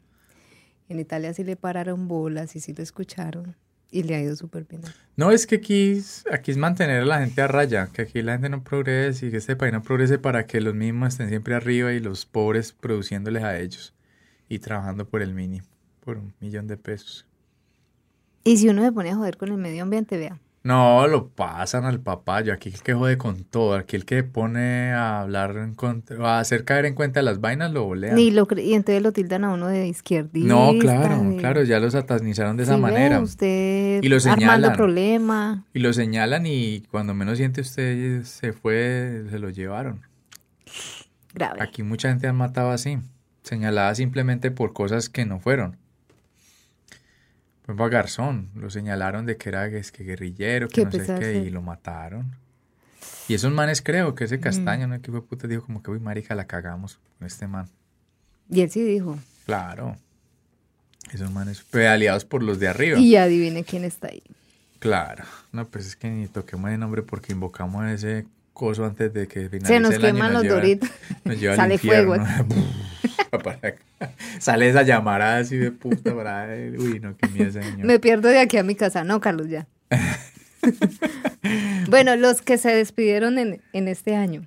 [0.89, 3.57] En Italia sí le pararon bolas y sí lo escucharon.
[3.94, 4.82] Y le ha ido súper bien.
[5.16, 8.22] No, es que aquí, es- aquí es mantener a la gente a raya, que aquí
[8.22, 11.28] la gente no progrese y que este país no progrese para que los mismos estén
[11.28, 13.94] siempre arriba y los pobres produciéndoles a ellos
[14.48, 15.64] y trabajando por el mínimo,
[16.04, 17.24] por un millón de pesos.
[18.42, 20.40] Y si uno se pone a joder con el medio ambiente, vea.
[20.65, 22.55] No, lo pasan al papayo.
[22.55, 26.41] Aquí el que jode con todo, aquí el que pone a hablar en contra, a
[26.41, 28.19] hacer caer en cuenta las vainas, lo bolean.
[28.19, 30.49] Y, lo, y entonces lo tildan a uno de izquierdista.
[30.49, 33.20] No, claro, de- claro, ya lo satanizaron de esa Sí, manera.
[33.20, 34.73] usted Y lo armando señalan.
[34.77, 35.65] problema.
[35.74, 40.01] Y lo señalan y cuando menos siente usted se fue, se lo llevaron.
[41.35, 41.61] Grave.
[41.62, 42.99] Aquí mucha gente han matado así,
[43.43, 45.77] señalada simplemente por cosas que no fueron.
[47.65, 51.15] Fue para Garzón, lo señalaron de que era es que guerrillero, que Qué no sé
[51.19, 51.49] qué, sí.
[51.49, 52.36] y lo mataron.
[53.27, 55.01] Y esos manes creo que ese castaño, ¿no?
[55.01, 57.70] Que fue puta, dijo como que, uy, marica, la cagamos con este man.
[58.51, 59.19] Y él sí dijo.
[59.47, 59.97] Claro.
[61.12, 62.99] Esos manes, pedaleados por los de arriba.
[62.99, 64.23] Y adivine quién está ahí.
[64.78, 65.24] Claro.
[65.53, 69.48] No, pues es que ni toquemos el nombre porque invocamos ese coso antes de que
[69.51, 70.89] finalice Se nos el año queman los lleva- doritos.
[71.24, 72.14] Nos lleva al Sale fuego.
[74.39, 76.47] Sale esa llamarada así de puta para
[76.78, 77.85] Uy, no, qué miedo, señor.
[77.85, 79.05] Me pierdo de aquí a mi casa.
[79.05, 79.66] No, Carlos, ya.
[81.89, 84.47] bueno, los que se despidieron en, en este año.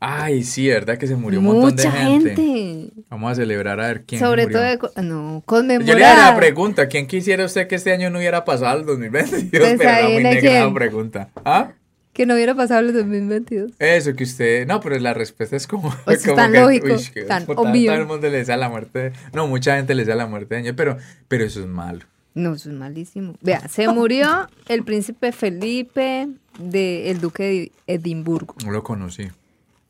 [0.00, 0.98] Ay, sí, ¿verdad?
[0.98, 2.34] Que se murió un montón Mucha de gente.
[2.36, 2.92] gente.
[3.08, 4.58] Vamos a celebrar a ver quién Sobre murió.
[4.58, 6.36] todo, de no, Yo le haría la conmemorar.
[6.36, 9.50] pregunta, ¿quién quisiera usted que este año no hubiera pasado el 2022?
[9.50, 11.28] Pues Pero era muy negra la pregunta.
[11.44, 11.70] ¿Ah?
[12.14, 13.72] Que no hubiera pasado el 2022.
[13.78, 14.66] Eso que usted...
[14.66, 15.94] No, pero la respuesta es como...
[16.04, 17.90] Pues es como tan que, lógico, uy, que tan puta, obvio.
[17.90, 19.12] Todo el mundo le desea la muerte.
[19.32, 20.96] No, mucha gente le desea la muerte de año, pero,
[21.28, 22.06] pero eso es malo.
[22.34, 23.34] No, eso es malísimo.
[23.42, 26.28] Vea, se murió el príncipe Felipe
[26.58, 29.28] de el duque de Edimburgo, No lo conocí.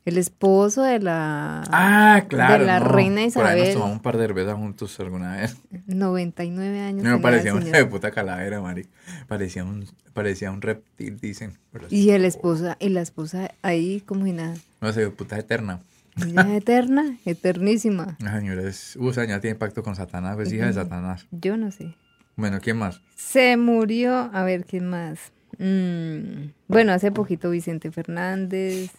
[0.05, 2.59] El esposo de la Ah, claro.
[2.59, 2.85] de la no.
[2.89, 3.73] reina Por ahí nos Isabel.
[3.73, 5.57] tomamos un par de cervezas juntos alguna vez.
[5.87, 7.03] 99 años.
[7.03, 8.87] No me parecía una de puta calavera, Mari.
[9.27, 11.57] Parecía un, parecía un reptil, dicen.
[11.89, 14.55] Y el esposa, y la esposa ahí como si nada.
[14.81, 15.79] No sé, puta eterna.
[16.17, 18.15] Ella es eterna, eternísima.
[18.19, 18.95] La señora es...
[18.97, 21.27] Uh, señora tiene pacto con Satanás, pues hija de Satanás.
[21.31, 21.95] Yo no sé.
[22.37, 23.01] Bueno, ¿quién más?
[23.15, 25.19] Se murió, a ver, ¿quién más?
[25.57, 28.91] Mm, bueno, hace poquito Vicente Fernández.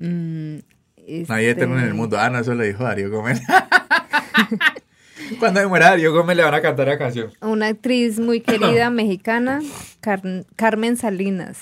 [0.00, 0.56] Mm,
[1.28, 2.18] Nadie este, eterno en el mundo.
[2.18, 3.40] Ah, no, eso lo dijo Darío Gómez.
[5.38, 7.30] Cuando me muera Darío Gómez le van a cantar la canción.
[7.40, 9.60] Una actriz muy querida mexicana,
[10.00, 11.58] Car- Carmen Salinas.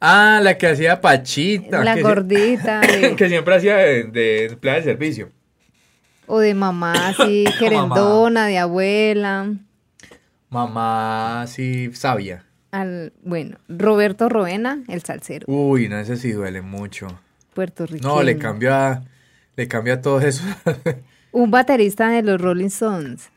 [0.00, 1.82] Ah, la que hacía Pachita.
[1.84, 2.80] La que gordita.
[2.82, 5.30] de- que siempre hacía de, de empleada de servicio.
[6.26, 9.52] o de mamá así, querendona, de abuela.
[10.50, 12.44] Mamá, sí, sabia.
[12.70, 17.08] Al, bueno, Roberto Roena, el salsero, Uy, no, ese sí duele mucho.
[17.58, 18.08] Puertorriqueño.
[18.08, 19.02] No, le cambia,
[19.56, 20.44] le cambia todo eso.
[21.32, 23.30] Un baterista de los Rolling Stones.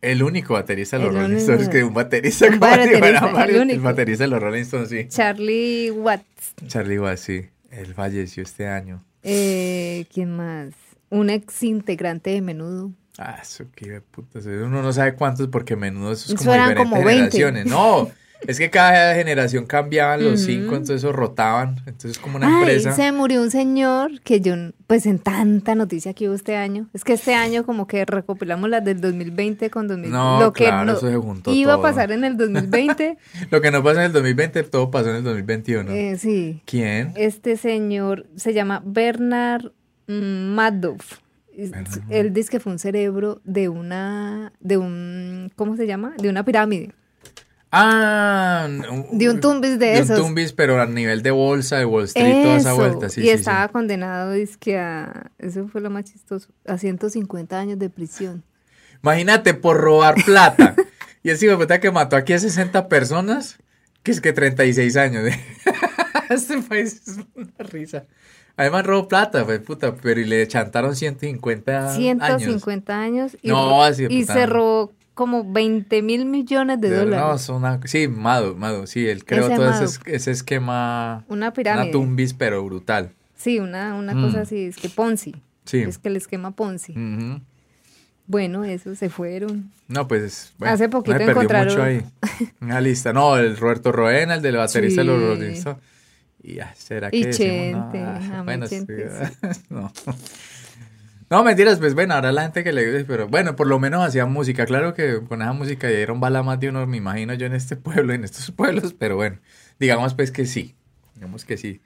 [0.00, 1.52] el único baterista de los El Rolling único.
[1.52, 3.82] Stones, que un baterista, Un como si baterista, el Mario, el, único.
[3.82, 5.06] baterista de los Rolling Stones, sí.
[5.08, 6.54] Charlie Watts.
[6.66, 7.46] Charlie Watts, sí.
[7.70, 9.04] Él falleció este año.
[9.22, 10.70] Eh, ¿Quién más?
[11.10, 12.90] Un ex integrante de menudo.
[13.18, 14.38] Ah, eso qué puta.
[14.38, 17.10] Uno no sabe cuántos porque menudo eso es como diferentes como 20.
[17.12, 17.66] generaciones.
[17.66, 18.10] No,
[18.46, 21.76] es que cada generación cambiaban los cinco, entonces eso rotaban.
[21.86, 22.92] Entonces es como una Ay, empresa.
[22.92, 24.54] se murió un señor que yo,
[24.86, 26.88] pues en tanta noticia que hubo este año.
[26.94, 30.16] Es que este año como que recopilamos las del 2020 con 2020.
[30.16, 31.80] No, lo que claro, no eso se juntó iba todo.
[31.86, 33.18] a pasar en el 2020.
[33.50, 35.90] Lo que no pasa en el 2020, todo pasó en el 2021.
[35.90, 36.62] eh, sí.
[36.64, 37.12] ¿Quién?
[37.16, 39.72] Este señor se llama Bernard
[40.06, 41.18] Madoff.
[41.56, 46.14] Bernard Él dice que fue un cerebro de una, de un, ¿cómo se llama?
[46.18, 46.92] De una pirámide.
[47.70, 48.66] Ah,
[49.12, 50.18] De un tumbis de de esos.
[50.18, 53.08] un tumbis, pero a nivel de bolsa, de Wall Street, toda esa Eso, vuelta.
[53.10, 53.72] Sí, y sí, estaba sí.
[53.72, 58.42] condenado, que a, eso fue lo más chistoso, a 150 años de prisión.
[59.02, 60.74] Imagínate por robar plata.
[61.22, 63.58] y ese hijo de que mató aquí a 60 personas,
[64.02, 65.30] que es que 36 años.
[66.30, 68.04] este país es una risa.
[68.56, 71.96] Además robó plata, pues puta, pero y le chantaron 150 años.
[71.96, 77.48] 150 años, y, No, así y se robó como 20 mil millones de De- dólares.
[77.48, 81.46] No, una- sí, Mado, Mado, sí, él creó Ese todo ese, es- ese esquema, una
[81.46, 81.90] una pirámide.
[81.90, 83.10] tumbis, pero brutal.
[83.36, 84.22] Sí, una, una Mm.
[84.24, 85.34] cosa así, es que Ponzi.
[85.64, 85.78] Sí.
[85.78, 86.94] Es que el esquema Ponzi.
[88.28, 89.72] Bueno, eso se fueron.
[89.88, 90.52] No, pues.
[90.58, 92.02] Bueno, Hace no poquito me perdió encontraron- mucho ahí.
[92.60, 93.12] Una lista.
[93.12, 95.24] No, el Roberto Roena, el del baterista de los Sí.
[95.26, 95.76] Rolling.
[96.44, 97.72] Y ya, ¿será que Y decimos?
[97.72, 98.84] No, Chente, ah, amo bueno, sí,
[99.70, 99.92] no.
[101.30, 104.02] No, mentiras, pues bueno, ahora la gente que le dice, pero bueno, por lo menos
[104.02, 104.64] hacía música.
[104.64, 107.76] Claro que con esa música dieron bala más de uno, me imagino yo en este
[107.76, 109.38] pueblo, en estos pueblos, pero bueno,
[109.78, 110.74] digamos pues que sí.
[111.14, 111.80] Digamos que sí.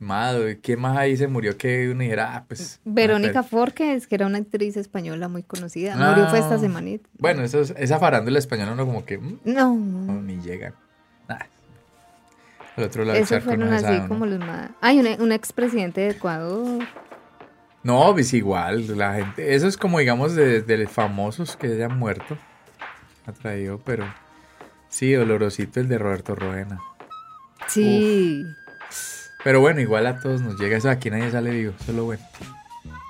[0.00, 2.80] Mado, ¿quién más ahí se murió que uno dijera, ah, pues.
[2.84, 5.96] Verónica ah, Forques, que era una actriz española muy conocida.
[5.96, 6.58] Murió fue esta Ah.
[6.58, 7.08] semanita.
[7.18, 9.18] Bueno, eso es- esa farándula española uno como que.
[9.18, 10.22] mm, No, No, no.
[10.22, 10.74] ni llegan.
[11.28, 11.38] Nah.
[12.76, 14.06] Al otro lado Esos fueron no así ¿no?
[14.08, 14.70] como los más.
[14.80, 16.84] Hay un, un expresidente de Ecuador.
[17.82, 22.36] No, pues igual, la gente, eso es como digamos de, de famosos que hayan muerto,
[23.26, 24.04] ha traído, pero
[24.88, 26.80] sí, dolorosito el de Roberto Roena.
[27.68, 28.44] Sí.
[29.44, 32.04] Pero bueno, igual a todos nos llega eso, aquí nadie sale vivo, eso es lo
[32.04, 32.24] bueno.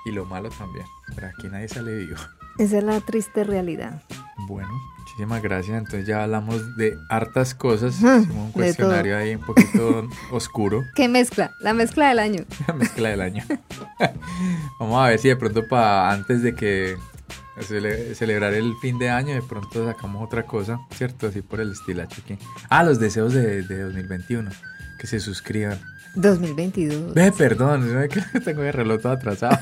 [0.05, 2.17] Y lo malo también, pero aquí nadie sale vivo.
[2.59, 4.03] Esa es la triste realidad.
[4.47, 4.71] Bueno,
[5.19, 10.85] muchísimas gracias, entonces ya hablamos de hartas cosas, hicimos un cuestionario ahí un poquito oscuro.
[10.95, 11.51] ¿Qué mezcla?
[11.61, 12.45] La mezcla del año.
[12.69, 13.45] La mezcla del año.
[14.79, 16.97] Vamos a ver si de pronto para antes de que
[17.69, 21.27] cele- celebrar el fin de año, de pronto sacamos otra cosa, ¿cierto?
[21.27, 22.39] Así por el estilacho aquí.
[22.69, 24.51] Ah, los deseos de, de 2021.
[25.01, 25.79] Que se suscriban.
[26.15, 27.15] 2022.
[27.15, 27.89] Ve, perdón,
[28.45, 29.59] tengo el reloj todo atrasado.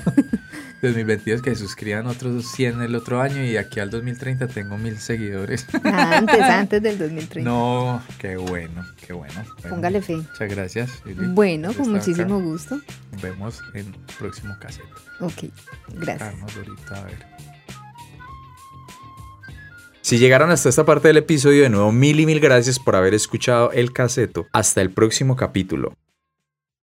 [0.83, 4.99] 2022 que se suscriban otros 100 el otro año y aquí al 2030 tengo mil
[4.99, 5.67] seguidores.
[5.83, 7.49] Antes, antes del 2030.
[7.51, 9.35] No, qué bueno, qué bueno.
[9.63, 10.17] Bueno, Póngale fe.
[10.17, 10.91] Muchas gracias.
[11.05, 11.91] Lili, Bueno, con acá.
[11.91, 12.79] muchísimo gusto.
[13.13, 14.85] Nos vemos en el próximo cassette.
[15.21, 15.45] Ok,
[15.95, 16.35] gracias.
[16.57, 17.27] Ahorita, a ver.
[20.03, 23.13] Si llegaron hasta esta parte del episodio, de nuevo mil y mil gracias por haber
[23.15, 24.47] escuchado el caseto.
[24.53, 25.95] Hasta el próximo capítulo.